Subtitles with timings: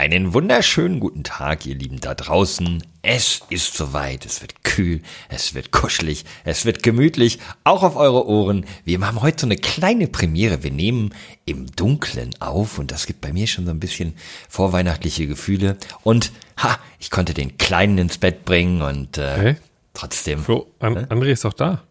[0.00, 2.82] Einen wunderschönen guten Tag, ihr Lieben da draußen.
[3.02, 4.24] Es ist soweit.
[4.24, 8.64] Es wird kühl, es wird kuschelig, es wird gemütlich, auch auf eure Ohren.
[8.86, 10.62] Wir haben heute so eine kleine Premiere.
[10.62, 11.12] Wir nehmen
[11.44, 14.14] im Dunkeln auf und das gibt bei mir schon so ein bisschen
[14.48, 15.76] vorweihnachtliche Gefühle.
[16.02, 19.56] Und ha, ich konnte den Kleinen ins Bett bringen und äh, Hä?
[19.92, 20.42] trotzdem.
[20.42, 21.82] Flo, An André ist doch da.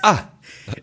[0.00, 0.28] Ah,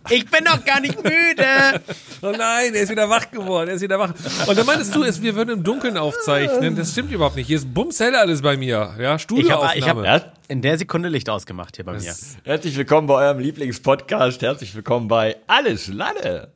[0.09, 1.45] Ich bin doch gar nicht müde.
[2.23, 4.13] Oh nein, er ist wieder wach geworden, er ist wieder wach.
[4.45, 6.75] Und dann meintest du, es, wir würden im Dunkeln aufzeichnen.
[6.75, 7.47] Das stimmt überhaupt nicht.
[7.47, 8.75] Hier ist bumshell alles bei mir.
[8.77, 9.75] Ja, Ich habe Studioaufnahme.
[9.79, 10.21] ich hab Ja.
[10.47, 12.13] in der Sekunde Licht ausgemacht hier bei mir.
[12.43, 14.39] herzlich willkommen bei eurem Lieblingspodcast.
[14.43, 16.51] Herzlich willkommen bei Alles Lade.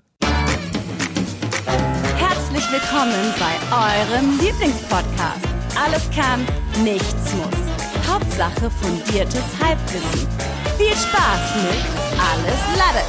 [2.17, 3.55] Herzlich willkommen bei
[4.13, 5.39] eurem Lieblingspodcast.
[5.83, 6.45] Alles kann,
[6.83, 8.07] nichts muss.
[8.07, 10.27] Hauptsache fundiertes Halbwissen.
[10.77, 13.05] Viel Spaß mit Alles Lade.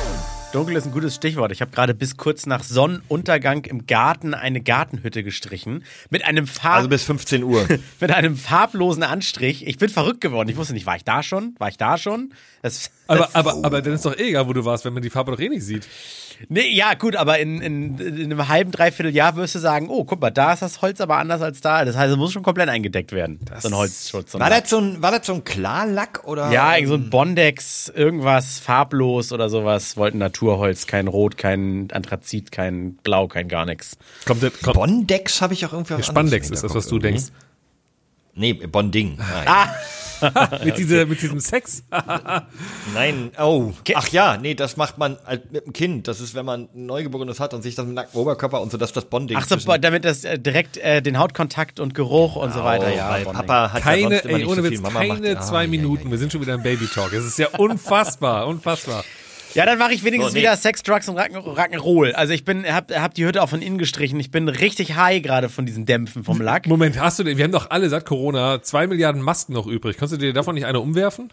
[0.52, 1.52] Dunkel ist ein gutes Stichwort.
[1.52, 6.76] Ich habe gerade bis kurz nach Sonnenuntergang im Garten eine Gartenhütte gestrichen mit einem Farb
[6.76, 7.66] Also bis 15 Uhr.
[8.00, 9.66] mit einem farblosen Anstrich.
[9.66, 10.48] Ich bin verrückt geworden.
[10.48, 11.54] Ich wusste nicht, war ich da schon?
[11.58, 12.32] War ich da schon?
[12.62, 15.10] Das, aber, aber, aber dann ist doch eh egal, wo du warst, wenn man die
[15.10, 15.86] Farbe doch eh nicht sieht.
[16.48, 20.04] Nee, ja, gut, aber in, in, in einem halben, dreiviertel Jahr wirst du sagen, oh,
[20.04, 21.84] guck mal, da ist das Holz aber anders als da.
[21.84, 23.40] Das heißt, es muss schon komplett eingedeckt werden.
[23.58, 24.34] so ein Holzschutz.
[24.34, 26.50] War das so ein, war das so ein Klarlack oder?
[26.50, 29.96] Ja, irgend so ein Bondex, irgendwas farblos oder sowas.
[29.96, 33.96] Wollten Naturholz, kein Rot, kein Anthrazit, kein Blau, kein gar nichts.
[34.24, 37.24] Kommt, kommt Bondex habe ich auch irgendwie Spandex ist das, was du denkst.
[38.36, 39.18] Nee, Bonding.
[39.18, 39.68] Nein.
[40.64, 41.84] mit, diese, mit diesem Sex.
[42.94, 43.72] Nein, oh.
[43.94, 46.08] Ach ja, nee, das macht man halt mit dem Kind.
[46.08, 48.78] Das ist, wenn man ein Neugeborenes hat und sich das mit nacktem Oberkörper und so,
[48.78, 49.38] dass das Bonding.
[49.40, 53.10] Ach so, damit das äh, direkt äh, den Hautkontakt und Geruch und so weiter, ja.
[53.10, 53.46] weil Bonding.
[53.46, 54.70] Papa hat ja Keine, sonst immer ey, nicht ohne so viel.
[54.72, 56.10] Witz, Mama keine macht, ja, zwei ja, Minuten.
[56.10, 57.12] Wir sind schon wieder im Baby Talk.
[57.12, 59.04] Es ist ja unfassbar, unfassbar.
[59.56, 60.42] Ja, dann mache ich wenigstens So, nee.
[60.42, 62.12] wieder Sex, Drugs und Rock'n- Rock'n'Roll.
[62.12, 64.20] Also ich bin, hab, hab die Hütte auch von innen gestrichen.
[64.20, 66.66] Ich bin richtig high gerade von diesen Dämpfen vom Lack.
[66.66, 69.96] Moment, hast du denn, wir haben doch alle seit Corona zwei Milliarden Masken noch übrig.
[69.96, 71.32] Kannst du dir davon nicht eine umwerfen?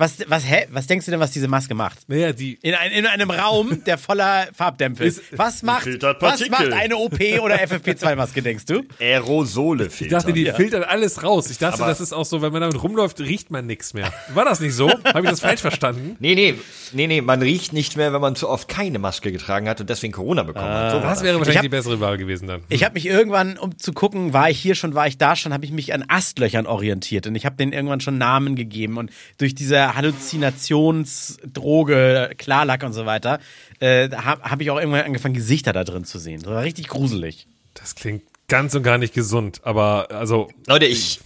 [0.00, 0.66] Was, was, hä?
[0.70, 2.08] was denkst du denn, was diese Maske macht?
[2.08, 5.20] Naja, die, In, ein, in einem Raum, der voller Farbdämpfe ist.
[5.36, 5.86] Was macht,
[6.20, 8.82] was macht eine OP oder FFP2-Maske, denkst du?
[8.98, 11.50] Aerosole ich dachte, die filtern alles raus.
[11.50, 14.10] Ich dachte, Aber- das ist auch so, wenn man damit rumläuft, riecht man nichts mehr.
[14.32, 14.90] War das nicht so?
[15.04, 16.16] Habe ich das falsch verstanden?
[16.18, 16.54] Nee, nee,
[16.92, 19.90] nee, nee, man riecht nicht mehr, wenn man zu oft keine Maske getragen hat und
[19.90, 20.92] deswegen Corona bekommen hat.
[20.92, 22.62] So war Das wäre wahrscheinlich hab- die bessere Wahl gewesen dann.
[22.70, 25.52] Ich habe mich irgendwann, um zu gucken, war ich hier schon, war ich da schon,
[25.52, 29.10] habe ich mich an Astlöchern orientiert und ich habe denen irgendwann schon Namen gegeben und
[29.36, 33.38] durch diese Halluzinationsdroge, Klarlack und so weiter,
[33.80, 36.40] äh, habe hab ich auch irgendwann angefangen, Gesichter da drin zu sehen.
[36.42, 37.46] Das war richtig gruselig.
[37.74, 41.20] Das klingt ganz und gar nicht gesund, aber also Leute, ich.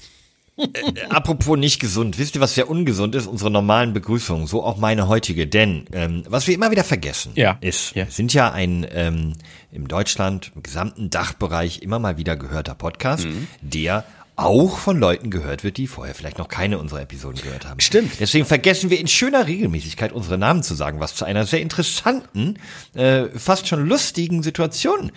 [0.57, 0.67] Äh,
[1.11, 3.27] apropos nicht gesund, wisst ihr, was sehr ungesund ist?
[3.27, 5.49] Unsere normalen Begrüßungen, so auch meine heutige.
[5.49, 7.59] Denn ähm, was wir immer wieder vergessen, Ja.
[7.61, 8.07] ist, Ja.
[8.07, 9.33] sind ja ein ähm,
[9.73, 13.49] im Deutschland, im gesamten Dachbereich immer mal wieder gehörter Podcast, Mhm.
[13.63, 14.05] der
[14.37, 17.81] auch von Leuten gehört wird, die vorher vielleicht noch keine unserer Episoden gehört haben.
[17.81, 18.13] Stimmt.
[18.19, 22.59] Deswegen vergessen wir in schöner Regelmäßigkeit unsere Namen zu sagen, was zu einer sehr interessanten,
[22.95, 25.13] äh, fast schon lustigen Situation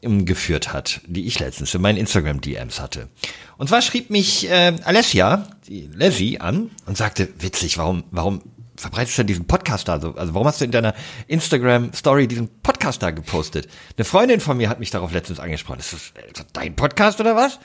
[0.00, 3.08] ähm, geführt hat, die ich letztens in meinen Instagram-DMs hatte.
[3.58, 8.42] Und zwar schrieb mich äh, Alessia, die Leslie, an und sagte, witzig, warum, warum
[8.82, 10.14] verbreitest du denn diesen Podcast da so?
[10.14, 10.94] Also warum hast du in deiner
[11.28, 13.68] Instagram-Story diesen Podcast da gepostet?
[13.96, 15.80] Eine Freundin von mir hat mich darauf letztens angesprochen.
[15.80, 17.58] Ist das, ist das dein Podcast oder was?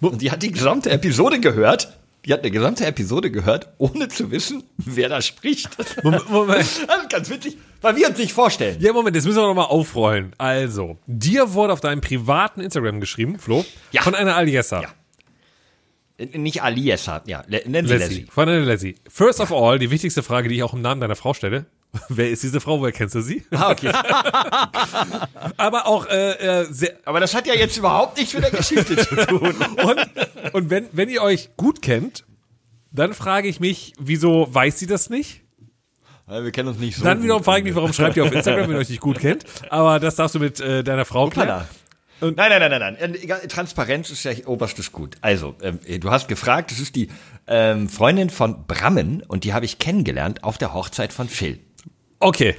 [0.00, 1.96] Und die hat die gesamte Episode gehört.
[2.24, 5.68] Die hat eine gesamte Episode gehört, ohne zu wissen, wer da spricht.
[6.02, 6.58] Moment, Moment.
[6.88, 8.78] Das ist ganz witzig, weil wir uns nicht vorstellen.
[8.80, 10.32] Ja, Moment, jetzt müssen wir noch mal aufrollen.
[10.36, 14.02] Also, dir wurde auf deinem privaten Instagram geschrieben, Flo, Ja.
[14.02, 14.82] von einer Aliessa.
[14.82, 14.88] Ja.
[16.18, 18.26] Äh, Nicht Aliesa, ja, le- nennen Sie.
[18.30, 18.94] Von einer Leslie.
[19.08, 21.66] First of all, die wichtigste Frage, die ich auch im Namen deiner Frau stelle.
[22.08, 22.80] Wer ist diese Frau?
[22.80, 23.44] Woher kennst du sie?
[23.52, 23.90] Ah, okay.
[25.56, 26.32] Aber auch äh,
[26.62, 29.54] äh, sehr, Aber das hat ja jetzt überhaupt nichts mit der Geschichte zu tun.
[29.84, 32.24] und, und wenn, wenn ihr euch gut kennt,
[32.92, 35.42] dann frage ich mich, wieso weiß sie das nicht?
[36.26, 37.04] Weil wir kennen uns nicht so.
[37.04, 39.18] Dann wiederum frage ich mich, warum schreibt ihr auf Instagram, wenn ihr euch nicht gut
[39.18, 39.44] kennt.
[39.70, 41.64] Aber das darfst du mit äh, deiner Frau klären.
[42.20, 43.14] Nein, nein, nein, nein, nein.
[43.14, 45.16] Äh, Transparenz ist ja oberstes Gut.
[45.20, 47.08] Also, ähm, du hast gefragt, das ist die
[47.46, 51.58] ähm, Freundin von Brammen und die habe ich kennengelernt auf der Hochzeit von Phil.
[52.18, 52.56] Okay.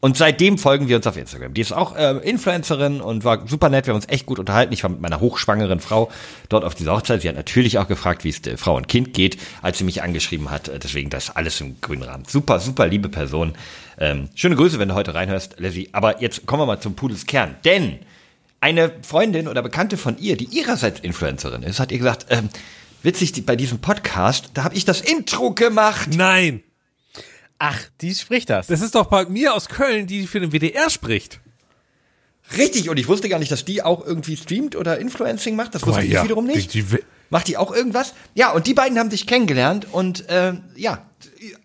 [0.00, 1.54] Und seitdem folgen wir uns auf Instagram.
[1.54, 3.86] Die ist auch äh, Influencerin und war super nett.
[3.86, 4.72] Wir haben uns echt gut unterhalten.
[4.72, 6.08] Ich war mit meiner hochschwangeren Frau
[6.48, 7.22] dort auf dieser Hochzeit.
[7.22, 10.00] Sie hat natürlich auch gefragt, wie es der Frau und Kind geht, als sie mich
[10.02, 10.68] angeschrieben hat.
[10.68, 12.24] Äh, Deswegen das alles im grünen Rahmen.
[12.28, 13.54] Super, super liebe Person.
[13.98, 15.88] Ähm, schöne Grüße, wenn du heute reinhörst, Leslie.
[15.90, 17.56] Aber jetzt kommen wir mal zum Pudels Kern.
[17.64, 17.98] Denn
[18.60, 22.48] eine Freundin oder Bekannte von ihr, die ihrerseits Influencerin ist, hat ihr gesagt, ähm,
[23.02, 26.10] witzig, die, bei diesem Podcast, da habe ich das Intro gemacht.
[26.16, 26.62] Nein.
[27.58, 28.66] Ach, die spricht das.
[28.68, 31.40] Das ist doch bei mir aus Köln, die für den WDR spricht.
[32.56, 35.74] Richtig, und ich wusste gar nicht, dass die auch irgendwie streamt oder Influencing macht.
[35.74, 36.24] Das wusste mal, ich ja.
[36.24, 36.72] wiederum nicht.
[36.74, 36.98] Die- die-
[37.30, 38.14] Macht die auch irgendwas?
[38.34, 41.04] Ja, und die beiden haben sich kennengelernt und äh, ja,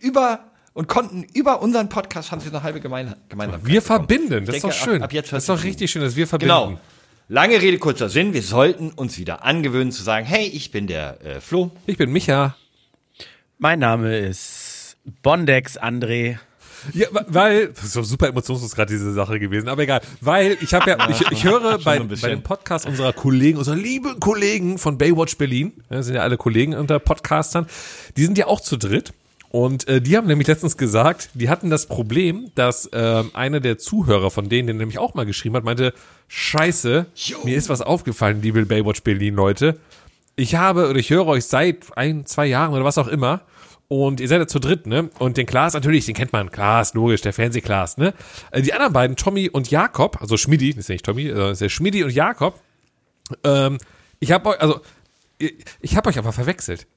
[0.02, 3.68] über und konnten über unseren Podcast haben sie eine halbe Gemein Gemeinsamkeit.
[3.68, 4.08] Wir bekommen.
[4.08, 5.02] verbinden, das ist doch schön.
[5.02, 6.54] Ab, ab jetzt das ist doch richtig schön, dass wir verbinden.
[6.54, 6.80] Genau.
[7.30, 8.34] Lange Rede, kurzer Sinn.
[8.34, 11.72] Wir sollten uns wieder angewöhnen zu sagen, hey, ich bin der äh, Flo.
[11.86, 12.56] Ich bin Micha.
[13.58, 16.38] Mein Name ist Bondex André.
[16.94, 20.02] Ja, weil, das ist doch super emotionslos gerade diese Sache gewesen, aber egal.
[20.20, 24.20] Weil ich habe ja, ich, ich höre bei, bei dem Podcast unserer Kollegen, unserer lieben
[24.20, 27.68] Kollegen von Baywatch Berlin, ja, das sind ja alle Kollegen unter Podcastern,
[28.18, 29.14] die sind ja auch zu dritt.
[29.56, 33.78] Und äh, die haben nämlich letztens gesagt, die hatten das Problem, dass ähm, einer der
[33.78, 35.94] Zuhörer von denen, der nämlich auch mal geschrieben hat, meinte,
[36.28, 37.06] scheiße,
[37.44, 39.78] mir ist was aufgefallen, liebe Baywatch Berlin Leute.
[40.36, 43.42] Ich habe oder ich höre euch seit ein, zwei Jahren oder was auch immer
[43.90, 45.12] und ihr seid ja zu dritt, ne?
[45.20, 46.50] Und den Klaas natürlich, den kennt man.
[46.50, 48.16] Klaas, logisch, der Fernsehklaas, ne?
[48.50, 51.36] Äh, Die anderen beiden, Tommy und Jakob, also Schmidi, das ist ja nicht Tommy, äh,
[51.36, 52.60] das ist ja Schmidi und Jakob.
[53.44, 53.78] Ähm,
[54.20, 54.82] ich habe euch, also
[55.38, 56.88] ich, ich habe euch aber verwechselt.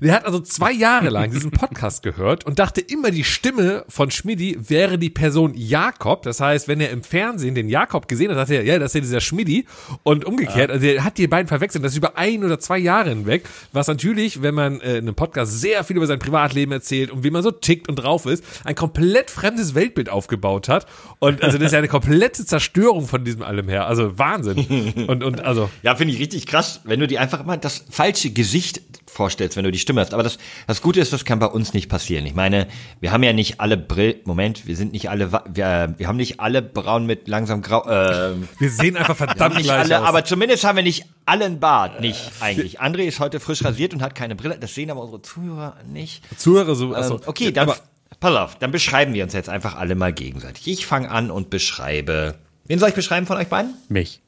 [0.00, 4.10] Der hat also zwei Jahre lang diesen Podcast gehört und dachte immer, die Stimme von
[4.10, 6.22] Schmidi wäre die Person Jakob.
[6.22, 8.94] Das heißt, wenn er im Fernsehen den Jakob gesehen hat, dachte er, ja, das ist
[8.94, 9.66] ja dieser Schmidi.
[10.02, 11.84] Und umgekehrt, also er hat die beiden verwechselt.
[11.84, 13.44] Das ist über ein oder zwei Jahre hinweg.
[13.72, 17.24] Was natürlich, wenn man äh, in einem Podcast sehr viel über sein Privatleben erzählt und
[17.24, 20.86] wie man so tickt und drauf ist, ein komplett fremdes Weltbild aufgebaut hat.
[21.18, 23.86] Und also das ist ja eine komplette Zerstörung von diesem allem her.
[23.86, 24.92] Also Wahnsinn.
[25.06, 28.30] Und, und also, Ja, finde ich richtig krass, wenn du dir einfach mal das falsche
[28.30, 30.14] Gesicht vorstellst, wenn du die Stimme hast.
[30.14, 32.24] Aber das, das Gute ist, das kann bei uns nicht passieren.
[32.24, 32.66] Ich meine,
[33.00, 36.40] wir haben ja nicht alle Brill, Moment, wir sind nicht alle, wir, wir haben nicht
[36.40, 40.08] alle braun mit langsam grau, äh, wir sehen einfach verdammt nicht gleich alle, aus.
[40.08, 42.80] aber zumindest haben wir nicht alle einen Bart, nicht eigentlich.
[42.80, 46.22] André ist heute frisch rasiert und hat keine Brille, das sehen aber unsere Zuhörer nicht.
[46.38, 47.78] Zuhörer so, also, Ähm, okay, dann, aber,
[48.20, 50.66] pass auf, dann beschreiben wir uns jetzt einfach alle mal gegenseitig.
[50.66, 52.36] Ich fange an und beschreibe,
[52.66, 53.74] wen soll ich beschreiben von euch beiden?
[53.88, 54.20] Mich.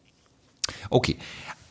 [0.90, 1.16] Okay.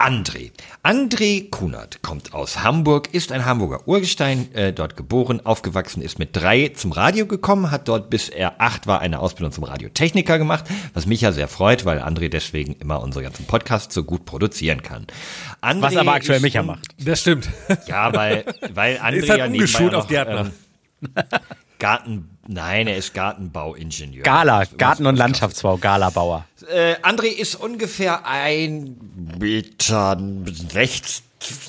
[0.03, 0.51] André.
[0.83, 6.35] André Kunert kommt aus Hamburg, ist ein Hamburger Urgestein, äh, dort geboren, aufgewachsen, ist mit
[6.35, 10.65] drei zum Radio gekommen, hat dort bis er acht war eine Ausbildung zum Radiotechniker gemacht,
[10.93, 14.81] was mich ja sehr freut, weil André deswegen immer unsere ganzen Podcasts so gut produzieren
[14.81, 15.07] kann.
[15.61, 16.85] André Was aber aktuell Micha macht.
[16.99, 17.47] das stimmt.
[17.87, 20.51] Ja, weil, weil André Ist halt ja nebenbei umgeschult auch auf Gärtner.
[21.05, 21.23] ähm,
[21.79, 24.23] Garten, nein, er ist Gartenbauingenieur.
[24.23, 26.45] Gala, Was- Garten- und Landschaftsbau, Galabauer.
[26.69, 28.97] äh, André ist ungefähr ein
[29.39, 30.17] Meter
[30.71, 31.23] 6,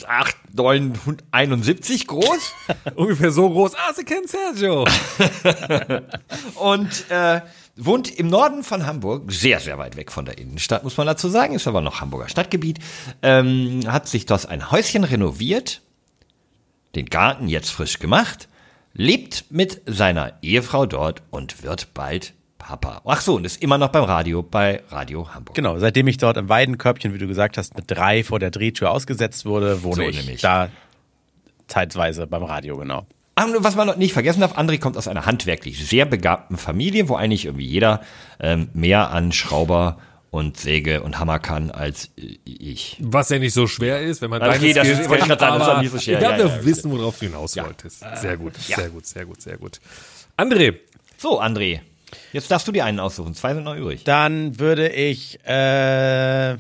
[0.06, 0.92] 8, 9,
[1.32, 2.52] 71 groß
[2.94, 3.72] Ungefähr so groß.
[3.74, 4.84] Ah, sie kennt Sergio.
[6.56, 7.40] und äh,
[7.76, 11.28] wohnt im Norden von Hamburg, sehr, sehr weit weg von der Innenstadt, muss man dazu
[11.28, 12.78] sagen, ist aber noch Hamburger Stadtgebiet,
[13.22, 15.80] ähm, hat sich dort ein Häuschen renoviert,
[16.94, 18.48] den Garten jetzt frisch gemacht,
[18.94, 23.02] lebt mit seiner Ehefrau dort und wird bald Papa.
[23.04, 25.54] Ach so, und ist immer noch beim Radio, bei Radio Hamburg.
[25.54, 28.90] Genau, seitdem ich dort im Weidenkörbchen, wie du gesagt hast, mit drei vor der Drehtür
[28.90, 30.40] ausgesetzt wurde, wohne So ich nämlich.
[30.40, 30.70] da
[31.66, 33.06] zeitweise beim Radio, genau.
[33.58, 37.16] Was man noch nicht vergessen darf, André kommt aus einer handwerklich sehr begabten Familie, wo
[37.16, 38.00] eigentlich irgendwie jeder
[38.40, 39.98] ähm, mehr an Schrauber
[40.34, 42.96] und Säge und Hammer kann als ich.
[43.00, 45.28] Was ja nicht so schwer ist, wenn man Okay, deine das Skills ist- wollte ich
[45.28, 46.14] grad sagen, das ist nicht so schwer.
[46.14, 48.04] Ich glaube, Ja, wir ja, wissen, worauf du hinaus wolltest.
[48.16, 49.80] Sehr gut, sehr gut, sehr gut, sehr gut.
[50.36, 50.74] André,
[51.18, 51.80] So, André,
[52.32, 53.34] jetzt darfst du dir einen aussuchen.
[53.34, 54.02] Zwei sind noch übrig.
[54.04, 56.56] Dann würde ich, äh,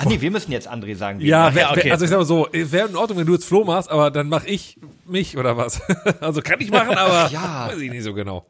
[0.00, 1.20] Ach nee, wir müssen jetzt André sagen.
[1.20, 1.90] ja, wär, okay.
[1.90, 4.28] also ich sag mal so, wäre in Ordnung, wenn du jetzt Flo machst, aber dann
[4.28, 5.80] mach ich mich oder was?
[6.20, 7.68] also kann ich machen, aber Ja.
[7.70, 8.46] weiß ich nicht so genau.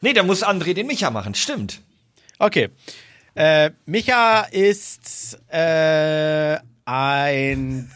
[0.00, 1.80] Nee, da muss André den Micha machen, stimmt.
[2.38, 2.68] okay.
[3.34, 7.90] Äh, Micha ist, äh, ein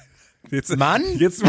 [0.50, 1.02] Jetzt, Mann?
[1.18, 1.42] Jetzt,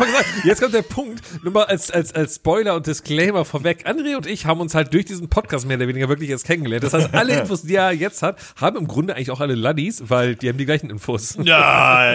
[0.43, 3.87] jetzt kommt der Punkt, nur mal als, als, als Spoiler und Disclaimer vorweg.
[3.87, 6.83] André und ich haben uns halt durch diesen Podcast mehr oder weniger wirklich jetzt kennengelernt.
[6.83, 10.03] Das heißt, alle Infos, die er jetzt hat, haben im Grunde eigentlich auch alle Laddies,
[10.09, 11.37] weil die haben die gleichen Infos.
[11.37, 11.47] Nein,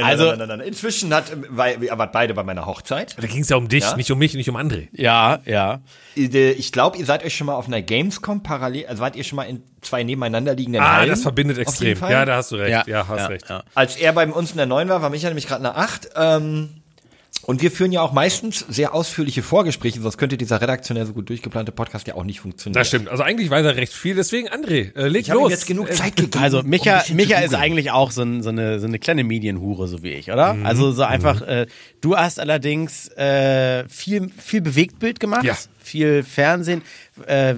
[0.04, 0.68] Also- nein, nein, nein, nein.
[0.68, 3.16] Inzwischen hat, weil wir waren beide bei meiner Hochzeit.
[3.18, 3.96] Da ging es ja um dich, Ja?
[3.96, 4.88] nicht um mich, nicht um André.
[4.92, 5.80] Ja, ja.
[6.14, 9.36] Ich glaube, ihr seid euch schon mal auf einer Gamescom parallel, also wart ihr schon
[9.36, 11.10] mal in zwei nebeneinander liegenden Ah, Hallen?
[11.10, 11.98] das verbindet extrem.
[12.00, 12.70] Ja, da hast du recht.
[12.70, 13.48] Ja, Ja, hast ja, recht.
[13.48, 13.62] ja.
[13.74, 16.10] Als er bei uns in der 9 war, war Micha nämlich gerade eine 8.
[16.16, 16.70] Ähm,
[17.42, 21.28] und wir führen ja auch meistens sehr ausführliche Vorgespräche, sonst könnte dieser redaktionell so gut
[21.28, 22.78] durchgeplante Podcast ja auch nicht funktionieren.
[22.80, 23.08] Das stimmt.
[23.08, 24.14] Also eigentlich weiß er recht viel.
[24.14, 25.50] Deswegen, André, äh, leg Ich habe los.
[25.50, 26.42] jetzt genug Äh, Zeit gegeben.
[26.42, 29.24] Also um Micha, bisschen Micha ist eigentlich auch so, ein, so, eine, so eine kleine
[29.24, 30.56] Medienhure, so wie ich, oder?
[30.64, 31.66] Also so einfach, äh,
[32.00, 35.54] du hast allerdings äh, viel, viel Bewegtbild gemacht, Ja.
[35.82, 36.80] viel Fernsehen,
[37.26, 37.56] äh,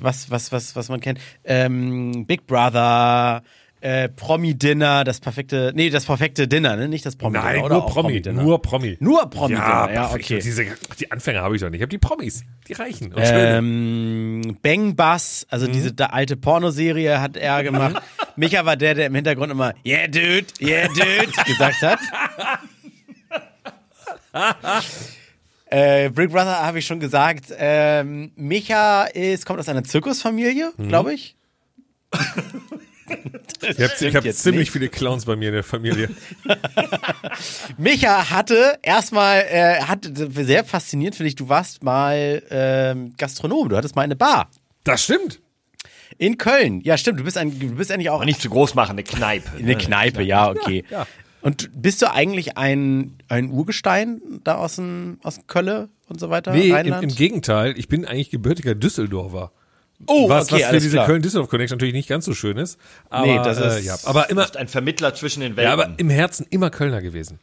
[0.00, 1.18] was, was, was, was man kennt.
[1.42, 3.42] Ähm, Big Brother,
[3.80, 6.88] äh, Promi-Dinner, das perfekte, nee, das perfekte Dinner, ne?
[6.88, 7.74] Nicht das Promi-Dinner, Nein, oder?
[7.76, 8.08] nur Auch Promi.
[8.08, 8.42] Promi-Dinner.
[8.42, 8.96] Nur Promi.
[9.00, 10.24] Nur Promi-Dinner, ja, perfekt.
[10.24, 10.38] okay.
[10.40, 10.66] Diese,
[10.98, 11.78] die Anfänger habe ich doch nicht.
[11.78, 12.42] Ich habe die Promis.
[12.66, 13.12] Die reichen.
[13.12, 13.22] Und.
[13.24, 18.02] Ähm, Bang Bass, also diese da alte Pornoserie hat er gemacht.
[18.36, 21.98] Micha war der, der im Hintergrund immer Yeah, dude, yeah, dude gesagt hat.
[25.70, 27.46] äh, Big Brother habe ich schon gesagt.
[27.56, 31.36] Ähm, Micha ist, kommt aus einer Zirkusfamilie, glaube ich.
[33.60, 34.70] Ich habe hab ziemlich nicht.
[34.70, 36.10] viele Clowns bei mir in der Familie.
[37.78, 43.76] Micha hatte erstmal, äh, hat sehr fasziniert, finde ich, du warst mal ähm, Gastronom, du
[43.76, 44.50] hattest mal eine Bar.
[44.84, 45.40] Das stimmt.
[46.18, 46.80] In Köln.
[46.82, 49.04] Ja, stimmt, du bist, ein, du bist eigentlich auch Aber nicht zu groß machen, eine
[49.04, 49.50] Kneipe.
[49.56, 49.76] eine ne?
[49.76, 50.84] Kneipe, ja, okay.
[50.90, 51.06] Ja, ja.
[51.40, 56.52] Und bist du eigentlich ein, ein Urgestein da aus dem, aus Kölle und so weiter?
[56.52, 59.52] Nee, im, im Gegenteil, ich bin eigentlich gebürtiger Düsseldorfer.
[60.06, 60.98] Oh, was, okay, was für alles diese.
[61.04, 62.78] Köln-Düsseldorf-Connection natürlich nicht ganz so schön ist.
[63.10, 65.56] Aber, Nee, das äh, ist- ja, aber immer, Du bist ein Vermittler zwischen den ja,
[65.56, 65.72] Welten.
[65.72, 67.38] aber im Herzen immer Kölner gewesen.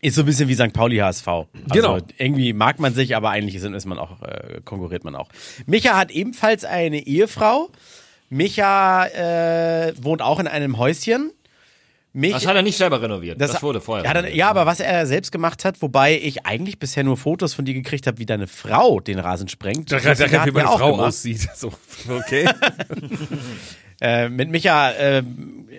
[0.00, 0.72] Ist so ein bisschen wie St.
[0.72, 1.28] Pauli HSV.
[1.28, 1.98] Also Genau.
[2.18, 5.28] Irgendwie mag man sich, aber eigentlich ist, ist man auch, äh, konkurriert man auch.
[5.66, 7.70] Micha hat ebenfalls eine Ehefrau.
[8.28, 11.30] Micha äh, wohnt auch in einem Häuschen.
[12.14, 13.40] Mich, das hat er nicht selber renoviert.
[13.40, 14.04] Das, wurde vorher.
[14.04, 17.54] Ja, dann, ja, aber was er selbst gemacht hat, wobei ich eigentlich bisher nur Fotos
[17.54, 19.90] von dir gekriegt habe, wie deine Frau den Rasen sprengt.
[19.90, 21.08] Da, Das kann hat wie meine auch Frau gemacht.
[21.08, 21.48] aussieht.
[21.54, 21.72] So,
[22.10, 22.48] okay.
[24.00, 25.22] Äh, mit Micha, äh,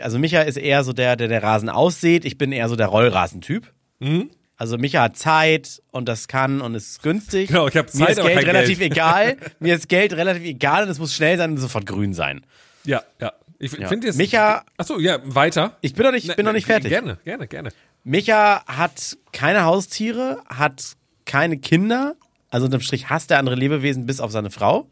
[0.02, 2.24] also Micha ist eher so der, der der Rasen aussieht.
[2.24, 3.70] Ich bin eher so der Rollrasentyp.
[4.00, 4.30] Mhm.
[4.56, 7.48] Also Micha hat Zeit und das kann und ist günstig.
[7.50, 8.92] Genau, ich hab Mir Zeit, ist aber Geld kein relativ Geld.
[8.94, 9.38] egal.
[9.60, 12.46] Mir ist Geld relativ egal und es muss schnell sein und sofort grün sein.
[12.86, 13.34] ja, ja.
[13.64, 13.88] Ich Ja.
[13.88, 14.18] finde jetzt.
[14.20, 15.78] Micha- Achso, ja, weiter.
[15.82, 16.90] Ich bin noch nicht, bin noch nicht fertig.
[16.90, 17.70] Gerne, gerne, gerne.
[18.04, 22.16] Micha hat keine Haustiere, hat keine Kinder.
[22.50, 24.88] Also unterm Strich hasst er andere Lebewesen bis auf seine Frau.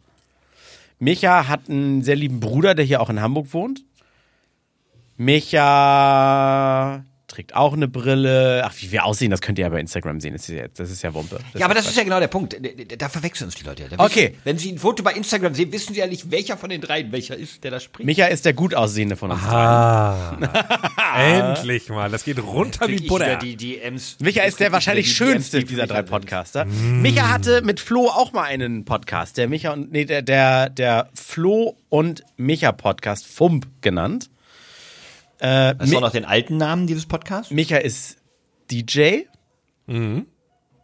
[1.00, 3.84] Micha hat einen sehr lieben Bruder, der hier auch in Hamburg wohnt.
[5.18, 8.62] Micha trägt auch eine Brille.
[8.66, 10.34] Ach, wie wir aussehen, das könnt ihr ja bei Instagram sehen.
[10.34, 11.40] Das ist ja, das ist ja Wumpe.
[11.56, 12.54] Ja, aber das ist ja genau der Punkt.
[12.54, 13.88] Da- Da verwechseln uns die Leute.
[13.90, 14.28] Da Okay.
[14.30, 16.82] Wissen, wenn sie ein Foto bei Instagram sehen, wissen sie ja nicht, welcher von den
[16.82, 18.06] dreien welcher ist, der da spricht.
[18.06, 19.42] Micha ist der gut aussehende von uns.
[19.44, 20.38] Ah.
[21.18, 22.10] Endlich mal.
[22.10, 23.26] Das geht runter wie Butter.
[23.26, 24.18] wieder die DMs.
[24.20, 26.02] Micha ist der wahrscheinlich die schönste die dieser drei.
[26.02, 26.66] Podcaster.
[26.66, 31.10] Micha hatte mit Flo auch mal einen Podcast, der Micha und nee, der der, der
[31.14, 34.30] Flo und Micha Podcast FUMP genannt.
[35.42, 37.52] Äh, Hast du auch noch den alten Namen dieses Podcasts?
[37.52, 38.18] Micha ist
[38.70, 39.22] DJ.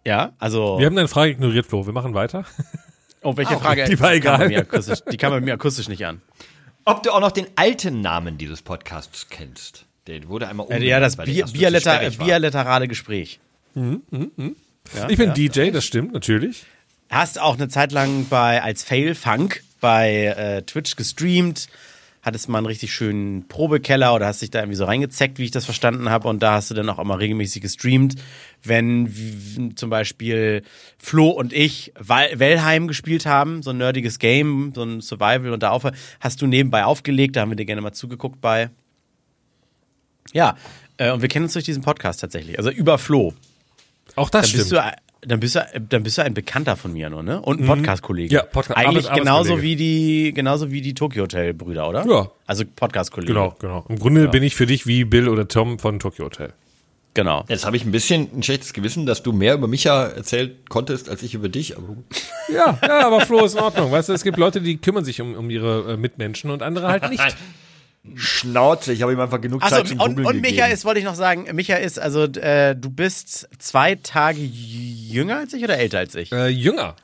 [0.05, 1.85] Ja, also Wir haben deine Frage ignoriert, Flo.
[1.85, 2.45] Wir machen weiter.
[3.23, 3.85] oh, welche Frage?
[3.85, 4.39] die war egal.
[4.39, 6.21] bei mir akustisch, die kam bei mir akustisch nicht an.
[6.85, 9.85] Ob du auch noch den alten Namen dieses Podcasts kennst?
[10.07, 12.25] Der wurde einmal Äh, umbenannt, ja, das weil der Bier, erst zu Bierletter, sperrig war.
[12.25, 13.39] bilaterale Gespräch.
[13.75, 15.33] Ja, ich bin ja.
[15.33, 16.65] DJ, das stimmt, natürlich.
[17.09, 21.67] Hast auch eine Zeit lang bei als Fail Funk bei äh, Twitch gestreamt,
[22.27, 25.51] hattest mal einen richtig schönen Probekeller oder hast dich da irgendwie so reingezeckt, wie ich
[25.51, 28.15] das verstanden habe, und da hast du dann auch immer regelmäßig gestreamt,
[28.63, 30.61] wenn zum Beispiel
[30.99, 35.71] Flo und ich Wellheim gespielt haben, so ein nerdiges Game, so ein Survival und da
[35.71, 35.87] auf,
[36.19, 38.69] hast du nebenbei aufgelegt, da haben wir dir gerne mal zugeguckt bei.
[40.33, 40.57] Ja,
[40.97, 43.33] äh, und wir kennen uns durch diesen Podcast tatsächlich, also über Flo.
[44.15, 44.83] Auch das bist, stimmt.
[44.83, 47.41] du, dann, bist du, dann bist du ein Bekannter von mir nur, ne?
[47.41, 48.33] Und ein Podcast-Kollege.
[48.33, 52.05] Ja, Podca- Eigentlich Arbeits- genauso wie die, genauso wie die Tokyo Hotel-Brüder, oder?
[52.07, 52.29] Ja.
[52.45, 53.33] Also Podcast-Kollege.
[53.33, 53.85] Genau, genau.
[53.89, 56.53] Im Grunde bin ich für dich wie Bill oder Tom von Tokyo Hotel.
[57.13, 57.45] Genau.
[57.47, 61.09] Jetzt habe ich ein bisschen ein schlechtes Gewissen, dass du mehr über Micha erzählt konntest,
[61.09, 61.75] als ich über dich.
[61.77, 62.05] Aber gut.
[62.49, 63.91] Ja, ja, aber Flo ist in Ordnung.
[63.91, 66.87] Weißt du, es gibt Leute, die kümmern sich um, um ihre äh, Mitmenschen und andere
[66.87, 67.35] halt nicht.
[68.15, 70.73] Schnauze, ich habe ihm einfach genug Achso, Zeit zum und, Googlen und Micha gegeben.
[70.73, 75.53] ist, wollte ich noch sagen, Micha ist, also äh, du bist zwei Tage jünger als
[75.53, 76.31] ich oder älter als ich?
[76.31, 76.95] Äh, jünger.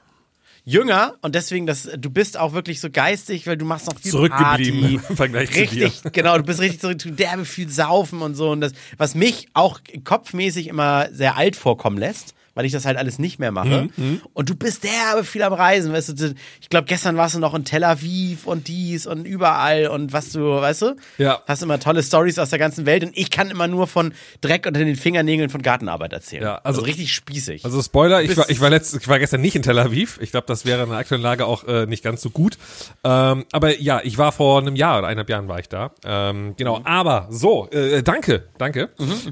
[0.66, 4.12] Jünger und deswegen, das, du bist auch wirklich so geistig, weil du machst noch viel
[4.12, 5.00] Zurückgeblieben Party.
[5.10, 8.50] im Vergleich zu richtig, genau, du bist richtig zurück, du derbe viel saufen und so
[8.52, 12.98] und das, was mich auch kopfmäßig immer sehr alt vorkommen lässt, weil ich das halt
[12.98, 13.90] alles nicht mehr mache.
[13.96, 17.40] Mhm, Und du bist derbe viel am Reisen, weißt du, ich glaube, gestern warst du
[17.40, 20.96] noch in Tel Aviv und dies und überall und was du, weißt du?
[21.18, 21.42] Ja.
[21.48, 24.66] Hast immer tolle Stories aus der ganzen Welt und ich kann immer nur von Dreck
[24.68, 26.44] unter den Fingernägeln von Gartenarbeit erzählen.
[26.44, 27.66] Ja, also- richtig spießig.
[27.66, 30.20] Also Spoiler, ich war, ich war letzt, ich war gestern nicht in Tel Aviv.
[30.22, 32.58] Ich glaube, das wäre in der aktuellen Lage auch äh, nicht ganz so gut.
[33.04, 35.92] Ähm, aber ja, ich war vor einem Jahr oder eineinhalb Jahren war ich da.
[36.06, 36.82] Ähm, genau.
[36.84, 38.90] Aber so, äh, danke, danke.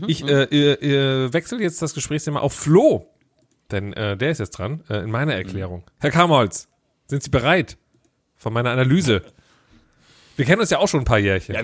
[0.07, 3.10] ich äh, äh, äh, wechsle jetzt das Gesprächsthema auf Flo,
[3.71, 5.83] denn äh, der ist jetzt dran äh, in meiner Erklärung.
[5.99, 6.67] Herr Kamholz,
[7.07, 7.77] sind Sie bereit
[8.35, 9.21] von meiner Analyse?
[10.35, 11.55] Wir kennen uns ja auch schon ein paar Jährchen.
[11.55, 11.61] Ja,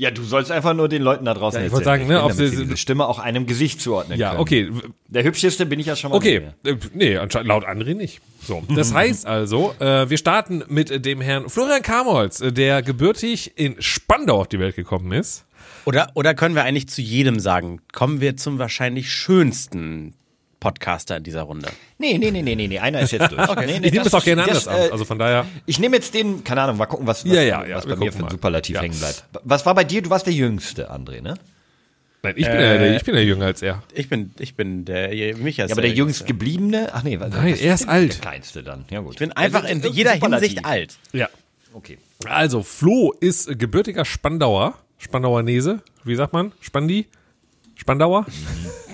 [0.00, 1.72] ja, du sollst einfach nur den Leuten da draußen Ja, ich erzählen.
[1.72, 4.40] wollte sagen, ne, bin, ob damit sie- diese Stimme auch einem Gesicht zuordnen Ja, können.
[4.40, 4.70] okay.
[5.08, 6.16] Der hübscheste bin ich ja schon mal.
[6.16, 8.20] Okay, äh, nee, anscheinend laut André nicht.
[8.44, 13.58] So, das heißt also, äh, wir starten mit dem Herrn Florian Kamholz, äh, der gebürtig
[13.58, 15.44] in Spandau auf die Welt gekommen ist.
[15.84, 20.14] Oder, oder können wir eigentlich zu jedem sagen, kommen wir zum wahrscheinlich schönsten
[20.60, 21.68] Podcaster in dieser Runde.
[21.98, 23.40] Nee, nee, nee, nee, nee, nee, einer ist jetzt durch.
[23.48, 23.66] Okay.
[23.66, 24.92] Nee, nee, Ich nehme das auch gerne anders äh, an.
[24.92, 25.46] Also von daher.
[25.66, 27.94] Ich nehme jetzt den, keine Ahnung, mal gucken, was, was, Ja, ja, ja, was wir
[27.96, 28.30] bei mir für ein.
[28.30, 28.82] Superlativ Ja.
[28.82, 29.24] hängen bleibt.
[29.44, 30.02] Was war bei dir?
[30.02, 31.34] Du warst der Jüngste, André, ne?
[32.24, 33.84] Nein, ich bin, ja, der, ich bin ja jünger als er.
[33.94, 36.24] Ich bin, ich bin der, Micha Ja, aber der Jüngste.
[36.24, 38.14] jüngst gebliebene, ach nee, was- Nein, er ist alt.
[38.14, 39.12] Der kleinste dann, ja gut.
[39.12, 40.48] Ich bin einfach in Also, jeder Superlativ.
[40.48, 40.96] Hinsicht alt.
[41.12, 41.28] Ja.
[41.72, 41.98] Okay.
[42.26, 44.74] Also, Flo ist gebürtiger Spandauer.
[44.98, 45.80] Spandauernese.
[46.02, 46.50] Wie sagt man?
[46.60, 47.06] Spandi?
[47.76, 48.26] Spandauer?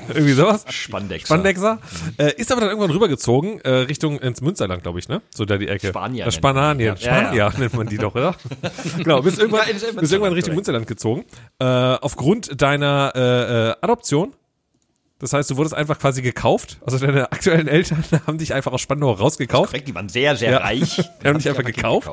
[0.09, 0.65] Irgendwie sowas?
[0.69, 1.27] Spandexer.
[1.27, 1.79] Spandexer.
[2.19, 5.23] Äh, ist aber dann irgendwann rübergezogen, äh, Richtung ins Münsterland, glaube ich, ne?
[5.35, 5.89] So da die Ecke.
[5.89, 6.79] Spanier Äh, Spanien.
[6.79, 6.85] die.
[6.85, 8.35] Ja, Spanier nennt man die doch, oder?
[8.97, 10.55] genau, bist irgendwann, Ja, in irgendwann Richtung.
[10.55, 11.25] Münsterland gezogen.
[11.59, 14.33] Äh, aufgrund deiner äh, äh, Adoption.
[15.21, 16.79] Das heißt, du wurdest einfach quasi gekauft.
[16.85, 19.71] Also deine aktuellen Eltern haben dich einfach aus Spandau rausgekauft.
[19.71, 20.59] Korrekt, die waren sehr, sehr Ja.
[20.59, 20.97] reich.
[21.23, 22.11] Die haben dich einfach gekauft.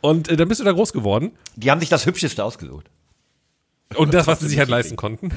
[0.00, 1.32] Und äh, dann bist du da groß geworden.
[1.56, 2.88] Die haben sich das Hübscheste ausgesucht.
[3.96, 5.30] Und das, was sie sich halt leisten konnten.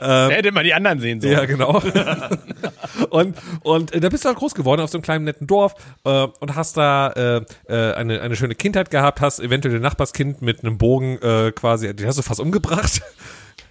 [0.00, 1.32] Da hätte man die anderen sehen sollen.
[1.32, 1.82] Ja, genau.
[3.10, 5.74] und und äh, da bist du halt groß geworden auf so einem kleinen netten Dorf
[6.04, 10.42] äh, und hast da äh, äh, eine, eine schöne Kindheit gehabt, hast eventuell ein Nachbarskind
[10.42, 13.02] mit einem Bogen äh, quasi, den hast du fast umgebracht.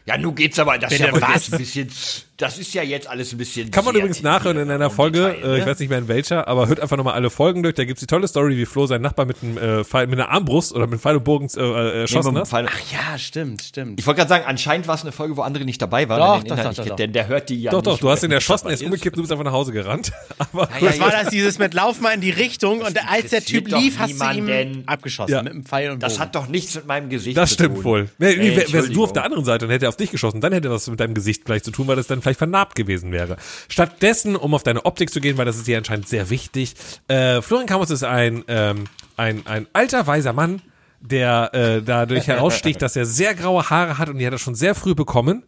[0.05, 1.21] Ja, nun geht's aber, das ist ja was?
[1.35, 1.89] jetzt ein bisschen,
[2.37, 3.69] das ist ja jetzt alles ein bisschen.
[3.69, 5.71] Kann man übrigens nachhören in einer Folge, Detail, äh, ich ne?
[5.71, 7.75] weiß nicht mehr in welcher, aber hört einfach nochmal alle Folgen durch.
[7.75, 10.29] Da gibt's die tolle Story, wie Flo seinen Nachbar mit einem äh, Pfeil, mit einer
[10.29, 12.47] Armbrust oder mit Pfeil und Bogen äh, äh, erschossen Nee, hat.
[12.51, 13.99] Ach ja, stimmt, stimmt.
[13.99, 16.17] Ich wollte gerade sagen, anscheinend war es eine Folge, wo André nicht dabei war.
[16.17, 16.95] Doch, doch, doch, nicht doch, doch.
[16.95, 19.21] Denn der hört die ja Doch, doch, du hast ihn erschossen, er ist umgekippt, du
[19.21, 20.11] bist einfach nach Hause gerannt.
[20.39, 23.67] Aber Das war das dieses mit Lauf mal in die Richtung und als der Typ
[23.69, 24.83] lief, hast du niemanden.
[24.87, 25.43] abgeschossen Ja.
[25.43, 26.23] mit einem Pfeil und Das Bogen.
[26.23, 27.83] hat doch nichts mit meinem Gesicht Das zu stimmt tun.
[27.83, 28.09] wohl.
[28.17, 30.41] Nee, Ey, wär- wärst du auf der anderen Seite und hätte er auf dich geschossen,
[30.41, 33.11] dann hätte das mit deinem Gesicht gleich zu tun, weil das dann vielleicht vernarbt gewesen
[33.11, 33.37] wäre.
[33.67, 36.75] Stattdessen, um auf deine Optik zu gehen, weil das ist dir anscheinend sehr wichtig,
[37.07, 38.85] äh, Florian Kamus ist ein, ähm,
[39.17, 40.61] ein, ein alter, weiser Mann,
[41.01, 44.55] der äh, dadurch heraussticht, dass er sehr graue Haare hat und die hat er schon
[44.55, 45.43] sehr früh bekommen.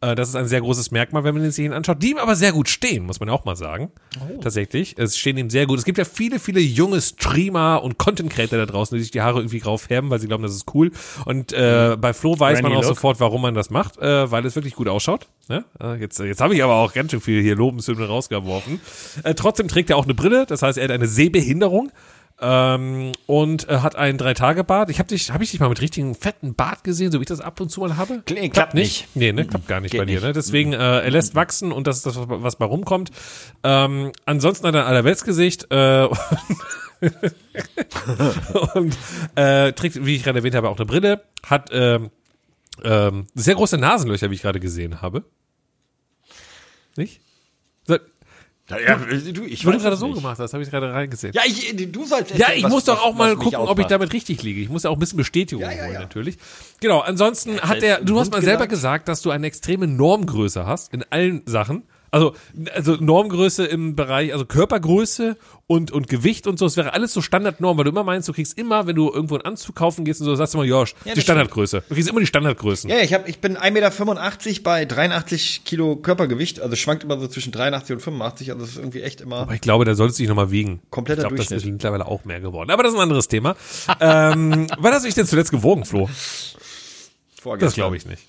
[0.00, 2.36] Äh, das ist ein sehr großes Merkmal, wenn man sich ihn anschaut, die ihm aber
[2.36, 3.90] sehr gut stehen, muss man auch mal sagen.
[4.40, 4.96] Tatsächlich.
[4.96, 5.78] Es stehen ihm sehr gut.
[5.78, 9.22] Es gibt ja viele, viele junge Streamer und Content Creator da draußen, die sich die
[9.22, 10.92] Haare irgendwie grau färben, weil sie glauben, das ist cool.
[11.24, 12.96] Und äh, bei Flo weiß man Granny auch Look.
[12.96, 15.28] sofort, warum man das macht, äh, weil es wirklich gut ausschaut.
[15.48, 15.64] Ne?
[15.80, 18.80] Äh, jetzt jetzt habe ich aber auch ganz schön viel hier Lobeshymne rausgeworfen.
[19.24, 21.90] Äh, trotzdem trägt er auch eine Brille, das heißt, er hat eine Sehbehinderung.
[22.40, 24.90] Ähm, und äh, hat einen Drei-Tage-Bart.
[24.90, 27.28] Ich habe dich, habe ich dich mal mit richtigen fetten Bart gesehen, so wie ich
[27.28, 28.22] das ab und zu mal habe?
[28.26, 29.08] Kl- klappt nicht.
[29.14, 30.20] Nee, ne, klappt gar nicht Geht bei dir.
[30.20, 30.32] Ne?
[30.32, 33.10] Deswegen, äh, er lässt wachsen und das ist das, was, was bei rumkommt.
[33.64, 36.06] Ähm, ansonsten hat er ein Allerweltsgesicht äh,
[38.74, 38.96] und
[39.34, 41.22] äh, trägt, wie ich gerade erwähnt habe, auch eine Brille.
[41.44, 42.10] Hat ähm,
[42.84, 45.24] ähm, sehr große Nasenlöcher, wie ich gerade gesehen habe.
[46.96, 47.20] Nicht?
[48.68, 51.32] So, Ja, du, ich weil du gerade so gemacht hast, habe ich gerade reingesehen.
[51.32, 53.78] Ja, ich, du sollst Ja, ich was- muss doch auch mal was mich gucken, ob
[53.78, 54.60] ich damit richtig liege.
[54.60, 56.00] Ich muss ja auch ein bisschen Bestätigung Ja, ja, holen, ja.
[56.00, 56.36] natürlich.
[56.80, 60.92] Genau, ansonsten hat der, du hast mal selber gesagt, dass du eine extreme Normgröße hast
[60.92, 61.82] in allen Sachen.
[62.10, 62.34] Also,
[62.74, 67.20] also Normgröße im Bereich, also Körpergröße und, und Gewicht und so, es wäre alles so
[67.20, 70.20] Standardnorm, weil du immer meinst, du kriegst immer, wenn du irgendwo einen Anzug kaufen gehst
[70.20, 71.84] und so, sagst du immer, ja, die Standardgröße.
[71.88, 72.88] Du kriegst immer die Standardgrößen.
[72.88, 77.28] Ja, ich, hab, ich bin 1,85 Meter bei 83 Kilo Körpergewicht, also schwankt immer so
[77.28, 79.36] zwischen 83 und 85, also das ist irgendwie echt immer.
[79.36, 80.80] Aber ich glaube, da solltest du dich nochmal wiegen.
[80.90, 81.74] Kompletter ich glaube, das ist Durchschnitt.
[81.74, 82.70] mittlerweile auch mehr geworden.
[82.70, 83.54] Aber das ist ein anderes Thema.
[84.00, 86.08] ähm, wann hast du dich denn zuletzt gewogen, Flo?
[87.58, 88.22] Das glaube ich nicht.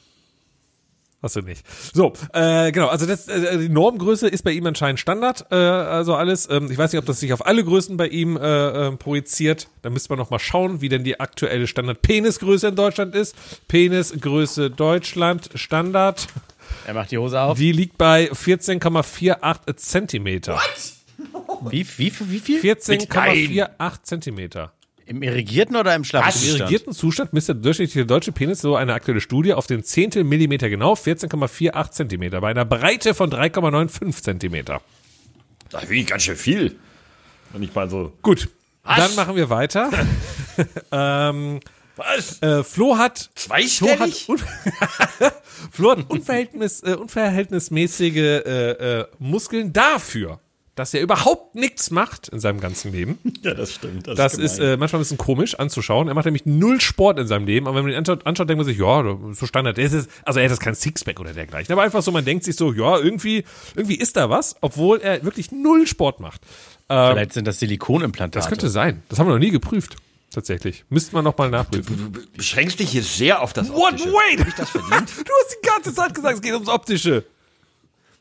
[1.22, 1.66] Hast du nicht.
[1.94, 6.16] So, äh, genau, also das, äh, die Normgröße ist bei ihm anscheinend Standard, äh, also
[6.16, 6.48] alles.
[6.50, 9.68] Ähm, ich weiß nicht, ob das sich auf alle Größen bei ihm äh, äh, projiziert.
[9.82, 13.36] Da müsste man noch mal schauen, wie denn die aktuelle Standard-Penisgröße in Deutschland ist.
[13.68, 16.28] Penisgröße Deutschland Standard,
[16.88, 17.58] Er macht die Hose auf.
[17.58, 20.58] die liegt bei 14,48 Zentimeter.
[21.70, 22.62] Wie, wie, wie viel?
[22.62, 24.72] 14,48 Zentimeter.
[25.10, 26.60] Im irrigierten oder im Im Schlafzustand?
[26.60, 30.70] irrigierten Zustand misst der durchschnittliche deutsche Penis, so eine aktuelle Studie, auf den Zehntel Millimeter
[30.70, 34.82] genau 14,48 Zentimeter bei einer Breite von 3,95 Zentimeter.
[35.72, 36.76] Das finde ich ganz schön viel.
[37.54, 38.14] Und ich mal so.
[38.22, 38.50] Gut,
[38.84, 38.98] Was?
[38.98, 39.90] dann machen wir weiter.
[40.92, 41.60] ähm,
[41.96, 42.40] Was?
[42.44, 44.30] äh, Flo hat Flo hat, Zweistellig?
[44.30, 44.38] un
[45.72, 50.40] Flo hat unverhältnis, äh, unverhältnismäßige äh, äh, Muskeln dafür,
[50.80, 53.20] dass er überhaupt nichts macht in seinem ganzen Leben.
[53.42, 54.06] Ja, das stimmt.
[54.08, 56.10] Das ist äh, manchmal ein bisschen komisch anzuschauen.
[56.10, 58.58] Er macht nämlich null Sport in seinem Leben, aber wenn man ihn anschaut, anschaut denkt
[58.58, 59.78] man sich, ja, so Standard.
[59.78, 61.72] Das ist, also er hat jetzt kein Sixpack oder dergleichen.
[61.72, 65.24] Aber einfach so, man denkt sich so, ja, irgendwie, irgendwie ist da was, obwohl er
[65.24, 66.42] wirklich null Sport macht.
[66.88, 68.40] Vielleicht sind das Silikonimplantate.
[68.40, 69.04] Das könnte sein.
[69.10, 69.96] Das haben wir noch nie geprüft.
[70.32, 70.86] Tatsächlich.
[70.90, 72.14] Müssten wir noch mal nachprüfen.
[72.14, 73.94] Du beschränkst dich hier sehr auf das What?
[73.94, 74.14] Optische.
[74.14, 74.40] Wait!
[74.40, 75.10] Hab ich das verdient?
[75.18, 77.26] Du hast die ganze Zeit gesagt, es geht ums Optische.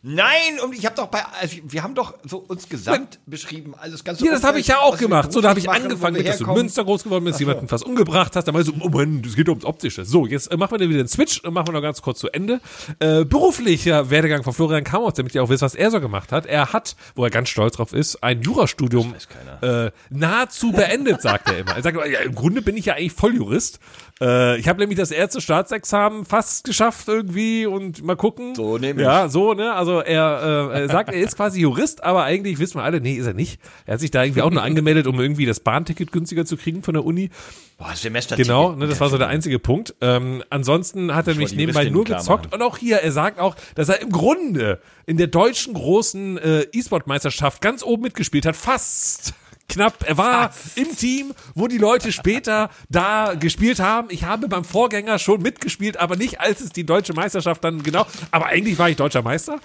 [0.03, 4.05] Nein, und ich habe doch bei, also wir haben doch so uns gesamt beschrieben, alles
[4.05, 5.33] ganz Ja, das habe ich ja auch gemacht.
[5.33, 6.53] So, da habe ich machen, angefangen mit, dass du in.
[6.53, 8.47] Münster groß geworden bist, jemanden fast umgebracht hast.
[8.47, 10.05] Dann war ich so, oh Mann, das geht ums Optische.
[10.05, 12.29] So, jetzt äh, machen wir wieder den Switch und machen wir noch ganz kurz zu
[12.29, 12.61] Ende.
[13.01, 16.47] Äh, beruflicher Werdegang von Florian Kamotz, damit ihr auch wisst, was er so gemacht hat.
[16.47, 19.15] Er hat, wo er ganz stolz drauf ist, ein Jurastudium
[19.63, 21.75] äh, nahezu beendet, sagt er immer.
[21.75, 23.81] Er sagt, ja, im Grunde bin ich ja eigentlich Volljurist.
[24.21, 28.55] Äh, ich habe nämlich das erste Staatsexamen fast geschafft irgendwie und mal gucken.
[28.55, 29.05] So nämlich.
[29.05, 29.73] Ja, so, ne?
[29.73, 33.15] Also er, äh, er sagt, er ist quasi Jurist, aber eigentlich wissen wir alle, nee,
[33.15, 33.61] ist er nicht.
[33.87, 36.83] Er hat sich da irgendwie auch nur angemeldet, um irgendwie das Bahnticket günstiger zu kriegen
[36.83, 37.31] von der Uni.
[37.79, 39.95] Boah, Semester Genau, ne, das war so der einzige Punkt.
[40.01, 42.53] Ähm, ansonsten hat er mich nebenbei Juristin nur gezockt.
[42.53, 46.67] Und auch hier, er sagt auch, dass er im Grunde in der deutschen großen äh,
[46.73, 48.57] E-Sport-Meisterschaft ganz oben mitgespielt hat.
[48.57, 49.35] Fast.
[49.69, 50.03] Knapp.
[50.07, 54.09] Er war im Team, wo die Leute später da gespielt haben.
[54.11, 58.07] Ich habe beim Vorgänger schon mitgespielt, aber nicht als es die deutsche Meisterschaft dann genau.
[58.31, 59.61] Aber eigentlich war ich deutscher Meister.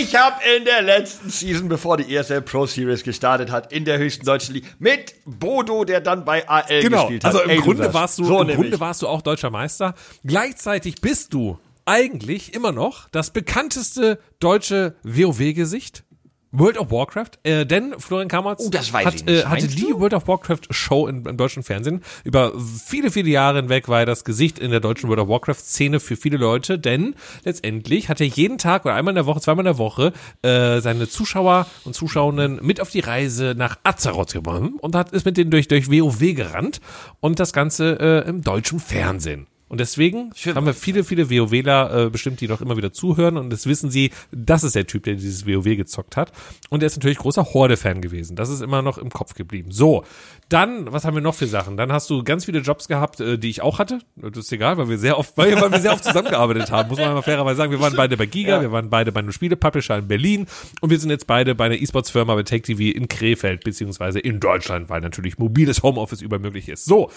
[0.00, 3.98] Ich habe in der letzten Season, bevor die ESL Pro Series gestartet hat, in der
[3.98, 7.02] höchsten deutschen Liga mit Bodo, der dann bei AL Genau.
[7.02, 7.34] gespielt hat.
[7.34, 8.48] Also im Ey, Grunde warst du, so im.
[8.56, 9.94] Grunde warst du auch deutscher Meister.
[10.24, 16.02] Gleichzeitig bist du eigentlich immer noch das bekannteste deutsche WoW-Gesicht.
[16.52, 19.28] World of Warcraft, äh, denn Florian Kammerz Oh, hat.
[19.28, 19.92] Äh, hatte die?
[19.92, 22.02] World of Warcraft Show in, im deutschen Fernsehen.
[22.24, 25.56] Über viele, viele Jahre hinweg war er das Gesicht in der deutschen World of Warcraft
[25.60, 29.40] Szene für viele Leute, denn letztendlich hat er jeden Tag oder einmal in der Woche,
[29.40, 34.32] zweimal in der Woche äh, seine Zuschauer und Zuschauerinnen mit auf die Reise nach Azeroth
[34.32, 36.80] genommen und hat ist mit denen durch, durch WoW gerannt
[37.20, 39.46] und das Ganze äh, im deutschen Fernsehen.
[39.68, 43.50] Und deswegen haben wir viele, viele WoWler äh, bestimmt, die noch immer wieder zuhören und
[43.50, 46.32] das wissen sie, das ist der Typ, der dieses WoW gezockt hat.
[46.70, 48.36] Und er ist natürlich großer Horde-Fan gewesen.
[48.36, 49.70] Das ist immer noch im Kopf geblieben.
[49.70, 50.04] So,
[50.48, 51.76] dann, was haben wir noch für Sachen?
[51.76, 53.98] Dann hast du ganz viele Jobs gehabt, äh, die ich auch hatte.
[54.16, 56.98] Das ist egal, weil wir sehr oft, weil, weil wir sehr oft zusammengearbeitet haben, muss
[56.98, 57.70] man mal fairerweise sagen.
[57.70, 60.46] Wir waren beide bei Giga, wir waren beide bei einem Spielepublisher in Berlin
[60.80, 64.40] und wir sind jetzt beide bei einer E-Sports-Firma bei Tech TV in Krefeld, beziehungsweise in
[64.40, 66.86] Deutschland, weil natürlich mobiles Homeoffice übermöglich ist.
[66.86, 67.10] So.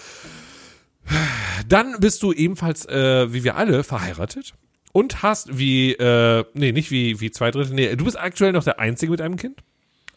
[1.68, 4.54] Dann bist du ebenfalls, äh, wie wir alle, verheiratet
[4.92, 8.64] und hast wie, äh, nee, nicht wie, wie zwei Drittel, nee, du bist aktuell noch
[8.64, 9.62] der Einzige mit einem Kind.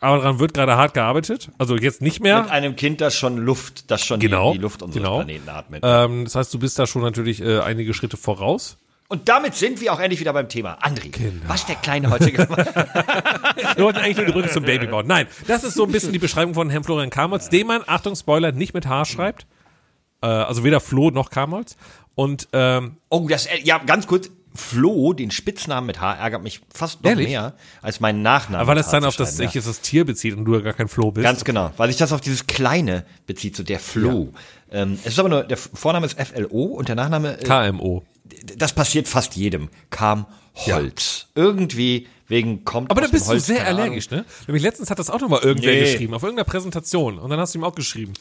[0.01, 1.51] Aber daran wird gerade hart gearbeitet.
[1.57, 2.43] Also jetzt nicht mehr.
[2.43, 5.17] Mit einem Kind, das schon Luft, das schon Genau, die, die Luft unseres genau.
[5.19, 5.83] Planeten atmet.
[5.83, 8.77] Ähm, das heißt, du bist da schon natürlich äh, einige Schritte voraus.
[9.09, 10.79] Und damit sind wir auch endlich wieder beim Thema.
[10.83, 11.45] André, Genau.
[11.47, 13.77] was der Kleine heute gemacht hat.
[13.77, 15.07] Wir wollten eigentlich nur die Brücke zum Baby bauen.
[15.07, 18.17] Nein, das ist so ein bisschen die Beschreibung von Herrn Florian Kamolz, den man, Achtung,
[18.17, 19.47] Spoiler, nicht mit H schreibt.
[20.25, 21.77] Äh, also weder Flo noch Kamolz.
[22.15, 24.31] Und ähm, Oh, das, äh, ja, ganz kurz.
[24.57, 27.27] Flo, den Spitznamen mit H, ärgert mich fast noch Ehrlich?
[27.27, 28.61] mehr als meinen Nachnamen.
[28.61, 30.61] aber weil das H dann auf das schreiben, sich das Tier bezieht und du ja
[30.61, 31.25] gar kein Flo bist.
[31.25, 34.33] Ganz genau, weil sich das auf dieses Kleine bezieht, so der Flo.
[34.71, 38.05] Ähm, es ist aber nur, der Vorname ist FLO und der Nachname, äh, KMO.
[38.57, 41.27] das passiert fast jedem, kam Holz.
[41.35, 44.25] Irgendwie wegen kommt Aber da bist Holz, du sehr allergisch, ne?
[44.47, 45.81] Nämlich letztens hat das auch nochmal irgendwer Nee.
[45.81, 47.19] geschrieben, auf irgendeiner Präsentation.
[47.19, 48.13] Und dann hast du ihm auch geschrieben.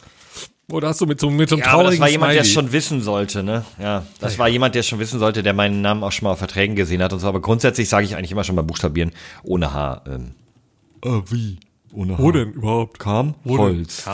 [0.71, 2.41] Oder hast du mit so, mit so einem Ja, aber traurigen das war jemand, der
[2.41, 2.65] es Smiley.
[2.67, 3.65] schon wissen sollte, ne?
[3.81, 6.31] Ja, das war jemand, der es schon wissen sollte, der meinen Namen auch schon mal
[6.31, 7.27] auf Verträgen gesehen hat und so.
[7.27, 9.11] Aber grundsätzlich sage ich eigentlich immer schon beim Buchstabieren
[9.43, 10.03] ohne H.
[10.07, 10.31] Ähm.
[11.03, 11.59] Äh, wie?
[11.91, 12.23] Ohne H.
[12.23, 12.97] Wo denn überhaupt?
[12.97, 13.65] Kam Wo denn?
[13.65, 14.05] Holz.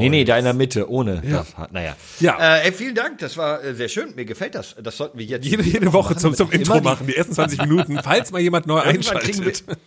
[0.00, 1.68] Nee, nee, da in der Mitte, ohne das H.
[1.72, 1.94] Naja.
[2.20, 2.56] Ja.
[2.56, 4.14] Äh, ey, vielen Dank, das war äh, sehr schön.
[4.16, 4.74] Mir gefällt das.
[4.82, 7.34] Das sollten wir jetzt Jede, jede Woche zum, zum Immer Intro die- machen, die ersten
[7.34, 9.78] 20 Minuten, falls mal jemand neu Irgendwann kriegen wir, einschaltet.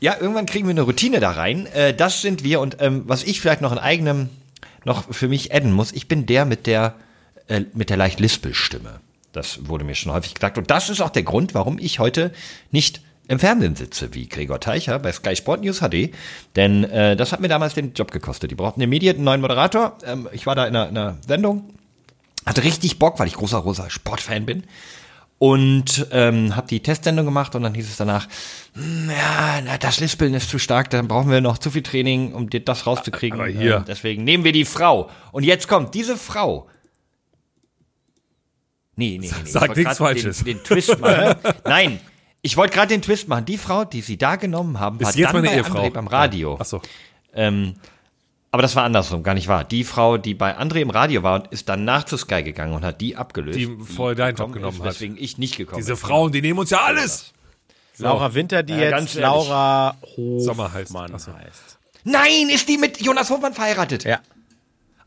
[0.00, 1.66] ja, irgendwann kriegen wir eine Routine da rein.
[1.66, 4.30] Äh, das sind wir und ähm, was ich vielleicht noch in eigenem
[4.86, 6.94] noch für mich adden muss, ich bin der mit der
[7.48, 9.00] äh, mit der leicht Lispelstimme.
[9.32, 12.32] Das wurde mir schon häufig gesagt und das ist auch der Grund, warum ich heute
[12.70, 16.14] nicht im Fernsehen sitze, wie Gregor Teicher bei Sky Sport News HD,
[16.54, 18.52] denn äh, das hat mir damals den Job gekostet.
[18.52, 19.98] Die brauchten immediat einen neuen Moderator.
[20.04, 21.74] Ähm, ich war da in einer, in einer Sendung,
[22.46, 24.62] hatte richtig Bock, weil ich großer, großer Sportfan bin.
[25.38, 28.26] Und ähm, habe die Testsendung gemacht und dann hieß es danach,
[28.74, 32.32] "Hm, ja, na, das Lispeln ist zu stark, dann brauchen wir noch zu viel Training,
[32.32, 33.38] um dir das rauszukriegen.
[33.38, 33.76] Aber hier.
[33.76, 35.10] Ähm, deswegen nehmen wir die Frau.
[35.32, 36.68] Und jetzt kommt diese Frau.
[38.96, 39.50] Nee, nee, nee.
[39.50, 40.38] Sag nichts Falsches.
[40.38, 41.36] Den, den Twist machen.
[41.64, 42.00] Nein,
[42.40, 43.44] ich wollte gerade den Twist machen.
[43.44, 45.80] Die Frau, die sie da genommen haben, war Ist jetzt dann meine bei Ehefrau.
[45.82, 46.56] André beim Radio.
[46.58, 46.80] Ach so.
[47.34, 47.74] Ähm,
[48.56, 49.64] aber das war andersrum, gar nicht wahr.
[49.64, 53.02] Die Frau, die bei André im Radio war, ist danach zu Sky gegangen und hat
[53.02, 53.58] die abgelöst.
[53.58, 54.94] Die vorher deinen Job genommen ist, hat.
[54.94, 55.98] Weswegen ich nicht gekommen Diese bin.
[55.98, 57.34] Frauen, die nehmen uns ja alles.
[57.98, 59.20] Laura Winter, die Ja, ganz jetzt.
[59.20, 60.90] Laura Hofmann Sommer heißt.
[60.90, 61.34] So.
[61.34, 61.78] heißt.
[62.04, 64.04] Nein, ist die mit Jonas Hofmann verheiratet?
[64.04, 64.20] Ja.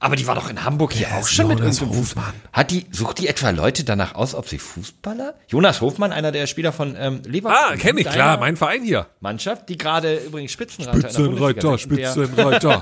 [0.02, 2.34] Aber die war doch in Hamburg hier auch schon mit Jonas irgendeinem Hofmann.
[2.54, 5.34] Hat die, sucht die etwa Leute danach aus, ob sie Fußballer?
[5.50, 7.74] Jonas Hofmann, einer der Spieler von ähm, Leverkusen.
[7.74, 9.08] Ah, kenne ich, klar, mein Verein hier.
[9.20, 12.82] Mannschaft, die gerade übrigens Spitzenreiter in der Bundesliga Spitzenreiter,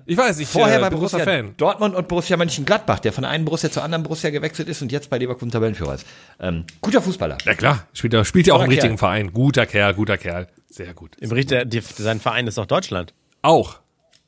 [0.06, 1.54] Ich weiß, ich Vorher äh, bei Borussia Fan.
[1.56, 5.08] Dortmund und Borussia Mönchengladbach, der von einem Borussia zur anderen Borussia gewechselt ist und jetzt
[5.08, 6.06] bei Leverkusen Tabellenführer ist.
[6.40, 7.38] Ähm, guter Fußballer.
[7.44, 8.98] Ja klar, spielt, er- spielt ja auch im richtigen Kerl.
[8.98, 9.32] Verein.
[9.32, 10.48] Guter Kerl, guter Kerl.
[10.68, 11.14] Sehr gut.
[11.20, 13.14] Im Bericht, der, die, sein Verein ist doch Deutschland.
[13.42, 13.78] Auch.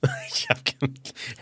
[0.32, 0.58] Ich, hab,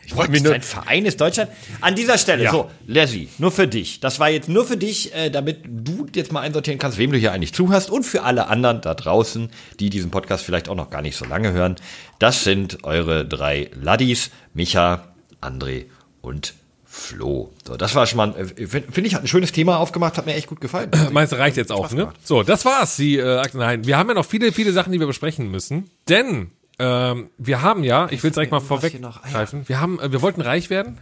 [0.05, 0.17] ich What?
[0.19, 0.53] wollte mich nur.
[0.53, 1.51] Sein Verein ist Deutschland.
[1.83, 2.51] An dieser Stelle, Ja.
[2.53, 4.01] so, Leslie, nur für dich.
[4.01, 7.19] Das war jetzt nur für dich, äh, damit du jetzt mal einsortieren kannst, wem du
[7.19, 10.89] hier eigentlich zuhörst und für alle anderen da draußen, die diesen Podcast vielleicht auch noch
[10.91, 11.77] gar nicht so lange hören.
[12.19, 15.05] Das sind eure drei Laddies, Micha,
[15.43, 15.87] André
[16.23, 17.53] und Flo.
[17.67, 20.25] So, das war schon mal, äh, finde find ich, hat ein schönes Thema aufgemacht, hat
[20.25, 20.91] mir echt gut gefallen.
[21.13, 22.11] Meinst du, reicht jetzt auch, ne?
[22.25, 23.43] So, das war's, die äh.
[23.53, 25.91] Nein, wir haben ja noch viele, viele Sachen, die wir besprechen müssen.
[26.09, 28.59] Denn ähm, wir haben ja, ich will direkt mal?
[28.59, 30.99] Ah, vorweggreifen, wir haben, äh, wir wollten reich werden.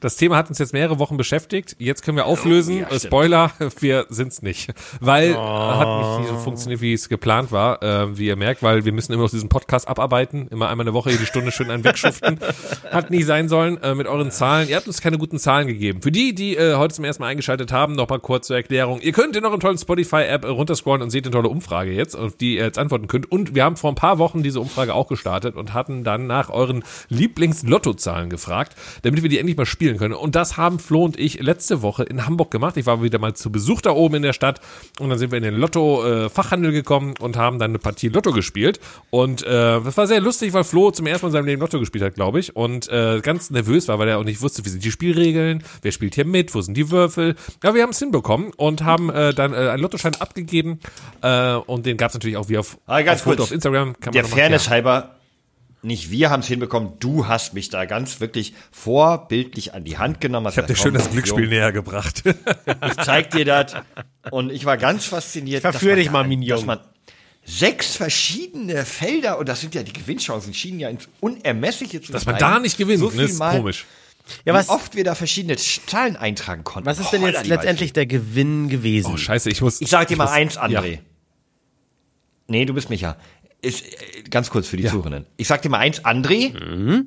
[0.00, 1.74] Das Thema hat uns jetzt mehrere Wochen beschäftigt.
[1.78, 2.74] Jetzt können wir auflösen.
[2.74, 3.02] Oh, ja, Äh, stimmt.
[3.04, 4.74] Spoiler, wir sind's nicht.
[5.00, 8.84] Weil äh, hat nicht so funktioniert, wie es geplant war, äh, wie ihr merkt, weil
[8.84, 10.48] wir müssen immer noch diesen Podcast abarbeiten.
[10.48, 12.38] Immer einmal eine Woche jede Stunde schön einen wegschuften.
[12.90, 14.68] Hat nie sein sollen äh, mit euren Zahlen.
[14.68, 16.02] Ihr habt uns keine guten Zahlen gegeben.
[16.02, 19.00] Für die, die äh, heute zum ersten Mal eingeschaltet haben, noch mal kurz zur Erklärung.
[19.00, 22.36] Ihr könnt in euren tollen Spotify-App äh, runterscrollen und seht eine tolle Umfrage jetzt, auf
[22.36, 23.32] die ihr jetzt antworten könnt.
[23.32, 26.50] Und wir haben vor ein paar Wochen diese Umfrage auch gestartet und hatten dann nach
[26.50, 30.14] euren Lieblings-Lotto-Zahlen gefragt, damit wir die endlich mal spielen können.
[30.14, 32.76] Und das haben Flo und ich letzte Woche in Hamburg gemacht.
[32.76, 34.60] Ich war wieder mal zu Besuch da oben in der Stadt
[34.98, 38.80] und dann sind wir in den Lotto-Fachhandel gekommen und haben dann eine Partie Lotto gespielt.
[39.10, 41.78] Und äh, das war sehr lustig, weil Flo zum ersten Mal in seinem Leben Lotto
[41.78, 42.56] gespielt hat, glaube ich.
[42.56, 45.92] Und äh, ganz nervös war, weil er auch nicht wusste, wie sind die Spielregeln, wer
[45.92, 47.36] spielt hier mit, wo sind die Würfel.
[47.62, 50.80] Ja, wir haben es hinbekommen und haben äh, dann äh, einen Lottoschein abgegeben.
[51.22, 53.94] Äh, und den gab es natürlich auch wie auf, Aber ganz auf kurz, auf Instagram.
[54.00, 55.15] Kann man Der Fairness halber,
[55.86, 60.20] nicht wir haben es hinbekommen, du hast mich da ganz wirklich vorbildlich an die Hand
[60.20, 60.48] genommen.
[60.50, 62.22] Ich habe dir schön das Glücksspiel näher gebracht.
[62.86, 63.74] Ich zeig dir das.
[64.30, 65.62] Und ich war ganz fasziniert.
[65.62, 66.48] verführe dich mal, Mignon.
[66.48, 66.80] Dass man
[67.44, 72.26] sechs verschiedene Felder, und das sind ja die Gewinnchancen, schienen ja ins Unermessliche zu Dass
[72.26, 73.86] man da nicht gewinnt, so ne, viel ist mal, komisch.
[74.44, 76.86] Ja, Wie was, oft wir da verschiedene Zahlen eintragen konnten.
[76.86, 79.12] was ist denn jetzt letztendlich der Gewinn gewesen?
[79.14, 79.80] Oh, scheiße, ich muss.
[79.80, 80.94] Ich sag dir mal muss- eins, André.
[80.94, 80.98] Ja.
[82.48, 83.16] Nee, du bist Micha.
[83.66, 84.90] Ist, äh, ganz kurz für die Ja.
[84.90, 85.26] Zuhörenden.
[85.36, 87.04] Ich sag dir mal eins, André.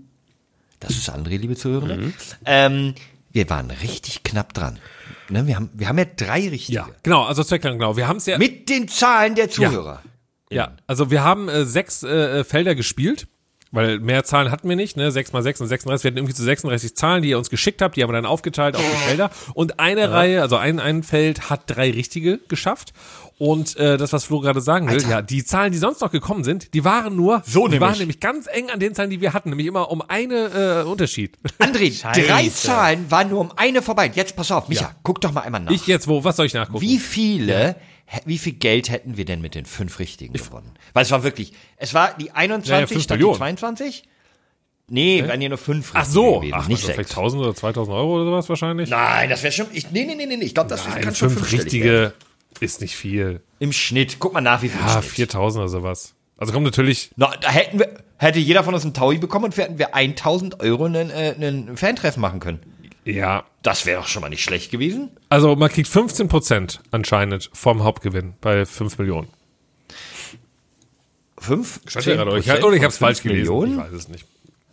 [0.80, 2.14] Das ist André, liebe Zuhörende.
[2.46, 2.96] Ähm,
[3.32, 4.80] wir waren richtig knapp dran.
[5.30, 6.78] Ne, wir, haben, wir haben ja drei richtige.
[6.78, 7.96] Ja, genau, also zur Erklärung, genau.
[7.98, 8.38] Wir haben es ja.
[8.38, 10.02] Mit den Zahlen der Zuhörer.
[10.52, 13.28] Ja, also wir haben äh, sechs äh, Felder gespielt,
[13.72, 15.12] weil mehr Zahlen hatten wir nicht, ne?
[15.12, 16.04] Sechs mal sechs und 36.
[16.04, 18.26] Wir hatten irgendwie zu 36 Zahlen, die ihr uns geschickt habt, die haben wir dann
[18.26, 19.30] aufgeteilt auf die Felder.
[19.54, 22.94] Und eine Reihe, also ein, ein Feld hat drei richtige geschafft.
[23.38, 25.10] Und äh, das, was Flo gerade sagen will, Alter.
[25.10, 27.82] ja, die Zahlen, die sonst noch gekommen sind, die waren nur, So die nämlich.
[27.82, 30.90] waren nämlich ganz eng an den Zahlen, die wir hatten, nämlich immer um eine äh,
[30.90, 31.38] Unterschied.
[31.60, 32.22] André, Scheiße.
[32.28, 34.12] drei Zahlen waren nur um eine vorbei.
[34.14, 34.92] Jetzt pass auf, Micha, Ja.
[35.04, 35.72] guck doch mal einmal nach.
[35.72, 36.82] Ich jetzt, wo, was soll ich nachgucken?
[36.82, 37.78] Wie viele,
[38.26, 40.72] wie viel Geld hätten wir denn mit den fünf Richtigen gewonnen?
[40.94, 43.34] Weil es war wirklich, es war die 21 Ja, statt Millionen.
[43.34, 44.04] die 22?
[44.92, 46.96] Nee, waren ja nur fünf Ach Richtige so, gewesen, ach, nicht also sechs.
[46.96, 48.90] vielleicht 1000 oder 2000 Euro oder sowas wahrscheinlich.
[48.90, 51.30] Nein, das wäre schon, ich, nee, nee, nee, nee, ich glaube, das Nein, kann schon
[51.30, 52.06] fünf fünfstellig werden.
[52.08, 53.42] richtige ist nicht viel.
[53.60, 55.06] Im Schnitt, guck mal nach, wie viel Ja, Schnitt.
[55.12, 56.16] 4000 oder sowas.
[56.38, 59.58] Also kommt natürlich, Na, da hätten wir, hätte jeder von uns einen Taui bekommen und
[59.58, 62.60] wir hätten wir 1000 Euro einen, äh, einen Fantreffen machen können.
[63.14, 65.12] Ja, Das wäre doch schon mal nicht schlecht gewesen.
[65.30, 69.28] Also man kriegt 15% anscheinend vom Hauptgewinn bei 5 Millionen.
[71.38, 71.80] Fünf?
[71.88, 73.54] Stand ja gerade, ich, 10% oder ich von habe es falsch fünf gelesen.
[73.54, 73.72] Millionen?
[73.74, 74.26] Ich weiß es nicht.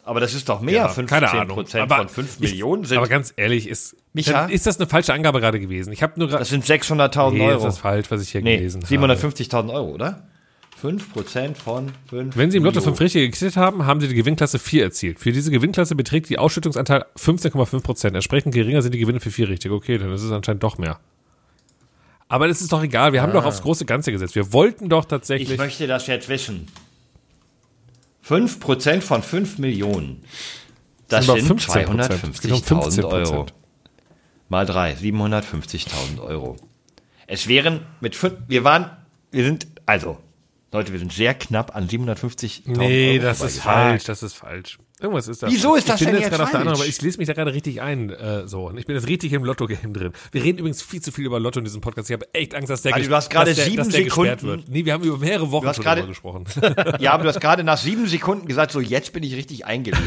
[0.05, 0.75] Aber das ist doch mehr.
[0.75, 1.57] Ja, 15 keine Ahnung.
[1.57, 4.47] Prozent Aber von 5 ich- Millionen sind, Aber ganz ehrlich, ist, Micha?
[4.47, 5.93] ist das eine falsche Angabe gerade gewesen.
[5.93, 7.65] Ich habe nur das sind 600.000 Nee, Euro.
[7.65, 8.95] das ist falsch, was ich hier nee, gelesen habe.
[8.95, 10.29] 750.000 Euro, oder?
[10.87, 12.97] 5% von 5 Wenn Sie im Lotto Millionen.
[12.97, 15.19] 5 Richtige gekriegt haben, haben Sie die Gewinnklasse 4 erzielt.
[15.21, 18.09] Für diese Gewinnklasse beträgt die Ausschüttungsanteil 15,5%.
[18.15, 19.75] Entsprechend geringer sind die Gewinne für 4 Richtige.
[19.75, 21.01] Okay, dann ist es anscheinend doch mehr.
[22.29, 23.13] Aber das ist doch egal.
[23.13, 24.35] Wir haben doch aufs große Ganze gesetzt.
[24.35, 25.59] Wir wollten doch Ich tatsächlich.
[25.59, 26.67] möchte das jetzt wissen.
[28.27, 30.23] 5% von 5 Millionen.
[31.09, 32.31] Das sind sind 15%.
[32.33, 33.43] Es geht um 250.000 Euro.
[33.45, 33.49] 15%.
[34.49, 36.57] Mal 3, 750.000 Euro.
[37.27, 38.91] Es wären mit fünf, wir waren,
[39.33, 40.19] wir sind, also,
[40.73, 44.79] Leute, wir sind sehr knapp an 750.000 Nee, Euro das ist falsch, das ist falsch.
[45.01, 45.49] Irgendwas ist da.
[45.49, 46.89] Wieso ist das ich bin denn jetzt jetzt gerade auf der anderen, falsch?
[46.89, 48.67] aber ich lese mich da gerade richtig ein, äh, so.
[48.69, 50.13] Und ich bin jetzt richtig im Lotto-Game drin.
[50.33, 52.09] Wir reden übrigens viel zu viel über Lotto in diesem Podcast.
[52.11, 54.69] Ich habe echt Angst, dass der, Also, du hast gerade sieben dass der Sekunden- wird.
[54.69, 56.45] Nee, wir haben über mehrere Wochen schon gerade- darüber gesprochen.
[56.99, 60.05] Ja, aber du hast gerade nach sieben Sekunden gesagt, so jetzt bin ich richtig eingelesen.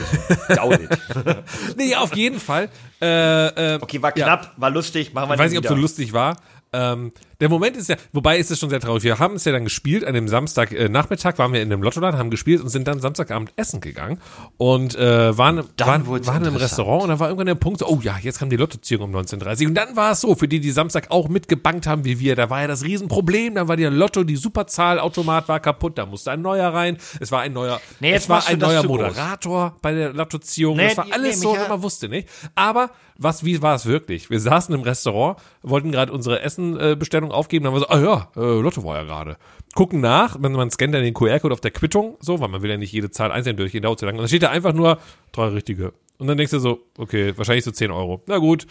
[0.56, 0.82] Dauert.
[1.78, 2.69] nee, auf jeden Fall.
[3.02, 4.26] Äh, äh, Okay, war Ja.
[4.26, 5.82] knapp, war lustig, machen wir ich weiß nicht, ob so wieder.
[5.82, 6.36] lustig war.
[6.74, 9.04] Ähm, Der Moment ist ja, wobei ist es schon sehr traurig.
[9.04, 12.19] Wir haben es ja dann gespielt, an dem Samstag äh, waren wir in dem Lottoladen,
[12.19, 14.19] haben gespielt und sind dann Samstagabend essen gegangen
[14.58, 16.56] und äh, waren, Dann waren, waren im.
[16.58, 19.15] Restaurant und da war irgendwann der Punkt, so, oh ja, jetzt kam die Lottoziehung um
[19.15, 22.36] 19.30 und dann war es so, für die, die Samstag auch mitgebankt haben wie wir,
[22.36, 26.32] da war ja das Riesenproblem, dann war der Lotto, die Superzahlautomat war kaputt, da musste
[26.32, 28.97] ein neuer rein, es war ein neuer, Nee, jetzt es war ein neuer zu groß.
[28.97, 32.28] Moderator bei der Lottoziehung, Nee, das war alles nee, so, und man wusste nicht.
[32.56, 32.89] Aber
[33.21, 34.30] was, wie war es wirklich?
[34.30, 38.59] Wir saßen im Restaurant, wollten gerade unsere Essenbestellung aufgeben, dann war so, ah ja, äh,
[38.61, 39.37] Lotto war ja gerade.
[39.75, 42.69] Gucken nach, wenn man scannt dann den QR-Code auf der Quittung, so, weil man will
[42.71, 44.15] ja nicht jede Zahl einzeln durchgehen, dauert zu lang.
[44.15, 44.97] Und dann steht da einfach nur
[45.31, 45.93] drei richtige.
[46.19, 48.21] Und dann denkst du so, okay, wahrscheinlich so 10 Euro.
[48.27, 48.67] Na gut.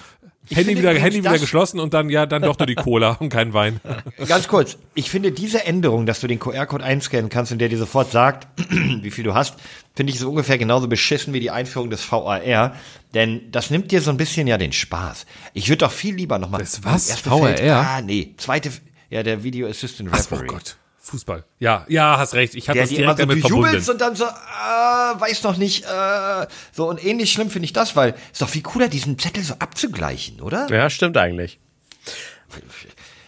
[0.50, 3.28] Handy finde wieder, Handy wieder geschlossen und dann, ja, dann doch nur die Cola und
[3.30, 3.80] kein Wein.
[4.28, 7.78] Ganz kurz, ich finde diese Änderung, dass du den QR-Code einscannen kannst und der dir
[7.78, 9.56] sofort sagt, wie viel du hast,
[9.94, 12.74] finde ich so ungefähr genauso beschissen wie die Einführung des VAR,
[13.14, 15.26] denn das nimmt dir so ein bisschen ja den Spaß.
[15.52, 16.60] Ich würde doch viel lieber nochmal...
[16.60, 17.26] Das was?
[17.26, 17.54] VAR?
[17.60, 18.70] Ah, nee, zweite,
[19.10, 20.46] ja, der Video Assistant Ach, oh Referee.
[20.46, 20.76] Gott.
[21.08, 21.44] Fußball.
[21.58, 22.54] Ja, ja, hast recht.
[22.54, 23.66] Ich habe Der das direkt so, du damit verbunden.
[23.66, 27.72] jubelst und dann so, äh, weiß noch nicht, äh, so und ähnlich schlimm finde ich
[27.72, 30.68] das, weil ist doch viel cooler, diesen Zettel so abzugleichen, oder?
[30.70, 31.58] Ja, stimmt eigentlich.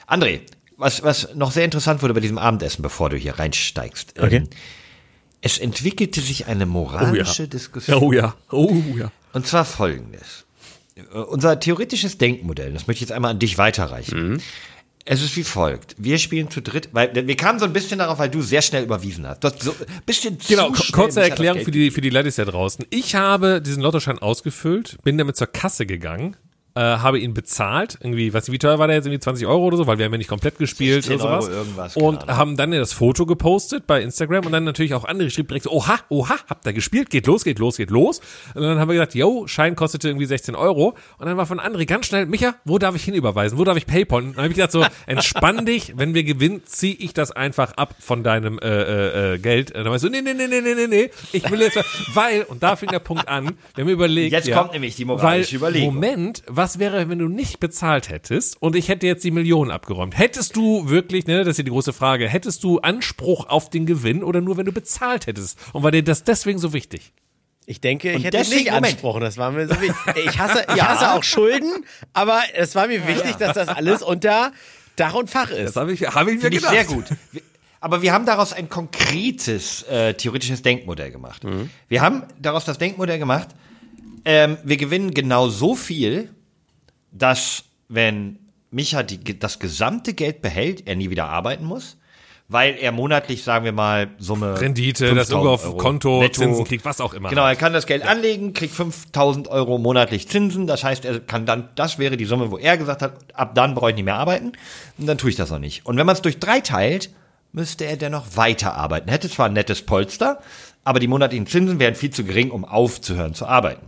[0.07, 0.41] André,
[0.77, 4.19] was, was noch sehr interessant wurde bei diesem Abendessen, bevor du hier reinsteigst.
[4.19, 4.37] Okay.
[4.37, 4.49] Ähm,
[5.43, 8.03] es entwickelte sich eine moralische Diskussion.
[8.03, 8.35] Oh ja.
[8.51, 9.11] Oh ja.
[9.33, 10.45] Und zwar folgendes.
[10.97, 14.33] Äh, Unser theoretisches Denkmodell, das möchte ich jetzt einmal an dich weiterreichen.
[14.33, 14.41] Mhm.
[15.13, 15.97] Es ist wie folgt.
[15.99, 18.85] Wir spielen zu dritt, weil wir kamen so ein bisschen darauf, weil du sehr schnell
[18.85, 19.43] überwiesen hast.
[19.43, 19.75] Du hast so
[20.07, 22.87] bisschen Genau, zu kurze das Erklärung für die, für die Ladies da draußen.
[22.91, 26.37] Ich habe diesen Lottoschein ausgefüllt, bin damit zur Kasse gegangen,
[26.75, 29.77] äh, habe ihn bezahlt, irgendwie, was, wie teuer war der jetzt, irgendwie 20 Euro oder
[29.77, 31.49] so, weil wir haben ja nicht komplett gespielt 16 und sowas.
[31.49, 32.37] Euro irgendwas, und Ahnung.
[32.37, 35.65] haben dann ja das Foto gepostet bei Instagram und dann natürlich auch andere geschrieben direkt
[35.65, 38.21] so, oha, oha, habt ihr gespielt, geht los, geht los, geht los.
[38.55, 40.97] Und dann haben wir gesagt, yo, Schein kostete irgendwie 16 Euro.
[41.19, 43.59] Und dann war von André ganz schnell, Micha, wo darf ich hinüberweisen?
[43.59, 44.23] Wo darf ich Paypal?
[44.23, 47.73] Und dann habe ich gesagt so, entspann dich, wenn wir gewinnen, zieh ich das einfach
[47.73, 49.71] ab von deinem äh, äh, äh, Geld.
[49.71, 51.79] Und dann war ich so, nee, nee, nee, nee, nee, nee, nee, ich will jetzt,
[52.15, 55.05] weil, und da fing der Punkt an, wir haben überlegt, Jetzt ja, kommt nämlich die
[55.05, 55.95] moralische weil, Überlegung.
[55.95, 60.19] Moment, was wäre, wenn du nicht bezahlt hättest und ich hätte jetzt die Millionen abgeräumt?
[60.19, 63.87] Hättest du wirklich, ne, das ist ja die große Frage, hättest du Anspruch auf den
[63.87, 65.59] Gewinn oder nur, wenn du bezahlt hättest?
[65.73, 67.13] Und war dir das deswegen so wichtig?
[67.65, 68.93] Ich denke, ich Und hätte deswegen- nicht Moment.
[68.95, 69.21] Anspruch.
[69.21, 69.97] Das war mir so wichtig.
[70.27, 71.73] Ich hasse, ich hasse auch Schulden,
[72.13, 74.53] aber es war mir wichtig, dass das alles unter
[74.97, 75.65] Dach und Fach ist.
[75.71, 76.75] Das habe ich, hab ich mir Finde ich gedacht.
[76.75, 77.05] sehr gut.
[77.81, 81.43] Aber wir haben daraus ein konkretes äh, theoretisches Denkmodell gemacht.
[81.89, 83.49] Wir haben daraus das Denkmodell gemacht,
[84.27, 86.29] ähm, wir gewinnen genau so viel,
[87.13, 88.39] dass wenn
[88.71, 91.97] Micha die, das gesamte Geld behält, er nie wieder arbeiten muss,
[92.51, 96.41] weil er monatlich, sagen wir mal, Summe Rendite, 5000 das irgendwo auf Euro Konto, netto.
[96.41, 97.29] Zinsen kriegt, was auch immer.
[97.29, 100.67] Genau, er kann das Geld anlegen, kriegt 5000 Euro monatlich Zinsen.
[100.67, 103.75] Das heißt, er kann dann, das wäre die Summe, wo er gesagt hat, ab dann
[103.75, 104.53] brauche ich nicht mehr arbeiten.
[104.99, 105.87] Und dann tue ich das noch nicht.
[105.87, 107.11] Und wenn man es durch drei teilt,
[107.53, 109.09] müsste er dennoch weiterarbeiten.
[109.11, 110.41] Hätte zwar ein nettes Polster,
[110.83, 113.87] aber die monatlichen Zinsen wären viel zu gering, um aufzuhören zu arbeiten.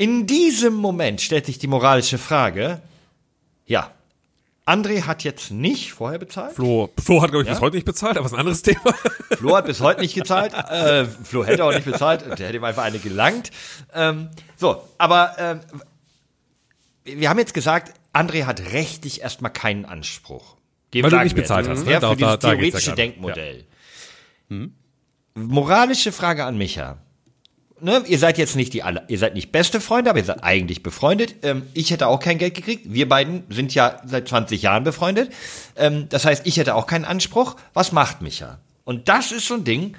[0.00, 2.80] In diesem Moment stellt sich die moralische Frage,
[3.66, 3.90] ja,
[4.64, 6.54] André hat jetzt nicht vorher bezahlt.
[6.54, 7.52] Flo, Flo hat, glaube ich, Ja?
[7.52, 8.94] bis heute nicht bezahlt, aber ist ein anderes Thema.
[9.36, 10.54] Flo hat bis heute nicht gezahlt.
[10.54, 12.22] Äh, Flo hätte auch nicht bezahlt.
[12.38, 13.50] Der hätte ihm einfach eine gelangt.
[13.92, 15.60] Ähm, so, aber ähm,
[17.04, 20.56] wir haben jetzt gesagt, André hat rechtlich erstmal keinen Anspruch.
[20.94, 21.92] Den Weil du nicht bezahlt hast, ne?
[21.92, 23.02] Ja, Da- für dieses da- da geht's ja theoretische gerade.
[23.02, 23.64] Denkmodell.
[25.34, 26.96] Moralische Frage an Micha.
[27.82, 30.44] Ne, ihr seid jetzt nicht die alle, ihr seid nicht beste Freunde, aber ihr seid
[30.44, 31.36] eigentlich befreundet.
[31.42, 32.84] Ähm, ich hätte auch kein Geld gekriegt.
[32.86, 35.32] Wir beiden sind ja seit 20 Jahren befreundet.
[35.76, 37.56] Ähm, das heißt, ich hätte auch keinen Anspruch.
[37.72, 38.58] Was macht Micha?
[38.84, 39.96] Und das ist so ein Ding,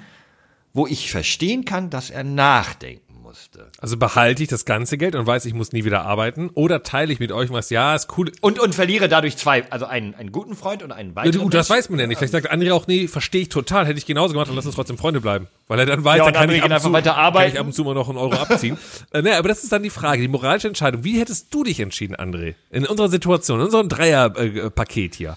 [0.72, 3.68] wo ich verstehen kann, dass er nachdenken musste.
[3.80, 7.12] Also behalte ich das ganze Geld und weiß, ich muss nie wieder arbeiten oder teile
[7.12, 8.30] ich mit euch was, ja, ist cool.
[8.42, 11.40] Und, und verliere dadurch zwei, also einen, einen guten Freund und einen Ja, weiteren.
[11.44, 11.78] du, das Menschen.
[11.84, 12.18] weiß man ja nicht.
[12.18, 14.74] Vielleicht sagt André auch, nee, verstehe ich total, hätte ich genauso gemacht und lass uns
[14.74, 15.48] trotzdem Freunde bleiben.
[15.68, 17.52] Weil er dann weiß, Ja, da und kann ich, ab zu, weiter kann arbeiten.
[17.54, 18.76] ich ab und zu mal noch einen Euro abziehen.
[19.12, 21.04] äh, ne, aber das ist dann die Frage, die moralische Entscheidung.
[21.04, 22.54] Wie hättest du dich entschieden, André?
[22.70, 25.36] In unserer Situation, in unserem Dreier-Paket hier.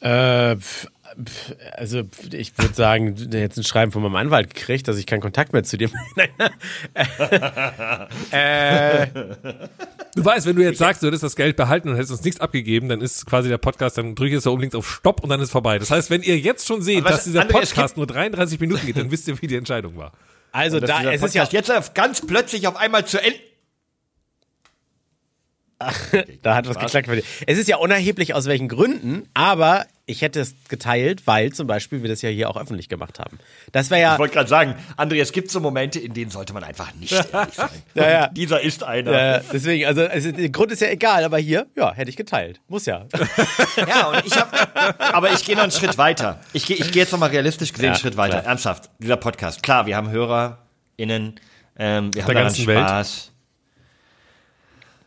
[0.00, 0.56] Äh,
[1.76, 5.20] also ich würde sagen, du jetzt ein Schreiben von meinem Anwalt gekriegt, dass ich keinen
[5.20, 5.90] Kontakt mehr zu dir.
[8.30, 9.06] Äh,
[10.16, 12.40] Du weißt, wenn du jetzt sagst, du hättest das Geld behalten und hättest uns nichts
[12.40, 15.28] abgegeben, dann ist quasi der Podcast, dann drücke ich jetzt da unbedingt auf Stopp und
[15.30, 15.78] dann ist vorbei.
[15.78, 18.58] Das heißt, wenn ihr jetzt schon seht, Aber dass was- dieser André, Podcast nur 33
[18.58, 20.12] Minuten geht, dann wisst ihr, wie die Entscheidung war.
[20.50, 23.38] also Dass da es ist ja jetzt ganz plötzlich auf einmal zu Ende.
[26.42, 27.08] da hat was geklackt.
[27.46, 32.02] Es ist ja unerheblich aus welchen Gründen, aber ich hätte es geteilt, weil zum Beispiel
[32.02, 33.38] wir das ja hier auch öffentlich gemacht haben.
[33.72, 34.12] Das wäre ja.
[34.14, 37.12] Ich wollte gerade sagen, André, es gibt so Momente, in denen sollte man einfach nicht
[37.32, 37.68] ehrlich sein.
[37.94, 38.26] Ja, ja.
[38.28, 39.36] Dieser ist einer.
[39.36, 42.60] Äh, deswegen, also, also der Grund ist ja egal, aber hier, ja, hätte ich geteilt.
[42.68, 43.06] Muss ja.
[43.88, 46.40] Ja, und ich hab, aber ich gehe noch einen Schritt weiter.
[46.52, 48.40] Ich gehe ich geh jetzt noch mal realistisch gesehen Ja, einen Schritt weiter.
[48.40, 48.46] klar.
[48.50, 49.62] Ernsthaft, dieser Podcast.
[49.62, 50.58] Klar, wir haben HörerInnen,
[51.78, 52.78] ähm, wir haben der ganzen Welt.
[52.78, 53.32] Spaß.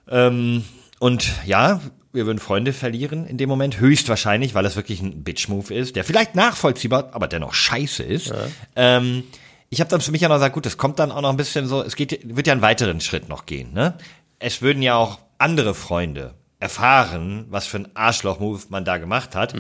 [0.10, 0.64] Ähm,
[1.00, 1.82] und ja,
[2.14, 6.04] wir würden Freunde verlieren in dem Moment, höchstwahrscheinlich, weil es wirklich ein Bitch-Move ist, der
[6.04, 8.32] vielleicht nachvollziehbar, aber dennoch scheiße ist.
[8.76, 9.24] Ähm,
[9.70, 11.38] ich habe dann für mich ja noch gesagt, gut, es kommt dann auch noch ein
[11.38, 13.74] bisschen so, es geht, wird ja einen weiteren Schritt noch gehen.
[13.74, 13.96] Ne?
[14.38, 19.54] Es würden ja auch andere Freunde erfahren, was für ein Arschloch-Move man da gemacht hat.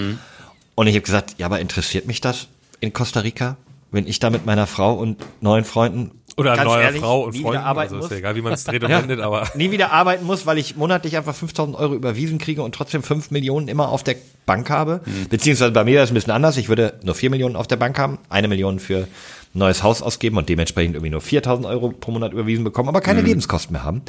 [0.75, 2.47] Und ich habe gesagt, ja, aber interessiert mich das
[2.79, 3.57] in Costa Rica,
[3.91, 7.37] wenn ich da mit meiner Frau und neuen Freunden Oder ganz neuer ehrlich, Frau und
[7.37, 7.57] Freunden.
[7.57, 9.47] arbeiten Also ist ja egal, wie man es dreht und wendet, aber.
[9.55, 13.31] nie wieder arbeiten muss, weil ich monatlich einfach 5000 Euro überwiesen kriege und trotzdem 5
[13.31, 14.15] Millionen immer auf der
[14.45, 15.01] Bank habe.
[15.29, 16.57] Beziehungsweise bei mir ist es ein bisschen anders.
[16.57, 19.07] Ich würde nur 4 Millionen auf der Bank haben, eine Million für ein
[19.53, 23.21] neues Haus ausgeben und dementsprechend irgendwie nur 4000 Euro pro Monat überwiesen bekommen, aber keine
[23.21, 24.01] Lebenskosten mehr haben.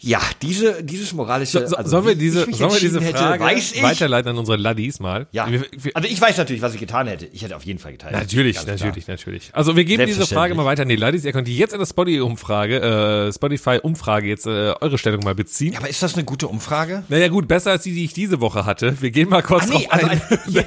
[0.00, 1.66] Ja, diese, dieses moralische.
[1.66, 3.82] So, also sollen wir diese, sollen wir diese Frage ich.
[3.82, 5.26] weiterleiten an unsere Laddies mal?
[5.32, 7.26] Ja, Wir, wir, also ich weiß natürlich, was ich getan hätte.
[7.32, 8.12] Ich hätte auf jeden Fall geteilt.
[8.14, 8.76] Natürlich, Ganz klar.
[8.78, 9.50] natürlich, natürlich.
[9.52, 11.24] Also wir geben diese Frage mal weiter an die Ladies.
[11.24, 15.72] Ihr könnt jetzt in der Spotify-Umfrage, äh, Spotify-Umfrage jetzt äh, eure Stellung mal beziehen.
[15.72, 17.02] Ja, aber ist das eine gute Umfrage?
[17.08, 19.00] Naja gut, besser als die, die ich diese Woche hatte.
[19.00, 20.20] Wir gehen mal kurz Ah, nee, drauf also ein.
[20.46, 20.66] hier-.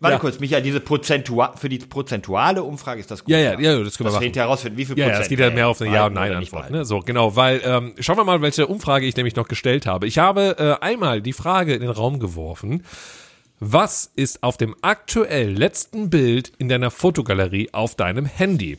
[0.00, 0.18] Warte ja.
[0.18, 3.32] kurz, Michael, diese Prozentua für die prozentuale Umfrage ist das gut.
[3.32, 4.22] Ja, ja, ja, das können wir das machen.
[4.22, 5.22] fehlt herausfinden, wie viel Ja, ja, Prozent.
[5.24, 6.70] es geht ja mehr auf eine Ja- und Nein-Antwort.
[6.70, 6.84] Ne?
[6.86, 10.06] So, genau, weil, ähm, schauen wir mal, welche Umfrage ich nämlich noch gestellt habe.
[10.06, 12.84] Ich habe äh, einmal die Frage in den Raum geworfen,
[13.58, 18.78] was ist auf dem aktuell letzten Bild in deiner Fotogalerie auf deinem Handy?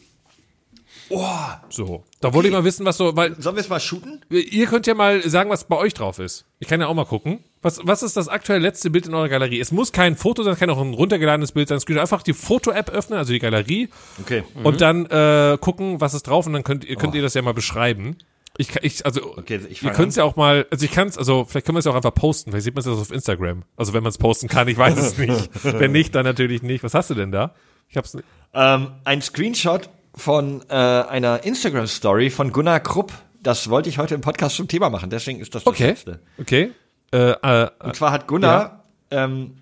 [1.14, 1.28] Oh,
[1.70, 4.22] So, da wollte ich mal wissen, was so, weil sollen wir es mal shooten?
[4.30, 6.46] Ihr könnt ja mal sagen, was bei euch drauf ist.
[6.60, 7.40] Ich kann ja auch mal gucken.
[7.62, 9.60] Was, was ist das aktuell letzte Bild in eurer Galerie?
[9.60, 11.78] Es muss kein Foto sein, es kann auch ein runtergeladenes Bild sein.
[11.78, 13.90] Es könnt einfach die Foto-App öffnen, also die Galerie,
[14.22, 14.44] Okay.
[14.64, 17.54] und dann äh, gucken, was ist drauf und dann könnt könnt ihr das ja mal
[17.54, 18.16] beschreiben.
[18.58, 21.08] Ich, kann- ich also Okay, ich ihr könnt es ja auch mal, also ich kann
[21.08, 22.52] es, also vielleicht können wir es ja auch einfach posten.
[22.52, 23.64] Vielleicht sieht man es auf Instagram.
[23.78, 25.50] Also wenn man es posten kann, ich weiß es nicht.
[25.64, 26.84] wenn nicht, dann natürlich nicht.
[26.84, 27.54] Was hast du denn da?
[27.90, 28.26] Ich hab's nicht.
[28.54, 33.14] Ähm, ein Screenshot von äh, einer Instagram-Story von Gunnar Krupp.
[33.42, 36.20] Das wollte ich heute im Podcast zum Thema machen, deswegen ist das das Okay, Letzte.
[36.40, 36.72] okay.
[37.14, 39.56] Äh, äh, Und zwar hat Gunnar ähm,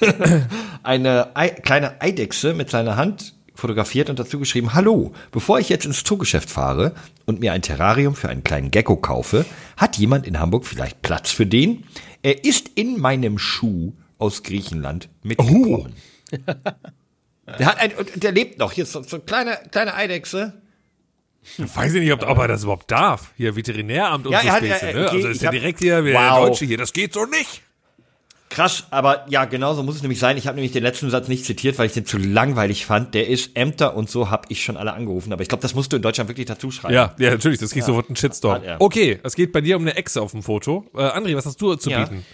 [0.82, 5.84] eine Ei kleine Eidechse mit seiner Hand fotografiert und dazu geschrieben, hallo, bevor ich jetzt
[5.84, 6.94] ins Zoogeschäft fahre
[7.26, 9.44] und mir ein Terrarium für einen kleinen Gecko kaufe,
[9.76, 11.84] hat jemand in Hamburg vielleicht Platz für den?
[12.22, 15.94] Er ist in meinem Schuh aus Griechenland mitgekommen.
[17.58, 18.72] Der hat ein, der lebt noch.
[18.72, 20.52] Hier ist so, so eine kleine, kleine Eidechse.
[21.56, 23.32] Weiß ich nicht, ob, ob er das überhaupt darf.
[23.36, 25.06] Hier Veterinäramt und Ja, so hat- Späße, er- ne?
[25.06, 26.48] okay, Also ist ich ja direkt hier, der Wow.
[26.48, 27.62] Deutsche hier, das geht so nicht.
[28.50, 30.36] Krass, aber ja, genau so muss es nämlich sein.
[30.36, 33.14] Ich habe nämlich den letzten Satz nicht zitiert, weil ich den zu langweilig fand.
[33.14, 35.32] Der ist Ämter und so habe ich schon alle angerufen.
[35.32, 36.92] Aber ich glaube, das musst du in Deutschland wirklich dazu schreiben.
[36.94, 38.60] Ja, ja, natürlich, das kriegst du sofort einen Shitstorm.
[38.80, 40.84] Okay, es geht bei dir um eine Echse auf dem Foto.
[40.94, 42.04] Äh, André, was hast du zu Ja.
[42.04, 42.26] bieten?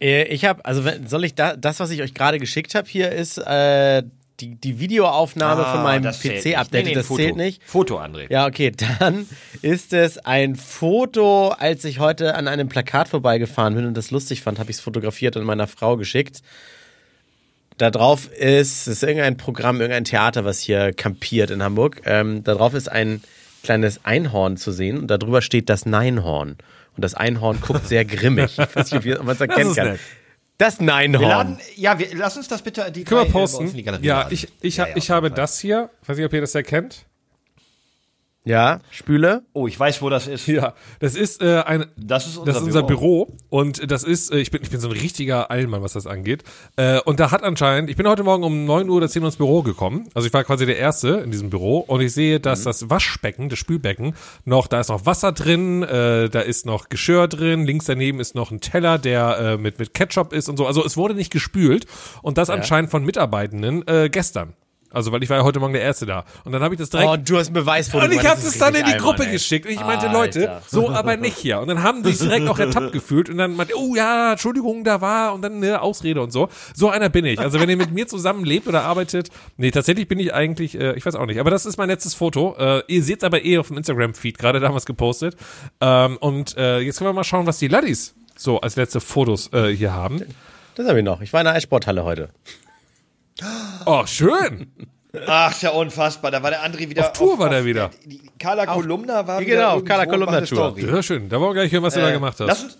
[0.00, 3.12] Äh, Ich habe, also soll ich da, das, was ich euch gerade geschickt habe, hier
[3.12, 4.02] ist äh,
[4.40, 6.54] die, die Videoaufnahme von meinem Ah, zählt nicht.
[6.56, 6.84] PC-Update.
[6.84, 7.22] Nee, nee, das Foto.
[7.22, 7.62] zählt nicht.
[7.64, 8.30] Foto, André.
[8.30, 9.26] Ja, okay, dann
[9.62, 14.42] ist es ein Foto, als ich heute an einem Plakat vorbeigefahren bin und das lustig
[14.42, 16.40] fand, habe ich es fotografiert und meiner Frau geschickt.
[17.78, 22.02] Da drauf ist, es ist irgendein Programm, irgendein Theater, was hier kampiert in Hamburg.
[22.04, 23.22] Ähm, da drauf ist ein
[23.62, 26.56] kleines Einhorn zu sehen und darüber steht das Neinhorn.
[26.96, 28.58] Und das Einhorn guckt sehr grimmig.
[28.58, 29.86] Ich weiß nicht, ob man es erkennen kann.
[29.92, 30.00] nett.
[30.60, 31.22] Das Wir Neinhorn.
[31.28, 33.68] laden, ja, wir, lass uns das bitte die Können wir drei, äh, bei uns posten?
[33.68, 34.34] in die Galerie Ja, laden.
[34.34, 35.36] ich, ich, Ja, ha- ja, ich habe Fall.
[35.36, 35.88] das hier.
[36.06, 37.06] Weiß nicht, ob ihr das erkennt.
[38.44, 39.42] Ja, Spüle.
[39.52, 40.46] Oh, ich weiß, wo das ist.
[40.46, 43.36] Ja, das ist äh, ein, Das ist unser, das ist unser Büro.
[43.50, 46.42] und das ist, äh, ich bin, ich bin so ein richtiger Eilmann, was das angeht.
[46.76, 49.28] Äh, und da hat anscheinend, ich bin heute Morgen um 9 Uhr oder 10 Uhr
[49.28, 50.08] ins Büro gekommen.
[50.14, 53.50] Also ich war quasi der Erste in diesem Büro und ich sehe, dass das Waschbecken,
[53.50, 54.14] das Spülbecken,
[54.46, 58.34] noch, da ist noch Wasser drin, äh, da ist noch Geschirr drin, links daneben ist
[58.34, 60.66] noch ein Teller, der äh, mit, mit Ketchup ist und so.
[60.66, 61.84] Also es wurde nicht gespült
[62.22, 64.54] und das anscheinend von Mitarbeitenden äh, gestern.
[64.92, 66.24] Also weil ich war ja heute Morgen der Erste da.
[66.44, 68.04] Und dann habe ich das direkt Oh, du hast ein Beweisfoto.
[68.04, 69.32] und ich habe es dann in die Gruppe ey.
[69.32, 70.12] geschickt und ich meinte, Alter.
[70.18, 71.60] Leute, so aber nicht hier.
[71.60, 75.00] Und dann haben sich direkt auch ertappt gefühlt und dann meinte, oh ja, Entschuldigung, da
[75.00, 76.48] war und dann eine Ausrede und so.
[76.74, 77.38] So einer bin ich.
[77.38, 80.94] Also wenn ihr mit mir zusammen lebt oder arbeitet, nee, tatsächlich bin ich eigentlich, äh,
[80.94, 82.56] ich weiß auch nicht, aber das ist mein letztes Foto.
[82.58, 85.36] Äh, ihr seht aber eh auf dem Instagram-Feed, gerade damals gepostet.
[85.80, 89.52] Ähm, und äh, jetzt können wir mal schauen, was die Laddies so als letzte Fotos
[89.52, 90.22] äh, hier haben.
[90.74, 91.20] Das habe ich noch.
[91.20, 92.30] Ich war in der Eissporthalle heute.
[93.86, 94.70] Oh, schön.
[95.26, 96.30] Ach, ist ja unfassbar.
[96.30, 97.06] Da war der André wieder.
[97.06, 97.90] Auf Tour war der wieder.
[98.06, 99.68] Die Carla Kolumna war Genau, wieder.
[99.74, 100.46] irgendwo, Carla Kolumna Tour.
[100.70, 100.86] Story.
[100.86, 101.28] Ja, schön.
[101.28, 102.46] Da wollen wir gleich hören, was du da Äh, gemacht hast.
[102.46, 102.78] Lass uns,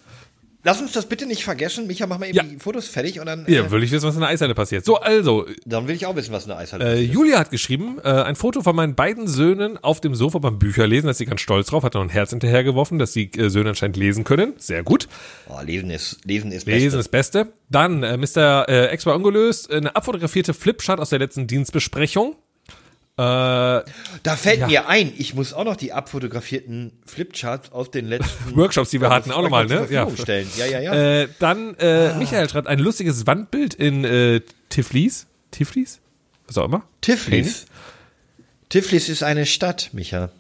[0.65, 1.87] lass uns das bitte nicht vergessen.
[1.87, 2.43] Micha, mach mal eben Ja.
[2.43, 4.85] die Fotos fertig und dann, Ja, äh, will ich wissen, was in der Eishalle passiert.
[4.85, 7.13] So, also, dann will ich auch wissen, was eine Eishalle Äh, ist.
[7.13, 11.07] Julia hat geschrieben, äh, ein Foto von meinen beiden Söhnen auf dem Sofa beim Bücherlesen,
[11.07, 13.71] da ist sie ganz stolz drauf, hat noch ein Herz hinterhergeworfen, dass die äh, Söhne
[13.71, 14.55] anscheinend lesen können.
[14.59, 15.09] Sehr gut.
[15.49, 16.99] Oh, lesen ist, lesen ist Lesen Beste.
[16.99, 17.53] ist Beste.
[17.69, 18.69] Dann, äh, Mr.
[18.69, 22.37] Äh, Ex war ungelöst, eine abfotografierte Flipchart aus der letzten Dienstbesprechung.
[23.21, 23.85] Äh,
[24.23, 24.66] Da fällt Ja.
[24.66, 29.09] mir ein, ich muss auch noch die abfotografierten Flipcharts aus den letzten Workshops, die wir
[29.09, 29.87] Ja, hatten, auch nochmal, ne?
[29.91, 30.09] Ja.
[30.16, 30.49] Stellen.
[30.57, 30.95] Ja, ja, ja.
[31.23, 34.41] äh, dann, äh, Michael schreibt ein lustiges Wandbild in äh,
[34.71, 35.27] Tiflis.
[35.51, 36.01] Tiflis?
[36.47, 36.83] Was auch immer.
[37.01, 37.66] Tiflis.
[38.68, 40.21] Tiflis ist eine Stadt, Micha.
[40.21, 40.31] Ja,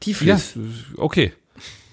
[0.00, 0.54] Tiflis.
[0.96, 1.32] okay.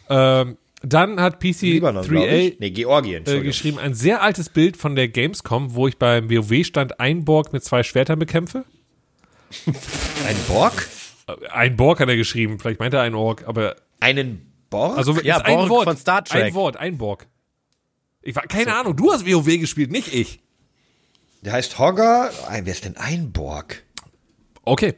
[0.10, 2.60] Ähm, dann hat Libanon, glaub PC3A ich.
[2.60, 3.24] Nee, Georgien.
[3.26, 7.64] äh, geschrieben, ein sehr altes Bild von der Gamescom, wo ich beim WoW-Stand Einborg mit
[7.64, 8.66] zwei Schwertern bekämpfe.
[10.28, 10.88] Ein Borg?
[11.52, 14.98] Ein Borg hat er geschrieben, vielleicht meint er ein Org, aber Einen Borg?
[14.98, 16.44] also Ja, ist ein Borg Wort, von Star Trek.
[16.44, 17.28] Ein Wort, ein Borg.
[18.22, 20.42] Ich war keine Ahnung, du hast WoW gespielt, nicht ich.
[21.42, 22.32] Der heißt Hogger.
[22.50, 23.84] Wer ist denn ein Borg?
[24.64, 24.96] Okay.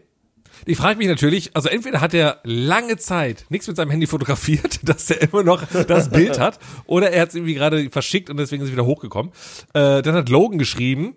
[0.68, 4.80] Ich frage mich natürlich, also entweder hat er lange Zeit nichts mit seinem Handy fotografiert,
[4.88, 8.38] dass er immer noch das Bild hat, oder er hat es irgendwie gerade verschickt und
[8.38, 9.32] deswegen ist es wieder hochgekommen.
[9.74, 11.16] Äh, dann hat Logan geschrieben,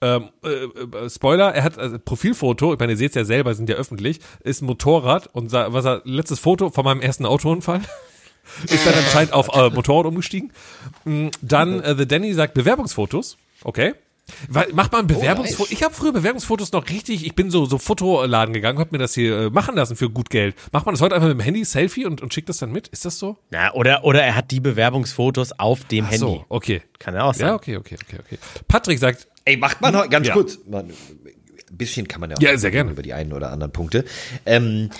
[0.00, 3.54] ähm, äh, äh, Spoiler, er hat also Profilfoto, ich meine, ihr seht es ja selber,
[3.54, 7.82] sind ja öffentlich, ist ein Motorrad und was er, letztes Foto von meinem ersten Autounfall.
[8.64, 10.52] Ist dann anscheinend auf äh, Motorrad umgestiegen.
[11.04, 13.36] Mm, Dann äh, The Danny sagt Bewerbungsfotos.
[13.62, 13.94] Okay.
[14.48, 15.70] Macht man Bewerbungsfotos?
[15.70, 15.72] nice.
[15.72, 19.14] Ich habe früher Bewerbungsfotos noch richtig, ich bin so so Fotoladen gegangen, hab mir das
[19.14, 20.54] hier äh, machen lassen für gut Geld.
[20.72, 22.88] Macht man das heute einfach mit dem Handy, Selfie und, und schickt das dann mit?
[22.88, 23.36] Ist das so?
[23.50, 26.18] Na, oder, oder er hat die Bewerbungsfotos auf dem Ach Handy.
[26.18, 26.82] so, okay.
[26.98, 27.48] Kann ja auch sein.
[27.48, 28.38] Ja, okay, okay, okay, okay.
[28.68, 30.34] Patrick sagt, Ey, macht man heute, ganz Ja.
[30.34, 30.58] kurz.
[30.68, 32.90] Man, ein bisschen kann man ja auch Ja, sehr gerne.
[32.92, 34.04] über die einen oder anderen Punkte.
[34.46, 34.90] Ähm,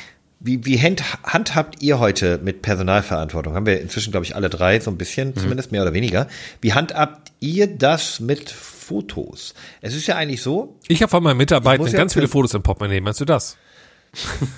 [0.41, 3.55] wie wie hand, handhabt ihr heute mit Personalverantwortung?
[3.55, 6.27] Haben wir inzwischen, glaube ich, alle drei so ein bisschen, zumindest mehr oder weniger.
[6.63, 9.55] Wie handhabt ihr das mit Fotos?
[9.83, 12.63] Es ist ja eigentlich so, ich habe von meinen Mitarbeitern ja ganz viele Fotos im
[12.63, 13.01] Portemonnaie.
[13.01, 13.57] Meinst du das?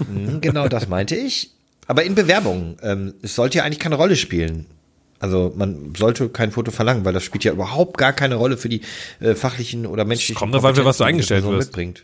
[0.07, 1.51] Hm, Genau, das meinte ich.
[1.88, 4.66] Aber in Bewerbungen, ähm, es sollte ja eigentlich keine Rolle spielen.
[5.22, 8.68] Also man sollte kein Foto verlangen, weil das spielt ja überhaupt gar keine Rolle für
[8.68, 8.80] die
[9.20, 11.68] äh, fachlichen oder menschlichen kommt für was du eingestellt wirst.
[11.68, 12.02] mitbringt.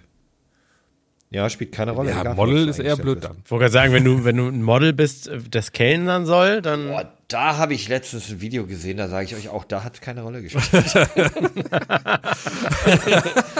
[1.30, 2.10] Ja, spielt keine Rolle.
[2.10, 3.38] Ja, egal, Model ist eher blöd dann.
[3.44, 6.62] Ich wollte gerade sagen, wenn du, wenn du ein Model bist, äh, das kellnern soll,
[6.62, 6.86] dann.
[6.86, 9.94] Boah, da habe ich letztens ein Video gesehen, da sage ich euch auch, da hat
[9.94, 10.64] es keine Rolle gespielt.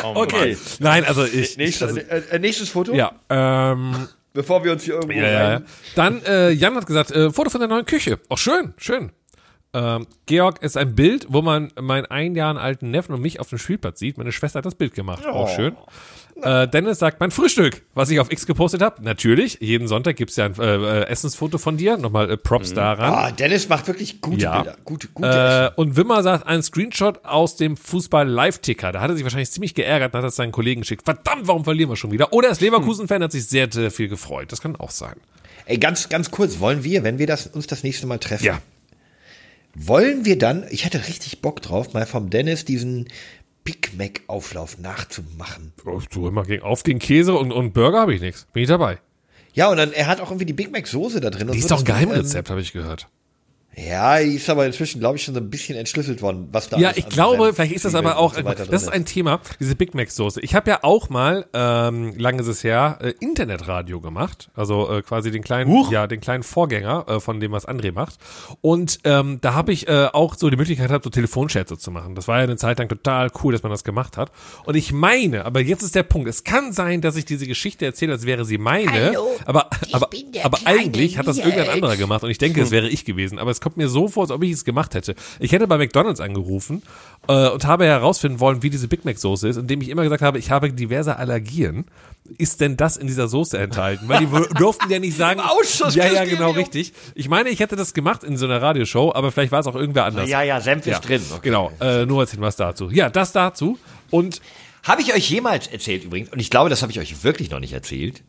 [0.05, 0.57] okay.
[0.79, 1.57] Nein, also ich.
[1.57, 5.51] Nächstes, also, äh, äh, nächstes Foto, ja, ähm, bevor wir uns hier irgendwo Ja, ja,
[5.51, 5.63] ja.
[5.97, 8.21] Dann, äh, Jan hat gesagt, äh, Foto von der neuen Küche.
[8.29, 9.11] Auch schön, schön.
[9.75, 13.51] Ähm, Georg ist ein Bild, wo man meinen ein Jahren alten Neffen und mich auf
[13.51, 14.17] dem Spielplatz sieht.
[14.17, 15.27] Meine Schwester hat das Bild gemacht.
[15.27, 15.77] Auch schön.
[16.41, 19.03] Äh, Dennis sagt, mein Frühstück, was ich auf X gepostet habe.
[19.03, 21.97] Natürlich, jeden Sonntag gibt's ja ein äh, äh, Essensfoto von dir.
[21.99, 23.13] Nochmal äh, Props daran.
[23.13, 24.63] Ah, Dennis macht wirklich gute Ja.
[24.63, 24.79] Bilder.
[24.85, 25.73] Gute, gute.
[25.77, 28.93] Äh, und Wimmer sagt, ein Screenshot aus dem Fußball-Live-Ticker.
[28.93, 31.05] Da hat er sich wahrscheinlich ziemlich geärgert und hat das seinen Kollegen geschickt.
[31.05, 32.33] Verdammt, warum verlieren wir schon wieder?
[32.33, 34.53] Oder er ist Leverkusen-Fan, hat sich sehr, sehr viel gefreut.
[34.53, 35.17] Das kann auch sein.
[35.67, 38.61] Ey, ganz, ganz kurz, wollen wir, wenn wir das, uns das nächste Mal treffen, Ja.
[39.79, 43.09] Wollen wir dann, ich hätte richtig Bock drauf, mal vom Dennis diesen
[43.65, 45.73] Big Mac Auflauf nachzumachen.
[45.85, 48.47] Oh, du immer gegen, auf gegen Käse und, und Burger habe ich nichts.
[48.53, 48.99] Bin ich dabei.
[49.53, 51.51] Ja, und dann, er hat auch irgendwie die Big Mac Soße da drin.
[51.53, 53.09] Die ist so, doch ein du, Geheimrezept, habe ich gehört.
[53.77, 56.79] Ja, die ist aber inzwischen, glaube ich, schon so ein bisschen entschlüsselt worden, was da
[56.79, 59.41] Ja, alles ich an glaube, vielleicht ist das aber auch, so das ist ein Thema,
[59.61, 60.41] diese Big Mac Soße.
[60.41, 65.03] Ich habe ja auch mal, ähm, lange ist es her, äh, Internetradio gemacht, also äh,
[65.03, 68.19] quasi den kleinen, ja, den kleinen Vorgänger äh, von dem, was André macht.
[68.61, 72.15] Und ähm, da habe ich äh, auch so die Möglichkeit gehabt, so Telefonchats zu machen.
[72.15, 74.33] Das war ja eine Zeit lang total cool, dass man das gemacht hat.
[74.65, 77.85] Und ich meine, aber jetzt ist der Punkt, es kann sein, dass ich diese Geschichte
[77.85, 81.39] erzähle, als wäre sie meine, Hallo, aber, ich aber, bin der aber eigentlich hat das
[81.39, 83.39] irgendein anderer gemacht und ich denke, es wäre ich gewesen.
[83.39, 85.17] Aber es kommt mir so vor, als ob ich es gemacht hätte.
[85.41, 86.83] Ich hätte bei McDonalds angerufen
[87.27, 90.23] äh, und habe herausfinden wollen, wie diese Big Mac Soße ist, indem ich immer gesagt
[90.23, 91.87] habe, ich habe diverse Allergien.
[92.37, 94.07] Ist denn das in dieser Soße enthalten?
[94.07, 94.27] Weil die
[94.59, 95.41] durften ja nicht sagen.
[95.95, 96.93] Ja, ja, genau, richtig.
[97.15, 99.75] Ich meine, ich hätte das gemacht in so einer Radioshow, aber vielleicht war es auch
[99.75, 100.29] irgendwer anders.
[100.29, 101.23] Ja, ja, Senf ist drin.
[101.31, 101.41] Okay.
[101.43, 102.91] Genau, äh, nur als Hinweis dazu.
[102.91, 103.79] Ja, das dazu.
[104.11, 104.41] Und
[104.85, 107.61] Habe ich euch jemals erzählt übrigens, und ich glaube, das habe ich euch wirklich noch
[107.61, 108.23] nicht erzählt,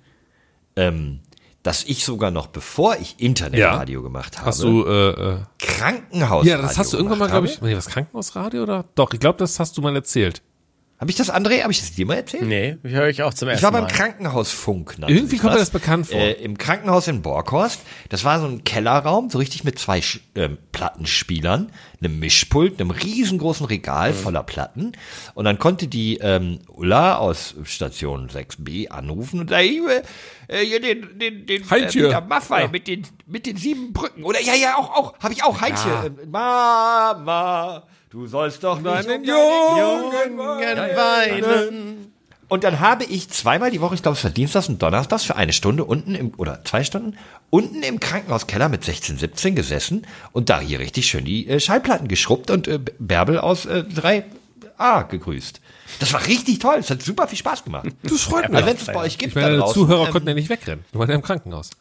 [0.75, 1.19] ähm,
[1.63, 6.45] dass ich sogar noch bevor ich Internetradio gemacht habe, hast du, äh, äh, Krankenhaus.
[6.45, 8.85] ja, das hast du irgendwann mal, glaube ich, nee, was Krankenhausradio oder?
[8.95, 10.41] Doch, ich glaube, das hast du mal erzählt.
[10.99, 11.61] Habe ich das, André?
[11.61, 12.43] Habe ich das dir mal erzählt?
[12.43, 13.91] Nee, höre ich auch zum ersten Ich war beim Mal.
[13.91, 14.95] Krankenhausfunk.
[15.07, 16.19] Irgendwie kommt mir das bekannt vor.
[16.19, 17.79] Äh, Im Krankenhaus in Borkhorst.
[18.09, 21.71] Das war so ein Kellerraum, so richtig mit zwei Sch ähm, Plattenspielern,
[22.01, 24.91] einem Mischpult, einem riesengroßen Regal voller Platten.
[25.35, 29.69] Und dann konnte die ähm, Ulla aus Station 6b anrufen und sagen,
[30.49, 32.07] äh, hier den, den, den äh, Heintje.
[32.07, 32.67] Peter Maffei Ja.
[32.67, 34.23] mit den mit den sieben Brücken.
[34.23, 36.11] Oder ja, ja, auch, auch, habe ich auch, Heintje.
[36.23, 42.11] Äh, Mama, du sollst doch nicht Deinen Jungen Jungen weinen.
[42.47, 45.35] und dann habe ich zweimal die Woche, ich glaube es war Dienstags und Donnerstags für
[45.35, 47.17] eine Stunde unten im, oder zwei Stunden,
[47.49, 52.07] unten im Krankenhauskeller mit 16, 17 gesessen und da hier richtig schön die äh, Schallplatten
[52.07, 55.61] geschrubbt und äh, Bärbel aus äh, 3a gegrüßt.
[55.99, 57.89] Das war richtig toll, es hat super viel Spaß gemacht.
[58.03, 58.57] Das freut mich.
[58.57, 60.85] Also wenn es bei euch gibt, Ich meine, draußen, Zuhörer ähm, konnten ja nicht wegrennen.
[60.93, 61.71] Die waren ja im Krankenhaus.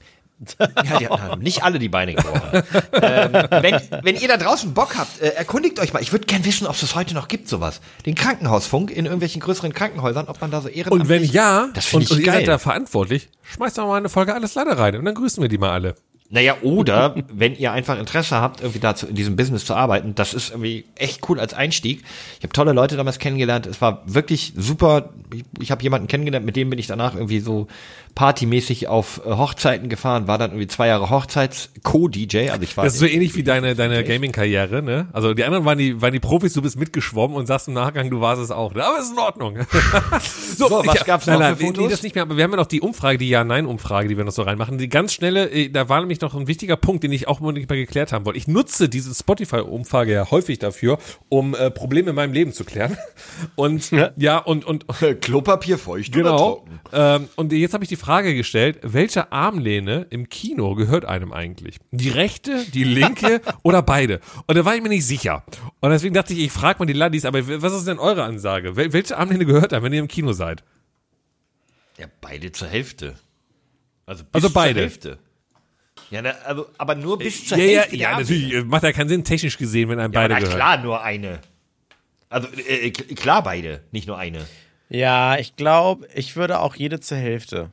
[0.84, 2.62] Ja, die haben nicht alle die Beine gebrochen.
[2.93, 6.01] ähm, wenn, wenn ihr da draußen Bock habt, äh, erkundigt euch mal.
[6.01, 7.80] Ich würde gern wissen, ob es heute noch gibt, sowas.
[8.07, 11.03] Den Krankenhausfunk in irgendwelchen größeren Krankenhäusern, ob man da so ehrenamtlich...
[11.03, 14.09] Und wenn ja, das und, ich und ihr seid da verantwortlich, schmeißt doch mal eine
[14.09, 15.95] Folge alles leider rein und dann grüßen wir die mal alle.
[16.31, 20.35] Naja, oder wenn ihr einfach Interesse habt, irgendwie dazu in diesem Business zu arbeiten, das
[20.35, 22.03] ist irgendwie echt cool als Einstieg.
[22.39, 23.66] Ich habe tolle Leute damals kennengelernt.
[23.66, 25.11] Es war wirklich super.
[25.35, 27.66] Ich, ich habe jemanden kennengelernt, mit dem bin ich danach irgendwie so
[28.18, 32.51] partymäßig auf äh, Hochzeiten gefahren, war dann irgendwie zwei Jahre Hochzeits-Co-DJ.
[32.51, 35.07] Also ich war Das ist so ähnlich wie deine, deine Gaming-Karriere, ne?
[35.12, 38.11] Also die anderen waren die, waren die Profis, du bist mitgeschwommen und sagst im Nachgang,
[38.11, 38.74] du warst es auch.
[38.74, 38.85] Ne?
[38.85, 39.59] Aber es ist in Ordnung.
[40.59, 41.85] So, was gab's noch nein, für nein, Fotos?
[41.85, 44.24] Nee, das nicht mehr, aber wir haben ja noch die Umfrage, die Ja-Nein-Umfrage, die wir
[44.24, 44.79] noch so reinmachen.
[44.79, 47.53] Die ganz schnelle, äh, da war nämlich noch ein wichtiger Punkt, den ich auch mal
[47.53, 48.39] nicht mehr geklärt haben wollte.
[48.39, 50.99] Ich nutze diese Spotify-Umfrage ja häufig dafür,
[51.29, 52.97] um äh, Probleme in meinem Leben zu klären.
[53.57, 54.87] Und ja, und, und
[55.21, 56.66] Klopapier feucht Genau.
[56.93, 61.77] Ähm, und jetzt habe ich die Frage gestellt, welche Armlehne im Kino gehört einem eigentlich?
[61.91, 64.21] Die rechte, die linke oder beide?
[64.47, 65.45] Und da war ich mir nicht sicher.
[65.81, 68.77] Und deswegen dachte ich, ich frage mal die Laddies, aber was ist denn eure Ansage?
[68.77, 70.62] Wel welche Armlehne gehört einem, wenn ihr im Kino seid?
[71.99, 73.16] Ja, beide zur Hälfte.
[74.07, 74.75] Also, Also beide.
[74.75, 75.19] Zur Hälfte.
[76.11, 77.96] Ja, na, also, aber nur bis zur ja, ja, Hälfte.
[77.96, 78.30] ja, Armlehne.
[78.40, 78.54] natürlich.
[78.54, 80.56] äh, Macht ja keinen Sinn, technisch gesehen, wenn einem Ja, beide na gehört.
[80.56, 81.40] klar, nur eine.
[82.30, 84.46] Also äh, k- klar beide, nicht nur eine.
[84.88, 87.70] Ja, ich glaube, ich würde auch jede zur Hälfte.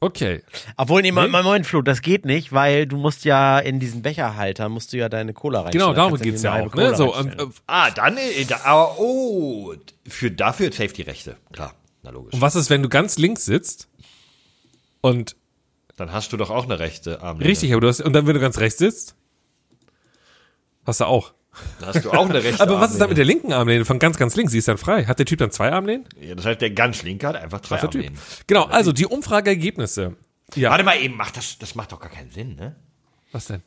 [0.00, 0.42] Okay.
[0.76, 1.26] Obwohl, nee, nee.
[1.28, 5.08] Moment, Flo, das geht nicht, weil du musst ja in diesen Becherhalter, musst du ja
[5.08, 5.86] deine Cola reinstellen.
[5.86, 6.74] Genau, Da darum geht's eine ja auch.
[6.74, 6.94] Ne?
[6.94, 7.50] So, und, reinstellen.
[7.50, 9.74] äh, Ah, dann, äh, da, aber, oh,
[10.06, 11.36] für, dafür safe die Rechte.
[11.52, 12.34] Klar, na logisch.
[12.34, 13.88] und was ist, wenn du ganz links sitzt
[15.00, 15.36] und
[15.96, 17.50] Dann hast du doch auch eine rechte Armlehne.
[17.50, 19.14] richtig, aber du hast, und dann, wenn du ganz rechts sitzt,
[20.84, 21.34] hast du auch.
[21.78, 24.00] Dann hast du auch eine rechte Aber was ist dann mit der linken Armlehne von
[24.00, 24.50] ganz, ganz links?
[24.50, 25.04] Sie ist dann frei.
[25.06, 26.04] Hat der Typ dann zwei Armlehnen?
[26.20, 28.00] Ja, das heißt, der ganz linke hat einfach zwei der Typ?
[28.00, 28.18] Armlehnen.
[28.48, 30.16] Genau, also die Umfrageergebnisse.
[30.56, 30.70] Ja.
[30.70, 32.74] Warte mal eben, macht das, das macht doch gar keinen Sinn, ne?
[33.32, 33.62] Was denn?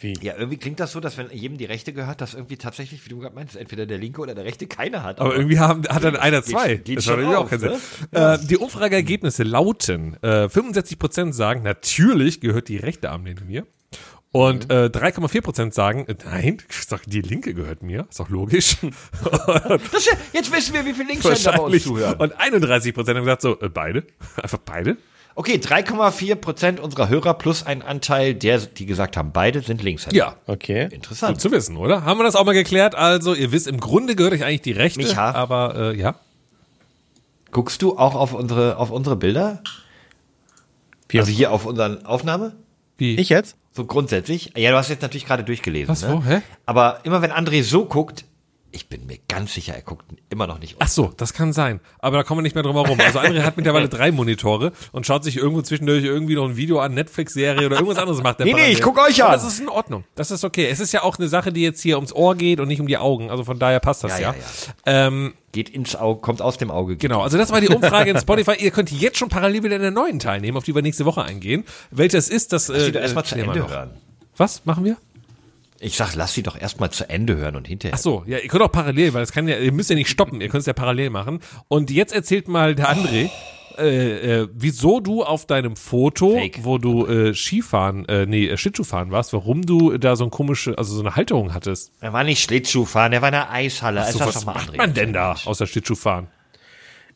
[0.00, 0.14] Wie?
[0.22, 3.10] Ja, irgendwie klingt das so, dass wenn jedem die Rechte gehört, dass irgendwie tatsächlich, wie
[3.10, 5.20] du gerade meinst, entweder der linke oder der rechte keine hat.
[5.20, 6.74] Aber irgendwie haben, hat dann einer Geht- zwei.
[6.76, 7.72] geht das schon auch auf, keinen Sinn.
[8.12, 13.66] Äh, die Umfrageergebnisse lauten, äh, 65% sagen, natürlich gehört die rechte Armlehne mir.
[14.32, 14.74] Und Mhm.
[14.76, 18.06] äh, 3,4% sagen, äh, nein, doch die linke gehört mir.
[18.08, 18.76] Ist doch logisch.
[19.92, 22.14] Das, jetzt wissen wir, wie viele Linkshänder bei uns zuhören.
[22.18, 24.04] Und 31% haben gesagt so, äh, beide.
[24.40, 24.96] Einfach beide.
[25.40, 30.14] Okay, 3,4 Prozent unserer Hörer plus ein Anteil der, die gesagt haben, beide sind Linkshänder.
[30.14, 30.36] Ja.
[30.46, 30.90] Okay.
[30.92, 31.32] Interessant.
[31.32, 32.04] Gut zu wissen, oder?
[32.04, 32.94] Haben wir das auch mal geklärt?
[32.94, 35.32] Also, ihr wisst, im Grunde gehört euch eigentlich die rechte, Micha.
[35.32, 36.16] aber äh, ja.
[37.52, 39.62] Guckst du auch auf unsere, auf unsere Bilder?
[41.10, 42.52] Also hier auf unseren Aufnahme?
[42.98, 43.14] Wie?
[43.14, 43.56] Ich jetzt?
[43.72, 44.52] So grundsätzlich?
[44.58, 45.88] Ja, du hast jetzt natürlich gerade durchgelesen.
[45.88, 46.12] Was, ne?
[46.12, 46.42] wo, hä?
[46.66, 48.26] Aber immer wenn André so guckt,
[48.72, 50.76] ich bin mir ganz sicher, er guckt immer noch nicht.
[50.78, 51.80] Ach so, das kann sein.
[51.98, 52.98] Aber da kommen wir nicht mehr drum herum.
[53.00, 56.78] Also André hat mittlerweile drei Monitore und schaut sich irgendwo zwischendurch irgendwie noch ein Video
[56.78, 58.38] an, Netflix-Serie oder irgendwas anderes macht.
[58.38, 59.40] der Nee, nee, ich guck euch Aber an.
[59.40, 60.04] Das ist in Ordnung.
[60.14, 60.66] Das ist okay.
[60.68, 62.86] Es ist ja auch eine Sache, die jetzt hier ums Ohr geht und nicht um
[62.86, 63.30] die Augen.
[63.30, 64.32] Also von daher passt das ja.
[64.32, 64.34] Ja,
[64.86, 66.96] ja, Ähm, Geht ins Auge, kommt aus dem Auge.
[66.96, 68.54] genau, also das war die Umfrage in Spotify.
[68.60, 71.24] Ihr könnt jetzt schon parallel wieder in der neuen teilnehmen, auf die wir nächste Woche
[71.24, 71.64] eingehen.
[71.90, 72.68] Welches ist das?
[72.68, 73.90] Lass Äh, erstmal zu klären wir Ende hören.
[74.36, 74.96] Was machen wir?
[75.82, 77.94] Ich sag, lass sie doch erstmal zu Ende hören und hinterher.
[77.94, 80.10] Ach so, ja, ihr könnt auch parallel, weil das kann ja, ihr müsst ja nicht
[80.10, 81.40] stoppen, ihr könnt es ja parallel machen.
[81.68, 83.30] Und jetzt erzählt mal der André,
[83.78, 86.64] äh, äh, wieso du auf deinem Foto, Fake.
[86.64, 90.76] wo du äh, Skifahren, äh, nee, äh, Schlittschuhfahren warst, warum du da so ein komische,
[90.76, 91.92] also so eine Halterung hattest.
[92.00, 94.00] Er war nicht Schlittschuhfahren, er war in der Eishalle.
[94.02, 94.76] So, Also, was mal macht André.
[94.76, 96.26] man denn da außer Schlittschuhfahren?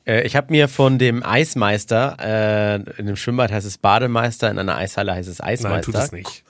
[0.06, 4.58] Äh, ich habe mir von dem Eismeister, äh, in dem Schwimmbad heißt es Bademeister, in
[4.58, 5.68] einer Eishalle heißt es Eismeister.
[5.68, 6.44] Nein, tut es nicht.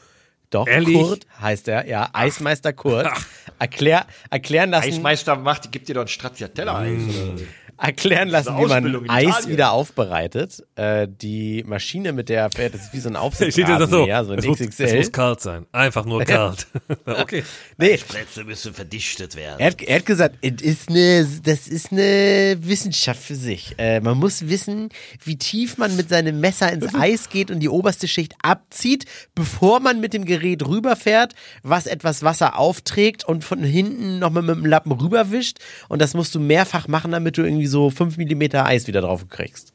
[0.55, 0.94] Doch, Ehrlich?
[0.94, 3.09] Kurt heißt er, ja, Eismeister Kurt.
[3.59, 4.88] Erklär, erklären lassen.
[4.88, 7.00] Eismeister macht, gibt dir doch ein Stracciatella-Eis.
[7.00, 7.38] Mm.
[7.79, 10.64] Erklären lassen, wie man Eis wieder aufbereitet.
[10.77, 13.79] Äh, die Maschine, mit der er fährt, das ist wie so ein Da steht ja
[13.79, 14.03] das so.
[14.03, 15.66] Aufsitzrasenmäher, so ein es, muss, es muss kalt sein.
[15.72, 16.66] Einfach nur kalt.
[17.07, 17.45] okay.
[17.79, 19.61] Nee, Plätze müssen verdichtet werden.
[19.61, 23.75] er hat, er hat gesagt, es ist eine, das ist eine Wissenschaft für sich.
[23.79, 24.91] Äh, man muss wissen,
[25.25, 29.81] wie tief man mit seinem Messer ins Eis geht und die oberste Schicht abzieht, bevor
[29.81, 34.66] man mit dem Gerät rüberfährt, was etwas Wasser aufträgt und von hinten nochmal mit dem
[34.66, 35.59] Lappen rüberwischt.
[35.89, 39.28] Und das musst du mehrfach machen, damit du irgendwie so 5 Millimeter Eis wieder drauf
[39.28, 39.72] kriegst.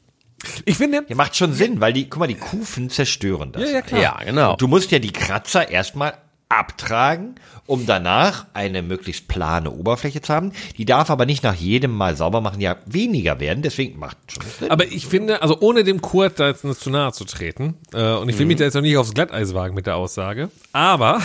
[0.64, 3.62] Ich finde, Ja, macht schon Sinn, weil die, guck mal, die Kufen zerstören das.
[3.62, 4.00] Ja, ja, klar.
[4.00, 4.56] Ja, genau.
[4.56, 6.14] Du musst ja die Kratzer erstmal
[6.48, 7.36] abtragen,
[7.66, 10.52] um danach eine möglichst plane Oberfläche zu haben.
[10.78, 14.42] Die darf aber nicht nach jedem Mal sauber machen ja weniger werden, deswegen macht schon
[14.58, 14.70] Sinn.
[14.70, 18.28] aber ich finde, also ohne dem Kurt da jetzt zu nahe zu treten, äh, und
[18.28, 21.22] ich will mich da jetzt noch nicht aufs Glatteis wagen mit der Aussage, aber,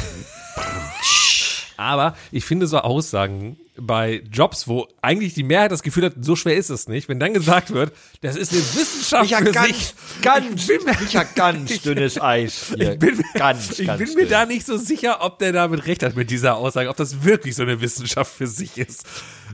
[1.78, 6.38] aber ich finde so Aussagen bei Jobs, wo eigentlich die Mehrheit das Gefühl hat, so
[6.38, 9.52] schwer ist es nicht, wenn dann gesagt wird, das ist eine Wissenschaft Ich hab für
[9.52, 9.94] ganz, sich.
[10.22, 12.72] ganz, Ich bin mir- ich hab ganz dünnes Eis.
[12.78, 12.94] Hier.
[12.94, 15.86] Ich bin, mir- ganz, ich ganz bin mir da nicht so sicher, ob der damit
[15.88, 19.06] recht hat mit dieser Aussage, ob das wirklich so eine Wissenschaft für sich ist.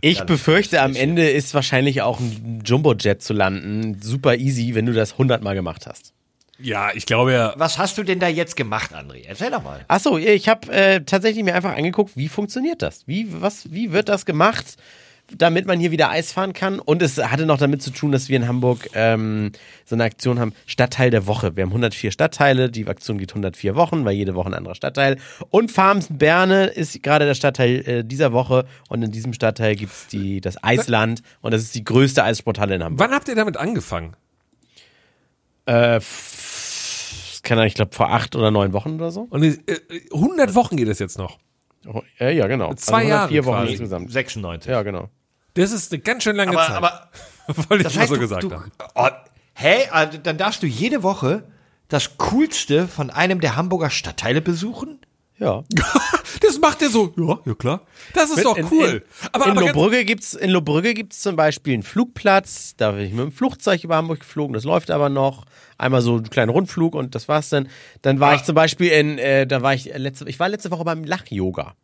[0.01, 4.93] Ich befürchte, am Ende ist wahrscheinlich auch ein Jumbojet zu landen super easy, wenn du
[4.93, 6.13] das 100 Mal gemacht hast.
[6.61, 7.53] Ja, ich glaube ja.
[7.57, 9.23] Was hast du denn da jetzt gemacht, André?
[9.25, 9.83] Erzähl doch mal.
[9.87, 13.07] Achso, ich habe äh, tatsächlich mir einfach angeguckt, wie funktioniert das?
[13.07, 14.77] Wie, was, wie wird das gemacht,
[15.37, 16.79] damit man hier wieder Eis fahren kann?
[16.79, 19.51] Und es hatte noch damit zu tun, dass wir in Hamburg ähm,
[19.85, 21.55] so eine Aktion haben, Stadtteil der Woche.
[21.55, 25.17] Wir haben 104 Stadtteile, die Aktion geht 104 Wochen, weil jede Woche ein anderer Stadtteil.
[25.49, 30.41] Und Farmsen-Berne ist gerade der Stadtteil äh, dieser Woche und in diesem Stadtteil gibt's die
[30.41, 32.99] das Eisland und das ist die größte Eissporthalle in Hamburg.
[32.99, 34.15] Wann habt ihr damit angefangen?
[35.65, 35.99] Äh,
[37.49, 39.27] Ahnung, ich glaube vor acht oder neun Wochen oder so.
[39.29, 39.57] Und äh,
[40.13, 41.37] 100 Wochen geht es jetzt noch.
[41.87, 42.73] Oh, ja, ja, genau.
[42.75, 43.71] Zwei Jahre vier Wochen quasi.
[43.71, 44.11] insgesamt.
[44.11, 44.69] 96.
[44.69, 45.09] Ja, genau.
[45.55, 46.77] Das ist eine ganz schön lange aber, Zeit.
[46.77, 47.09] aber
[47.69, 48.71] Wollte ich das mal heißt, so du, gesagt du, haben.
[48.95, 49.07] oh,
[49.55, 49.87] hä?
[49.91, 51.43] Also, dann darfst du jede Woche
[51.87, 54.99] das Coolste von einem der Hamburger Stadtteile besuchen?
[55.41, 55.63] Ja.
[56.39, 57.13] Das macht er so.
[57.17, 57.81] Ja, ja klar.
[58.15, 59.03] Das ist doch In- cool.
[59.23, 62.73] In, aber in aber gibt's in Lohbrügge gibt's zum Beispiel einen Flugplatz.
[62.77, 64.53] Da bin ich mit dem Flugzeug über Hamburg geflogen.
[64.53, 65.45] Das läuft aber noch.
[65.77, 67.69] Einmal so einen kleinen Rundflug und das war's dann.
[68.01, 70.83] Dann war ich zum Beispiel in, äh, da war ich letzte, ich war letzte Woche
[70.83, 71.75] beim Lach-Yoga.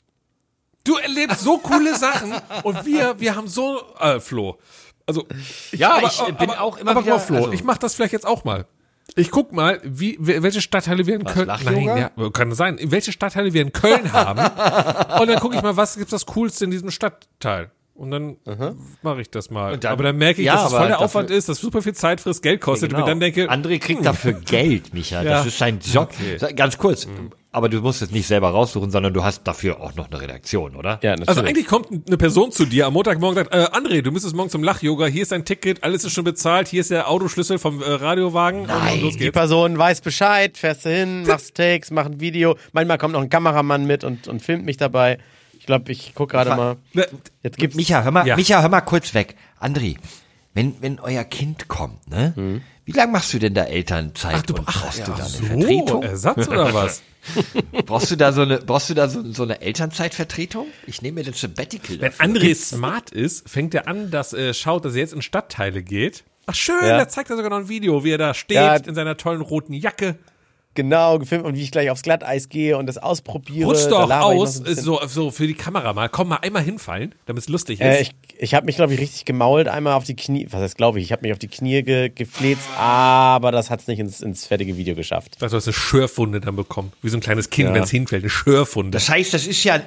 [0.83, 2.33] du erlebst so coole Sachen
[2.63, 4.57] und wir wir haben so äh, Flo.
[5.05, 5.25] Also
[5.71, 8.43] Ja, ich bin auch immer aber wieder- Flo, also- ich mach das vielleicht jetzt auch
[8.43, 8.65] mal.
[9.15, 11.95] Ich guck mal, wie wel- welche Stadtteile wir in Köln Lach-Yoga?
[11.95, 12.77] Nein, ja, kann sein.
[12.83, 14.39] Welche Stadtteile wir in Köln haben.
[15.21, 17.71] und dann gucke ich mal, was gibt's das coolste in diesem Stadtteil.
[17.95, 18.37] Und dann
[19.01, 19.73] mache ich das mal.
[19.73, 21.81] Und dann- aber dann merke ich, Ja, dass es voll der Aufwand ist, dass super
[21.81, 25.23] viel Zeit frisst, Geld kostet und mir dann denke, André kriegt dafür Geld, Micha.
[25.23, 25.31] Ja.
[25.37, 26.11] Das ist sein Job.
[26.55, 27.07] Ganz kurz.
[27.57, 30.75] Aber du musst es nicht selber raussuchen, sondern du hast dafür auch noch eine Redaktion,
[30.75, 30.99] oder?
[31.01, 31.27] Ja, natürlich.
[31.29, 34.35] Also eigentlich kommt eine Person zu dir am Montagmorgen und sagt, äh, André, du müsstest
[34.35, 37.57] morgen zum Lach-Yoga, hier ist dein Ticket, alles ist schon bezahlt, hier ist der Autoschlüssel
[37.57, 39.31] vom äh, Radiowagen und, und los die.
[39.31, 42.57] Person weiß Bescheid, fährst du hin, machst Takes, mach ein Video.
[42.73, 45.17] Manchmal kommt noch ein Kameramann mit und, und filmt mich dabei.
[45.59, 46.75] Ich glaube, ich guck gerade mal.
[46.93, 47.07] Ne,
[47.41, 48.35] Jetzt gibt's Micha, hör mal, Ja.
[48.35, 49.35] Micha, hör mal kurz weg.
[49.59, 49.95] André,
[50.57, 52.61] wenn, wenn euer Kind kommt, ne?
[52.83, 55.17] Wie lange machst du denn da Elternzeit Ach, du, und ach, brauchst ja, du da
[55.17, 56.03] eine so, Vertretung?
[56.03, 57.01] Ersatz oder was?
[57.85, 60.67] Brauchst du da so eine, brauchst du da so, so eine Elternzeitvertretung?
[60.85, 61.99] Ich nehme mir den Sabbatical.
[61.99, 62.25] Wenn dafür.
[62.25, 66.23] André smart ist, fängt er an, dass er schaut, dass er jetzt in Stadtteile geht.
[66.45, 66.97] Ach schön, Ja.
[66.97, 68.75] da zeigt er sogar noch ein Video, wie er da steht, Ja.
[68.77, 70.15] in seiner tollen roten Jacke.
[70.77, 73.67] Genau gefilmt und wie ich gleich aufs Glatteis gehe und das ausprobiere.
[73.67, 76.07] Rutscht Da doch ich aus, so so, für die Kamera mal.
[76.07, 77.85] Komm mal einmal hinfallen, damit es lustig ist.
[77.85, 80.77] Äh, ich ich habe mich, glaube ich, richtig gemault, einmal auf die Knie, was heißt,
[80.77, 84.21] glaube ich, ich habe mich auf die Knie ge, gefläzt, aber das hat's nicht ins,
[84.21, 85.37] ins fertige Video geschafft.
[85.41, 86.91] Also, du hast eine Schürfwunde dann bekommen.
[87.01, 87.75] Wie so ein kleines Kind, Ja.
[87.75, 88.23] wenn es hinfällt.
[88.23, 88.91] Eine Schürfwunde.
[88.91, 89.79] Das heißt, das ist ja,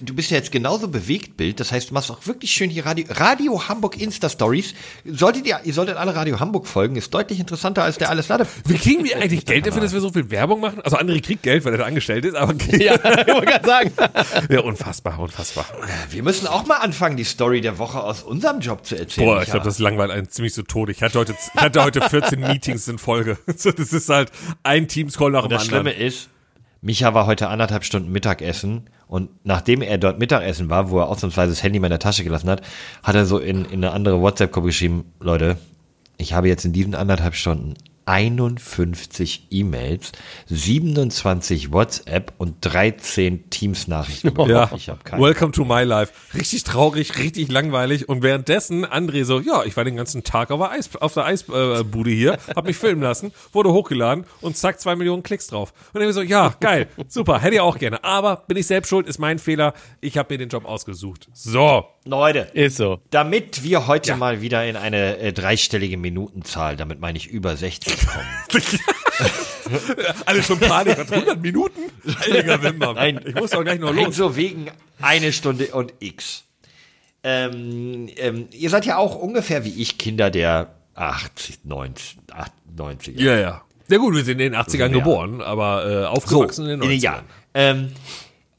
[0.00, 1.60] du bist ja jetzt genauso bewegt, Bild.
[1.60, 4.74] Das heißt, du machst auch wirklich schön hier Radio, Radio Hamburg Insta Stories.
[5.04, 8.46] Solltet ihr, ihr solltet alle Radio Hamburg folgen, ist deutlich interessanter als der alles Lade.
[8.64, 10.80] Wie kriegen wir eigentlich Geld dafür, dass wir so viel Werbung machen?
[10.82, 13.04] Also André kriegt Geld, weil er da angestellt ist, aber Ja, ich
[13.34, 13.92] wollte gerade sagen.
[14.48, 15.66] ja, unfassbar, unfassbar.
[16.10, 19.26] Wir müssen auch mal anfangen, die Story der Woche aus unserem Job zu erzählen.
[19.26, 20.88] Boah, ich glaube, das langweilt einen ziemlich so tot.
[20.90, 23.38] Ich hatte heute, ich hatte heute 14 Meetings in Folge.
[23.56, 24.30] So, Das ist halt
[24.62, 25.86] ein Teamscall nach dem Das anderen.
[25.88, 26.28] Schlimme ist,
[26.82, 31.52] Micha war heute anderthalb Stunden Mittagessen und nachdem er dort Mittagessen war, wo er ausnahmsweise
[31.52, 32.62] das Handy in meiner Tasche gelassen hat,
[33.02, 35.58] hat er so in, in eine andere WhatsApp-Gruppe geschrieben, Leute,
[36.16, 37.74] ich habe jetzt in diesen anderthalb Stunden
[38.10, 40.10] 51 E-Mails,
[40.46, 44.30] 27 WhatsApp und 13 Teams-Nachrichten.
[44.50, 45.22] Ja, Ich habe keine.
[45.22, 46.12] welcome to my life.
[46.34, 48.08] Richtig traurig, richtig langweilig.
[48.08, 51.24] Und währenddessen André so, ja, ich war den ganzen Tag auf der, Eis, auf der
[51.26, 55.72] Eisbude hier, hab mich filmen lassen, wurde hochgeladen und zack, zwei Millionen Klicks drauf.
[55.92, 58.02] Und dann so, ja, geil, super, hätte ich auch gerne.
[58.02, 59.72] Aber bin ich selbst schuld, ist mein Fehler.
[60.00, 61.28] Ich habe mir den Job ausgesucht.
[61.32, 61.84] So.
[62.06, 62.98] Leute, Ist so.
[63.10, 67.92] damit wir heute mal wieder in eine äh, dreistellige Minutenzahl, damit meine ich über 60
[67.92, 67.99] kommen.
[70.26, 70.98] Alle schon Panik.
[70.98, 71.80] Hat 100 Minuten?
[72.20, 72.94] Heiliger Wimmer.
[72.94, 73.20] Nein.
[73.24, 74.16] Ich muss doch gleich noch Nein, los.
[74.16, 74.66] so wegen
[75.00, 76.44] eine Stunde und X.
[77.22, 82.18] Ähm, ähm, ihr seid ja auch ungefähr wie ich Kinder der 80, 90,
[82.76, 83.20] 90er.
[83.20, 83.62] Ja, ja.
[83.88, 84.88] Ja gut, wir sind in den 80ern ja.
[84.88, 87.00] geboren, aber äh, aufgewachsen in den 90ern.
[87.00, 87.22] Ja.
[87.54, 87.92] Ähm,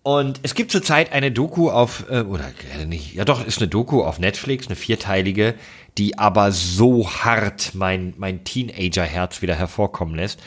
[0.04, 3.68] und es gibt zurzeit eine Doku auf, äh, oder äh, nicht, ja doch, ist eine
[3.68, 5.54] Doku auf Netflix, eine vierteilige,
[5.98, 10.40] die aber so hart mein, mein Teenager-Herz wieder hervorkommen lässt.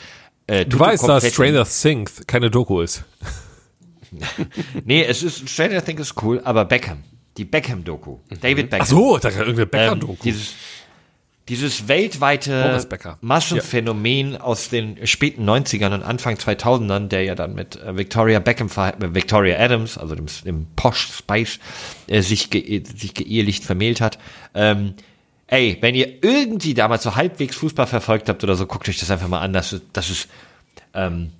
[0.47, 3.03] Äh, Du weißt, dass Stranger Things keine Doku ist.
[4.85, 7.03] Nee, es ist, Stranger Things ist cool, aber Beckham.
[7.37, 8.19] Die Beckham-Doku.
[8.41, 8.81] David Beckham.
[8.81, 10.15] Ach so, da irgendeine Ähm, Bäcker-Doku.
[10.23, 10.53] dieses,
[11.49, 12.81] dieses weltweite.
[13.19, 18.69] Massenphänomen aus den späten 90ern und Anfang 2000ern, der ja dann mit äh, Victoria Beckham,
[19.13, 21.59] Victoria Adams, also dem, dem Posh Spice,
[22.07, 24.17] äh, sich, ge sich geehelicht vermählt hat.
[24.53, 24.93] Ähm,
[25.47, 29.11] ey, wenn ihr irgendwie damals so halbwegs Fußball verfolgt habt oder so, guckt euch das
[29.11, 29.53] einfach mal an.
[29.53, 30.27] Das, ist- das ist
[30.93, 31.31] ähm,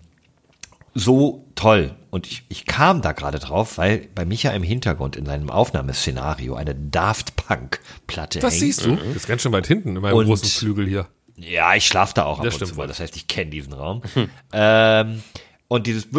[0.94, 1.96] so toll.
[2.10, 6.56] Und ich, ich kam da gerade drauf, weil bei Micha im Hintergrund in seinem Aufnahmeszenario
[6.56, 8.62] eine Daft Punk Platte das hängt.
[8.62, 8.96] siehst du.
[8.96, 11.08] Das ist ganz schön weit hinten in meinem Und- großen Flügel hier.
[11.38, 12.88] Ja, ich schlafe da auch ab Das und zu mal.
[12.88, 14.02] Das heißt, ich kenne diesen Raum.
[14.54, 15.22] ähm,
[15.68, 16.14] und dieses, ich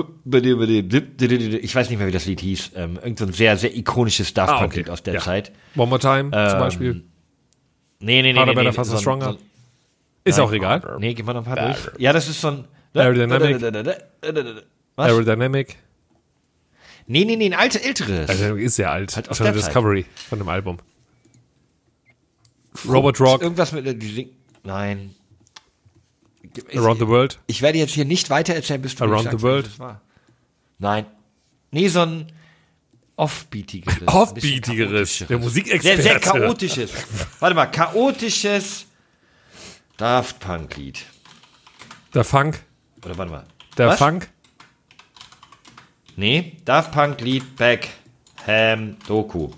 [1.74, 4.52] weiß nicht mehr, wie das Lied hieß, ähm, irgend so ein sehr, sehr ikonisches Daft
[4.52, 4.80] Ah, Punk okay.
[4.80, 5.20] Lied aus der Ja.
[5.20, 5.52] Zeit.
[5.76, 7.04] One More Time zum Ähm, Beispiel.
[7.98, 9.32] Nee, nee, nee, Harder, nee, Better, nee, Faster, so Stronger.
[9.32, 9.38] so
[10.24, 10.96] Ist auch egal.
[10.98, 11.98] Nee, gib mal noch ein paar durch.
[11.98, 12.64] Ja, das ist so ein.
[12.94, 13.60] Aerodynamic.
[14.96, 15.06] Was?
[15.10, 15.76] Aerodynamic.
[17.06, 18.28] Nee, nee, nee, ein altes, älteres.
[18.28, 19.14] Also ist sehr alt.
[19.14, 19.68] Halt aus von der der Zeit.
[19.70, 20.78] Discovery von dem Album.
[22.88, 24.26] Robot Rock, Irgendwas mit, äh,
[24.64, 25.14] Nein.
[26.68, 27.38] Ich, Around the World.
[27.46, 29.64] ich werde jetzt hier nicht weiter erzählen, bis du Around sagst, the World.
[29.66, 30.00] was das war.
[30.78, 31.06] Nein.
[31.70, 32.32] Nee, so ein
[33.16, 34.06] offbeatigeres.
[34.06, 35.24] Offbeatigeres.
[35.28, 35.38] Der.
[35.38, 36.02] Musikexperte.
[36.02, 36.90] Sehr, sehr chaotisches.
[37.40, 38.86] Warte mal, chaotisches
[39.96, 41.04] Daft Punk Lied.
[42.14, 42.60] Der Funk.
[43.04, 43.44] Oder warte mal.
[43.78, 43.98] Der Was?
[43.98, 44.28] Funk.
[46.16, 47.88] Nee, Daft Punk Lied Back
[48.46, 49.50] Ham Doku.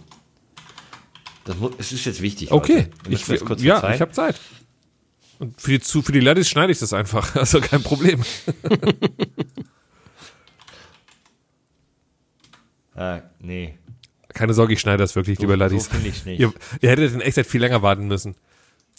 [1.44, 2.50] Das es ist jetzt wichtig.
[2.50, 2.88] Okay.
[3.08, 3.94] Ich, das ja, verzeihen.
[3.94, 4.36] ich habe Zeit.
[5.38, 7.34] Und für die, zu, für die Ladies schneide ich das einfach.
[7.36, 8.22] Also kein Problem.
[12.98, 13.74] Ah, nee.
[14.34, 15.86] Keine Sorge, ich schneide das wirklich, lieber so Ladies.
[15.88, 16.38] finde ich's nicht.
[16.40, 18.34] Ihr, ihr hättet in echt Zeit viel länger warten müssen.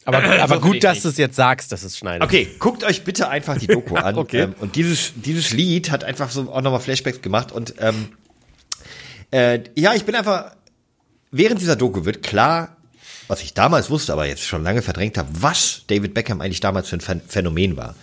[0.06, 2.24] Aber, aber So gut, ich dass du es jetzt sagst, dass es schneidet.
[2.24, 4.18] Okay, guckt euch bitte einfach die Doku an.
[4.18, 4.42] okay.
[4.44, 7.52] Ähm, und dieses, dieses Lied hat einfach so auch nochmal Flashbacks gemacht.
[7.52, 8.10] Und ähm,
[9.32, 10.56] äh, ja, ich bin einfach,
[11.32, 12.76] während dieser Doku wird klar,
[13.28, 16.90] was ich damals wusste, aber jetzt schon lange verdrängt habe, was David Beckham eigentlich damals
[16.90, 17.96] für ein Phän- Phänomen war.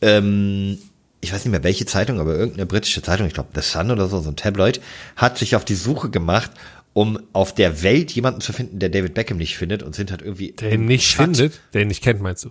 [0.00, 0.78] Ähm,
[1.24, 4.06] ich weiß nicht mehr welche Zeitung, aber irgendeine britische Zeitung, ich glaube The Sun oder
[4.08, 4.80] so, so ein Tabloid,
[5.16, 6.50] hat sich auf die Suche gemacht,
[6.92, 10.22] um auf der Welt jemanden zu finden, der David Beckham nicht findet und sind halt
[10.22, 12.50] irgendwie Der ihn nicht Stadt- findet, der ihn nicht kennt, meinst du?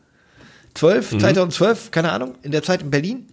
[0.74, 3.28] 12, 2012, keine Ahnung, in der Zeit in Berlin,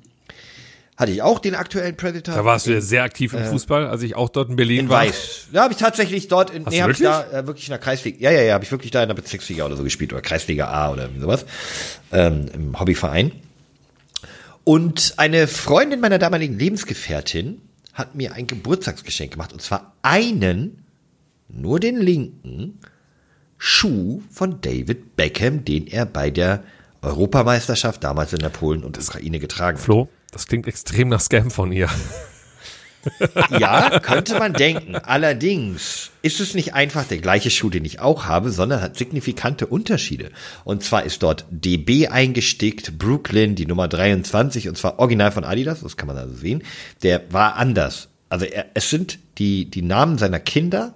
[0.97, 2.35] hatte ich auch den aktuellen Predator.
[2.35, 4.89] Da warst du ja sehr aktiv im Fußball, als ich auch dort in Berlin in
[4.89, 5.05] war.
[5.05, 5.49] Weiß.
[5.53, 7.73] Ja, habe ich tatsächlich dort in, Hast nee, du habe ich da äh, wirklich in
[7.73, 8.19] der Kreisliga.
[8.21, 10.69] Ja, ja, ja, habe ich wirklich da in der Bezirksliga oder so gespielt oder Kreisliga
[10.69, 11.47] A oder sowas
[12.13, 13.33] ähm, im Hobbyverein.
[14.63, 17.61] Und eine Freundin meiner damaligen Lebensgefährtin
[17.93, 20.85] hat mir ein Geburtstagsgeschenk gemacht und zwar einen,
[21.49, 22.79] nur den linken
[23.59, 26.65] Schuh von David Beckham, den er bei der
[27.03, 29.85] Europameisterschaft damals in der Polen und Ukraine getragen hat.
[29.85, 31.89] Flo, das klingt extrem nach Scam von ihr.
[33.51, 34.97] Ja, könnte man denken.
[34.97, 39.67] Allerdings ist es nicht einfach der gleiche Schuh, den ich auch habe, sondern hat signifikante
[39.67, 40.31] Unterschiede.
[40.65, 45.83] Und zwar ist dort DB eingestickt, Brooklyn, die Nummer 23, und zwar original von Adidas,
[45.83, 46.63] das kann man also sehen.
[47.03, 48.09] Der war anders.
[48.31, 50.95] Also er, es sind die, die Namen seiner Kinder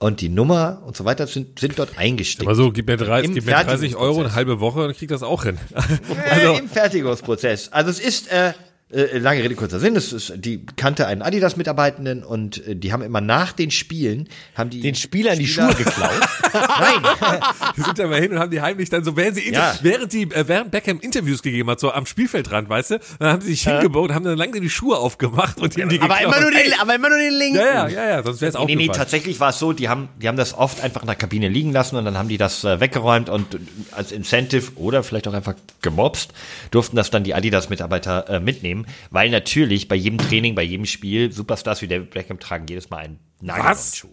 [0.00, 2.42] und die Nummer und so weiter sind, sind dort eingestickt.
[2.42, 5.10] Aber so, gib mir, 30, Im gib mir 30 Euro eine halbe Woche und krieg
[5.10, 5.58] das auch hin.
[6.30, 7.70] Also, Im Fertigungsprozess.
[7.72, 8.54] Also es ist, äh,
[8.92, 13.02] äh, lange Rede, kurzer Sinn, es ist, die kannte einen Adidas-Mitarbeitenden und äh, die haben
[13.02, 16.10] immer nach den Spielen, haben die Den Spielern die Spieler- Schuhe geklaut.
[16.52, 17.40] Nein,
[17.76, 19.74] die sind da mal hin und haben die heimlich dann so, während sie, Ja.
[19.82, 23.40] während die, äh, während Beckham Interviews gegeben hat, so am Spielfeldrand, weißt du, dann haben
[23.42, 26.34] sie sich hingebaut und haben dann langsam die Schuhe aufgemacht und ihm die aber, geklaut.
[26.36, 27.56] immer nur den, aber immer nur den linken.
[27.58, 29.88] Ja, ja, ja, ja, sonst wäre es auch nee, nee, tatsächlich war es so, die
[29.88, 32.38] haben, die haben das oft einfach in der Kabine liegen lassen und dann haben die
[32.38, 33.58] das äh, weggeräumt und äh,
[33.92, 36.32] als Incentive oder vielleicht auch einfach gemobst,
[36.70, 38.79] durften das dann die Adidas-Mitarbeiter äh, mitnehmen,
[39.10, 42.98] weil natürlich bei jedem Training, bei jedem Spiel Superstars wie David Beckham tragen jedes Mal
[42.98, 44.08] einen Nagelband-Schuh.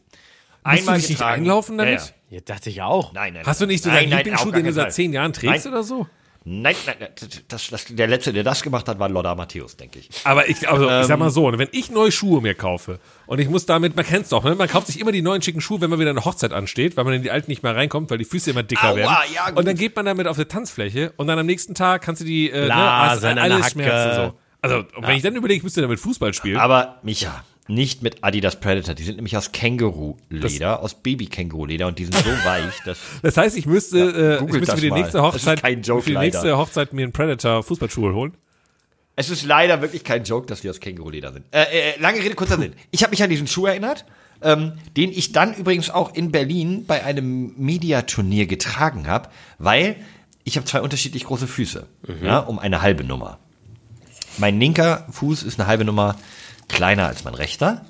[0.65, 1.99] Musst du dich nicht einlaufen damit?
[1.99, 2.11] Ja, ja.
[2.29, 3.13] Ja, dachte ich auch.
[3.13, 5.31] Nein, nein, Hast du nicht so nein, deinen nein, Lieblingsschuh, den du seit zehn Jahren
[5.31, 5.73] trägst Nein.
[5.73, 6.07] oder so?
[6.49, 7.09] Nein, nein, nein
[7.49, 10.09] das, das, der letzte, der das gemacht hat, war Lothar Matthäus, denke ich.
[10.23, 11.03] Aber ich, also, ich Ähm.
[11.03, 14.29] sag mal so, wenn ich neue Schuhe mir kaufe und ich muss damit, man kennt's
[14.29, 14.55] doch, ne?
[14.55, 17.03] man kauft sich immer die neuen schicken Schuhe, wenn man wieder eine Hochzeit ansteht, weil
[17.03, 19.15] man in die alten nicht mehr reinkommt, weil die Füße immer dicker Aua, werden.
[19.33, 19.59] ja, gut.
[19.59, 22.25] und dann geht man damit auf die Tanzfläche und dann am nächsten Tag kannst du
[22.25, 23.69] die, äh, ne, in der alles Hacke.
[23.71, 24.39] Schmerzen so.
[24.61, 26.57] Also, wenn ich dann überlege, ich müsste damit Fußball spielen.
[26.57, 28.95] Aber, Micha, nicht mit Adidas Predator.
[28.95, 33.57] Die sind nämlich aus Känguru-Leder, aus Baby-Känguru-Leder und die sind so weich, dass Das heißt,
[33.57, 34.99] ich müsste, äh, ich müsste für die mal.
[34.99, 36.25] nächste ist Hochzeit, kein Joke, für die leider.
[36.25, 38.33] nächste Hochzeit mir einen Predator Fußballschuhe holen.
[39.15, 41.45] Es ist leider wirklich kein Joke, dass die aus Känguruleder sind.
[41.51, 42.73] Äh, äh, lange Rede, kurzer Sinn.
[42.91, 44.05] Ich habe mich an diesen Schuh erinnert,
[44.41, 49.95] ähm, den ich dann übrigens auch in Berlin bei einem Mediaturnier getragen habe, weil
[50.43, 51.87] ich habe zwei unterschiedlich große Füße,
[52.23, 53.39] ja, um eine halbe Nummer.
[54.37, 56.15] Mein linker Fuß ist eine halbe Nummer
[56.67, 57.85] kleiner als mein rechter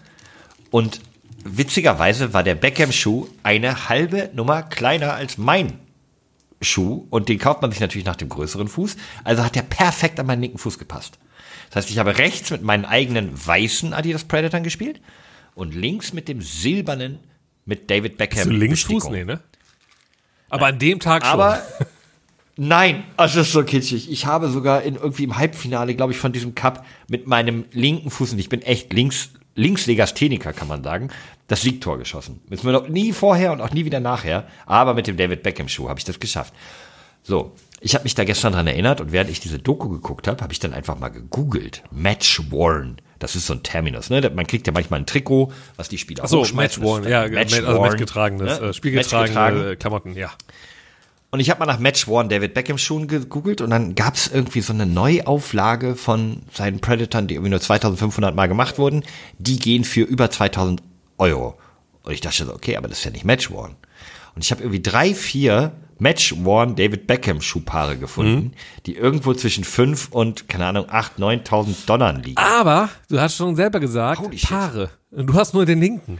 [0.72, 1.02] und
[1.44, 5.80] witzigerweise war der Beckham-Schuh eine halbe Nummer kleiner als mein
[6.62, 8.98] Schuh und den kauft man sich natürlich nach dem größeren Fuß.
[9.24, 11.20] Also hat der perfekt an meinen linken Fuß gepasst.
[11.70, 15.02] Das heißt, ich habe rechts mit meinen eigenen weißen Adidas Predatoren gespielt
[15.56, 17.20] und links mit dem silbernen
[17.66, 18.40] mit David Beckham.
[18.40, 19.04] Hast du Linksfuß?
[19.04, 19.14] Bestickung.
[19.14, 19.40] Nee, ne?
[20.50, 21.34] Aber an dem Tag schon.
[21.34, 21.62] Aber
[22.58, 24.12] nein, das ist so kitschig.
[24.12, 28.10] Ich habe sogar in irgendwie im Halbfinale, glaube ich, von diesem Cup mit meinem linken
[28.10, 31.10] Fuß und ich bin echt links Linkslegastheniker, kann man sagen,
[31.48, 32.42] das Siegtor geschossen.
[32.50, 35.68] Ist mir noch nie vorher und auch nie wieder nachher, aber mit dem David Beckham
[35.68, 36.54] Schuh habe ich das geschafft.
[37.24, 40.42] So, ich habe mich da gestern dran erinnert und während ich diese Doku geguckt habe,
[40.42, 41.84] habe ich dann einfach mal gegoogelt.
[41.92, 42.98] Match worn.
[43.20, 44.32] Das ist so ein Terminus, ne?
[44.34, 46.82] Man kriegt ja manchmal ein Trikot, was die Spieler Ach so, hochschmeißen.
[46.84, 48.68] Matchworn, Das ist ja, Match also worn, Matchgetragenes, ne?
[48.68, 50.32] äh, spielgetragene äh, Klamotten, ja.
[51.38, 54.28] Und ich habe mal nach Match Worn David Beckham Schuhen gegoogelt und dann gab es
[54.28, 59.04] irgendwie so eine Neuauflage von seinen Predatoren, die irgendwie nur 2500 Mal gemacht wurden.
[59.38, 60.82] Die gehen für über 2000
[61.20, 61.56] Euro.
[62.02, 63.76] Und ich dachte so, okay, aber das ist ja nicht Match Worn.
[64.34, 68.54] Und ich habe irgendwie drei, vier Match Worn David Beckham Schuhpaare gefunden,
[68.88, 72.38] die irgendwo zwischen 5 und, keine Ahnung, 8, 9.000 Dollar liegen.
[72.38, 74.50] Aber du hast schon selber gesagt, Holy shit.
[74.50, 74.90] Paare.
[75.12, 76.18] Und Du hast nur den linken.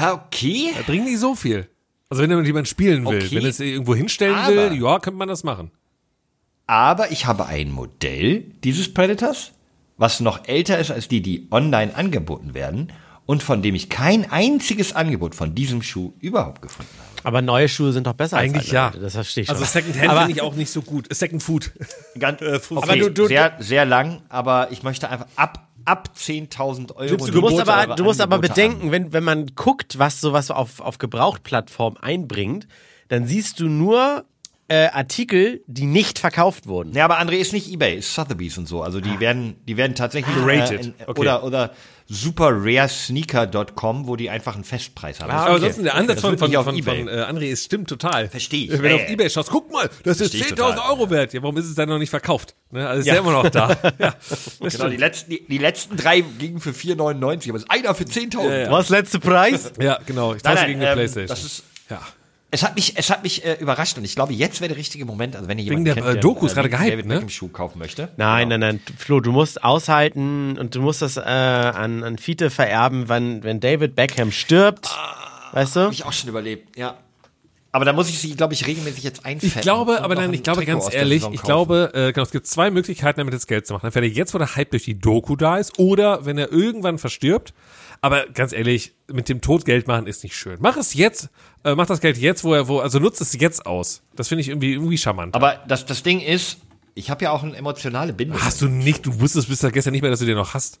[0.00, 0.72] Ja, okay.
[0.76, 1.68] Da bringen die so viel.
[2.14, 3.36] Also wenn jemand jemand spielen will, Okay.
[3.36, 5.70] wenn es irgendwo hinstellen Aber- will, ja, könnte man das machen.
[6.66, 9.52] Aber ich habe ein Modell dieses Predators,
[9.98, 12.92] was noch älter ist als die, die online angeboten werden
[13.26, 17.26] und von dem ich kein einziges Angebot von diesem Schuh überhaupt gefunden habe.
[17.26, 18.86] Aber neue Schuhe sind doch besser Eigentlich als ja.
[18.86, 19.00] alte.
[19.00, 19.56] Das verstehe ich schon.
[19.56, 21.06] Also Secondhand Aber- finde ich auch nicht so gut.
[21.14, 21.72] Second Food.
[22.18, 26.94] Ganz, okay, Aber du- du- sehr, sehr lang, aber ich möchte einfach ab, ab 10.000
[26.96, 27.08] Euro.
[27.08, 30.50] Gibst du Du musst aber, du musst aber bedenken, wenn, wenn man guckt, was sowas
[30.50, 32.66] auf, auf Gebrauchtplattform einbringt,
[33.08, 34.24] dann siehst du nur
[34.68, 36.94] äh, Artikel, die nicht verkauft wurden.
[36.94, 38.82] Ja, aber André ist nicht eBay, ist Sotheby's und so.
[38.82, 40.80] Also die werden, die werden tatsächlich Gerated.
[40.80, 41.20] Äh, in, Okay.
[41.20, 41.70] oder oder
[42.06, 45.30] superraresneaker.com, wo die einfach einen Festpreis haben.
[45.30, 45.72] Ah, Aber okay.
[45.72, 47.04] sonst der Ansatz von, von, von, eBay.
[47.04, 48.28] von äh, André ist stimmt total.
[48.28, 48.70] Versteh ich.
[48.72, 49.08] Wenn du Ja, auf ja.
[49.08, 50.90] Ebay schaust, guck mal, das ist Versteh ich 10.000 total.
[50.90, 51.32] Euro wert.
[51.32, 52.54] Ja, warum ist es dann noch nicht verkauft?
[52.70, 52.86] Ne?
[52.86, 53.16] Also ist ja.
[53.16, 53.76] immer noch da.
[53.98, 54.14] Ja,
[54.60, 58.04] Genau, die letzten, die, die letzten drei gingen für 4,99, aber es ist einer für
[58.04, 58.48] 10.000.
[58.48, 58.70] Ja, ja.
[58.70, 59.72] Was letzte Preis?
[59.80, 60.34] Ja, genau.
[60.34, 61.28] Ich tausche gegen eine ähm, Playstation.
[61.28, 62.00] das ist, ja.
[62.54, 65.04] Es hat mich, es hat mich äh, überrascht und ich glaube, jetzt wäre der richtige
[65.04, 67.06] Moment, also wenn ihr Wegen jemanden der, kennt, äh, Doku ist gerade einen gehypt, David
[67.06, 67.14] ne?
[67.14, 68.10] Beckham Schuh kaufen möchte.
[68.16, 68.58] Nein, Genau.
[68.66, 73.08] nein, nein, Flo, du musst aushalten und du musst das äh, an, an Fiete vererben,
[73.08, 74.88] wenn, wenn David Beckham stirbt.
[75.50, 75.80] weißt du?
[75.80, 76.96] Habe ich auch schon überlebt, ja.
[77.72, 79.58] Aber da muss ich sie, glaube ich, regelmäßig jetzt einfetten.
[79.58, 82.22] Ich glaube, aber nein, ein ich glaube Trikot ganz der ehrlich, ich glaube, äh, genau,
[82.22, 83.86] es gibt zwei Möglichkeiten, damit das Geld zu machen.
[83.86, 87.52] Entweder jetzt, wo der Hype durch die Doku da ist, oder wenn er irgendwann verstirbt.
[88.00, 90.58] Aber ganz ehrlich, mit dem Tod Geld machen ist nicht schön.
[90.60, 91.30] Mach es jetzt,
[91.64, 94.02] äh, mach das Geld jetzt, wo er, wo, also nutzt es jetzt aus.
[94.14, 95.34] Das finde ich irgendwie, irgendwie charmant.
[95.34, 96.58] Aber das, das Ding ist,
[96.94, 98.40] ich habe ja auch eine emotionale Bindung.
[98.40, 100.80] Hast du nicht, du wusstest bis gestern nicht mehr, dass du den noch hast.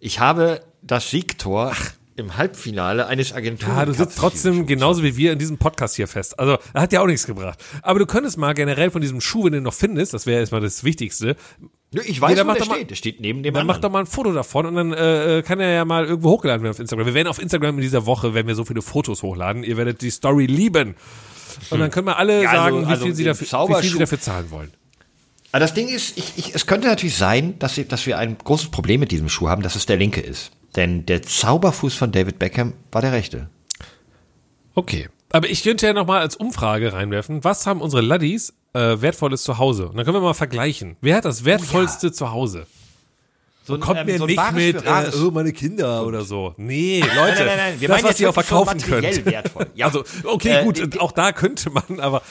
[0.00, 1.72] Ich habe das Siegtor
[2.16, 3.76] im Halbfinale eines Agenturen.
[3.76, 6.38] Ja, du sitzt trotzdem genauso wie wir in diesem Podcast hier fest.
[6.38, 7.62] Also, er hat ja auch nichts gebracht.
[7.82, 10.40] Aber du könntest mal generell von diesem Schuh, wenn du ihn noch findest, das wäre
[10.40, 11.36] erstmal das Wichtigste,
[11.92, 12.90] Ich weiß, Jeder wo macht der doch mal- steht.
[12.90, 13.82] Der steht neben dem Dann anderen.
[13.82, 16.62] doch mal ein Foto davon und dann äh, äh, kann er ja mal irgendwo hochladen
[16.62, 17.06] werden auf Instagram.
[17.06, 20.00] Wir werden auf Instagram in dieser Woche, wenn wir so viele Fotos hochladen, ihr werdet
[20.00, 20.94] die Story lieben.
[21.70, 23.80] Und dann können wir alle Ja, also- sagen, wie, also viel sie den dafür, wie
[23.82, 24.70] viel sie dafür zahlen wollen.
[25.52, 28.38] Aber das Ding ist, ich, ich, es könnte natürlich sein, dass, sie, dass wir ein
[28.38, 30.52] großes Problem mit diesem Schuh haben, dass es der linke ist.
[30.76, 33.50] Denn der Zauberfuß von David Beckham war der rechte.
[34.76, 35.08] Okay.
[35.32, 39.58] Aber ich könnte ja nochmal als Umfrage reinwerfen, was haben unsere Laddies äh, wertvolles zu
[39.58, 39.88] Hause?
[39.88, 40.96] Und dann können wir mal vergleichen.
[41.00, 42.66] Wer hat das wertvollste zu Hause?
[43.64, 46.54] So ein, Kommt ähm, mir so nicht mit, äh, oh, meine Kinder oder so.
[46.56, 47.80] Nee, Leute, Nein, nein, nein.
[47.80, 49.24] Wir das, was ihr auch verkaufen könnt.
[49.26, 49.66] wertvoll.
[49.74, 49.86] Ja.
[49.86, 52.22] Also, okay, Äh, gut, die- auch da könnte man, aber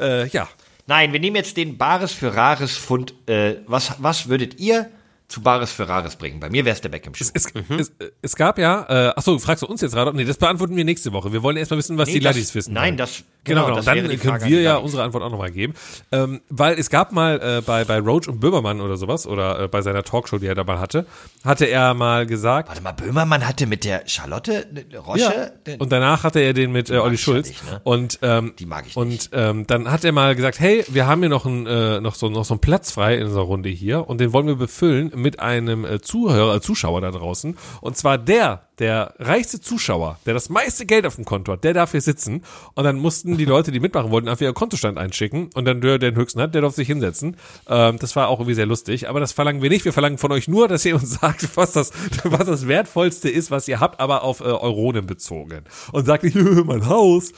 [0.00, 0.48] äh, ja.
[0.86, 3.14] Nein, wir nehmen jetzt den Bares für Rares Fund.
[3.26, 4.88] Äh, was, was würdet ihr
[5.28, 6.40] zu Bares für Rares bringen?
[6.40, 7.26] Bei mir wäre es der Beckham-Schuh.
[7.34, 10.14] Es, es, es gab ja, äh, achso, fragst du uns jetzt gerade?
[10.16, 11.32] Nee, das beantworten wir nächste Woche.
[11.32, 12.72] Wir wollen erstmal wissen, was Nee, die das- Laddies wissen.
[12.72, 12.96] nein, wollen.
[12.96, 13.82] das- genau, genau, genau.
[13.82, 15.74] Dann können Frage wir ja unsere Antwort auch nochmal geben.
[16.12, 19.68] Ähm, weil es gab mal äh, bei, bei Roach und Böhmermann oder sowas, oder äh,
[19.68, 21.06] bei seiner Talkshow, die er da mal hatte,
[21.44, 25.52] hatte er mal gesagt, Warte mal, Böhmermann hatte mit der Charlotte äh, Roche.
[25.66, 27.48] den- Und danach hatte er den mit äh, Olli ja Schulz.
[27.48, 27.80] nicht, ne?
[27.84, 29.30] Und ähm, Die mag ich und nicht.
[29.32, 32.28] ähm, dann hat er mal gesagt, hey, wir haben hier noch ein, äh, noch so
[32.28, 35.40] noch so einen Platz frei in unserer Runde hier und den wollen wir befüllen mit
[35.40, 37.56] einem äh, Zuhörer, äh, Zuschauer da draußen.
[37.80, 41.74] Und zwar der, der reichste Zuschauer, der das meiste Geld auf dem Konto hat, der
[41.74, 42.44] darf hier sitzen.
[42.74, 45.98] Und dann mussten die Leute, die mitmachen wollten, einfach ihren Kontostand einschicken und dann der,
[45.98, 47.36] der den höchsten hat, der darf sich hinsetzen.
[47.68, 49.08] Ähm, das war auch irgendwie sehr lustig.
[49.08, 49.84] Aber das verlangen wir nicht.
[49.84, 51.92] Wir verlangen von euch nur, dass ihr uns sagt, was das,
[52.24, 55.62] was das wertvollste ist, was ihr habt, aber auf äh, Euronen bezogen.
[55.92, 57.32] Und sagt nicht, mein Haus.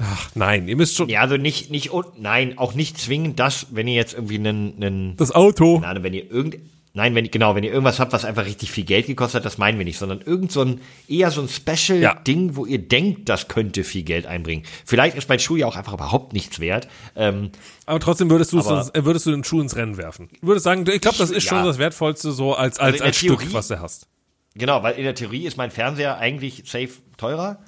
[0.00, 3.68] Ach, nein, ihr müsst schon Ja, also nicht, nicht, und, nein, auch nicht zwingend das,
[3.70, 5.82] wenn ihr jetzt irgendwie einen, einen das Auto.
[5.84, 6.58] Ahnung, wenn ihr irgend,
[6.94, 9.58] nein, wenn, genau, wenn ihr irgendwas habt, was einfach richtig viel Geld gekostet hat, das
[9.58, 11.52] meinen wir nicht, sondern irgend so ein, eher so ein Ja.
[11.76, 14.64] Special-Ding, wo ihr denkt, das könnte viel Geld einbringen.
[14.84, 16.88] Vielleicht ist mein Schuh ja auch einfach überhaupt nichts wert.
[17.16, 17.50] Ähm,
[17.86, 20.28] Aber trotzdem würdest du Aber- sonst- äh, würdest du den Schuh ins Rennen werfen.
[20.42, 21.64] Würdest sagen, ich glaube, das ist schon Ja.
[21.64, 24.06] das Wertvollste so als, als, Also als Stück, Theorie- was du hast.
[24.54, 26.90] genau, weil in der Theorie ist mein Fernseher eigentlich safe
[27.22, 27.58] teurer.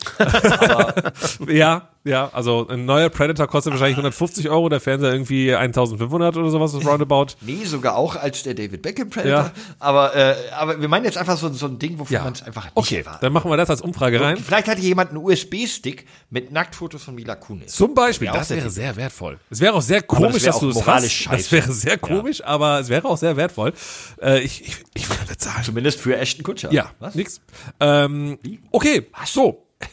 [1.48, 6.50] Ja, ja, also ein neuer Predator kostet wahrscheinlich 150 Euro, der Fernseher irgendwie 1500 oder
[6.50, 7.28] sowas, das roundabout.
[7.40, 9.46] Nee, sogar auch als der David Beckham Predator.
[9.46, 9.52] Ja.
[9.78, 12.64] Aber, äh, aber wir meinen jetzt einfach so, so ein Ding, wofür man es einfach
[12.64, 13.22] nicht okay, erwartet.
[13.22, 14.36] dann machen wir das als Umfrage rein.
[14.36, 17.72] Vielleicht hatte jemand einen USB-Stick mit Nacktfotos von Mila Kunis.
[17.72, 19.38] Zum Beispiel, Ja, das wäre sehr wertvoll.
[19.48, 21.04] Es wäre auch sehr komisch, wäre dass du es hast.
[21.04, 21.52] Das scheiße.
[21.52, 23.72] wäre sehr komisch, aber es wäre auch sehr wertvoll.
[24.20, 25.64] Äh, ich, ich, ich würde bezahlen.
[25.64, 26.70] Zumindest für Ashton Kutscher.
[26.70, 27.14] Ja, Was?
[27.14, 27.40] nix.
[27.80, 28.38] Ähm,
[28.72, 29.43] okay, so.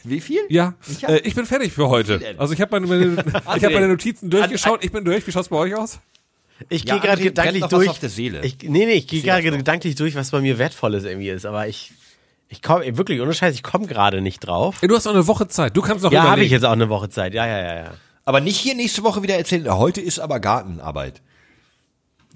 [0.04, 0.40] Wie viel?
[0.48, 2.20] Ja, Ich hab- äh, ich bin fertig für heute.
[2.38, 3.24] Also ich habe meine, meine,
[3.56, 4.84] ich hab meine Notizen durchgeschaut.
[4.84, 5.26] Ich bin durch.
[5.26, 6.00] Wie schaut's bei euch aus?
[6.68, 7.88] Ich Ja, gehe gerade gedanklich durch.
[7.88, 8.44] auf der Seele.
[8.44, 11.44] Ich, nee, nee, ich gehe gerade gedanklich durch, was bei mir Wertvolles irgendwie ist.
[11.46, 11.92] Aber ich,
[12.48, 14.76] ich komme, wirklich, ohne Scheiß, ich komme gerade nicht drauf.
[14.80, 15.76] Ey, du hast noch eine Woche Zeit.
[15.76, 17.34] Du kannst noch Ja, habe ich jetzt auch eine Woche Zeit.
[17.34, 17.90] Ja, ja, ja, ja.
[18.24, 21.20] Aber nicht hier nächste Woche wieder erzählen, "Ja, heute ist aber Gartenarbeit.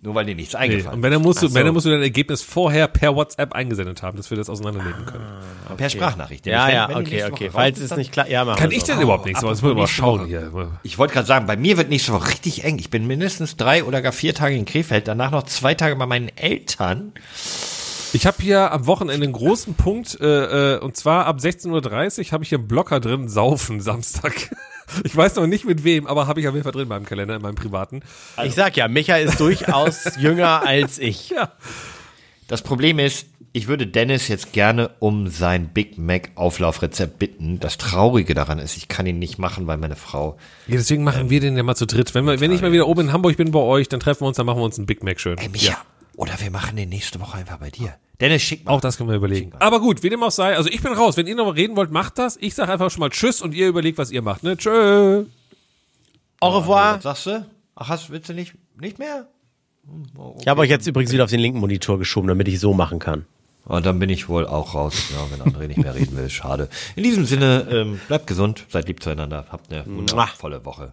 [0.06, 0.60] Nur weil dir nichts Nee.
[0.60, 1.54] eingefallen Und wenn dann musst du, so.
[1.56, 5.04] wenn dann musst du dein Ergebnis vorher per WhatsApp eingesendet haben, dass wir das auseinandernehmen
[5.04, 5.24] können.
[5.76, 6.46] Per Sprachnachricht.
[6.46, 7.50] Ja, Wenn- ja, wenn die okay, okay.
[7.52, 8.92] Falls es nicht klar, ja, machen Kann ich so.
[8.92, 9.40] denn überhaupt nichts?
[9.40, 10.28] Das müssen wir mal schauen Woche.
[10.28, 10.70] hier.
[10.84, 12.78] Ich wollte gerade sagen, bei mir wird nächste Woche richtig eng.
[12.78, 16.06] Ich bin mindestens drei oder gar vier Tage in Krefeld, danach noch zwei Tage bei
[16.06, 17.10] meinen Eltern.
[18.12, 22.32] Ich habe hier am Wochenende einen großen Punkt, äh, äh, und zwar ab 16.30 Uhr
[22.32, 24.50] habe ich hier einen Blocker drin, Saufen Samstag.
[25.02, 27.06] Ich weiß noch nicht mit wem, aber habe ich auf jeden Fall drin in meinem
[27.06, 28.02] Kalender, in meinem privaten.
[28.44, 31.30] Ich sag ja, Micha ist durchaus jünger als ich.
[31.30, 31.50] Ja.
[32.46, 37.58] Das Problem ist, ich würde Dennis jetzt gerne um sein Big Mac Auflaufrezept bitten.
[37.58, 40.36] Das Traurige daran ist, ich kann ihn nicht machen, weil meine Frau.
[40.68, 42.14] ja deswegen machen wir den ja mal zu dritt.
[42.14, 44.28] Wenn, wir, wenn ich mal wieder oben in Hamburg bin bei euch, dann treffen wir
[44.28, 45.38] uns, dann machen wir uns einen Big Mac schön.
[45.38, 45.78] Ey, Micha,
[46.16, 47.94] oder wir machen den nächste Woche einfach bei dir.
[48.20, 48.72] Dennis, schick mal.
[48.72, 49.52] Auch das können wir überlegen.
[49.58, 51.16] Aber gut, wie dem auch sei, also ich bin raus.
[51.18, 52.38] Wenn ihr noch reden wollt, macht das.
[52.40, 54.42] Ich sage einfach schon mal Tschüss und ihr überlegt, was ihr macht.
[54.42, 54.56] Ne?
[54.56, 55.26] Tschö.
[56.40, 57.00] Au revoir.
[57.00, 57.46] sagst du?
[57.74, 59.26] Ach, hast, willst du nicht, nicht mehr?
[60.16, 60.38] Okay.
[60.40, 62.98] Ich habe euch jetzt übrigens wieder auf den linken Monitor geschoben, damit ich so machen
[62.98, 63.26] kann.
[63.66, 66.30] Und dann bin ich wohl auch raus, ja, wenn André nicht mehr reden will.
[66.30, 66.68] Schade.
[66.94, 70.92] In diesem Sinne, ähm, bleibt gesund, seid lieb zueinander, habt eine wundervolle Woche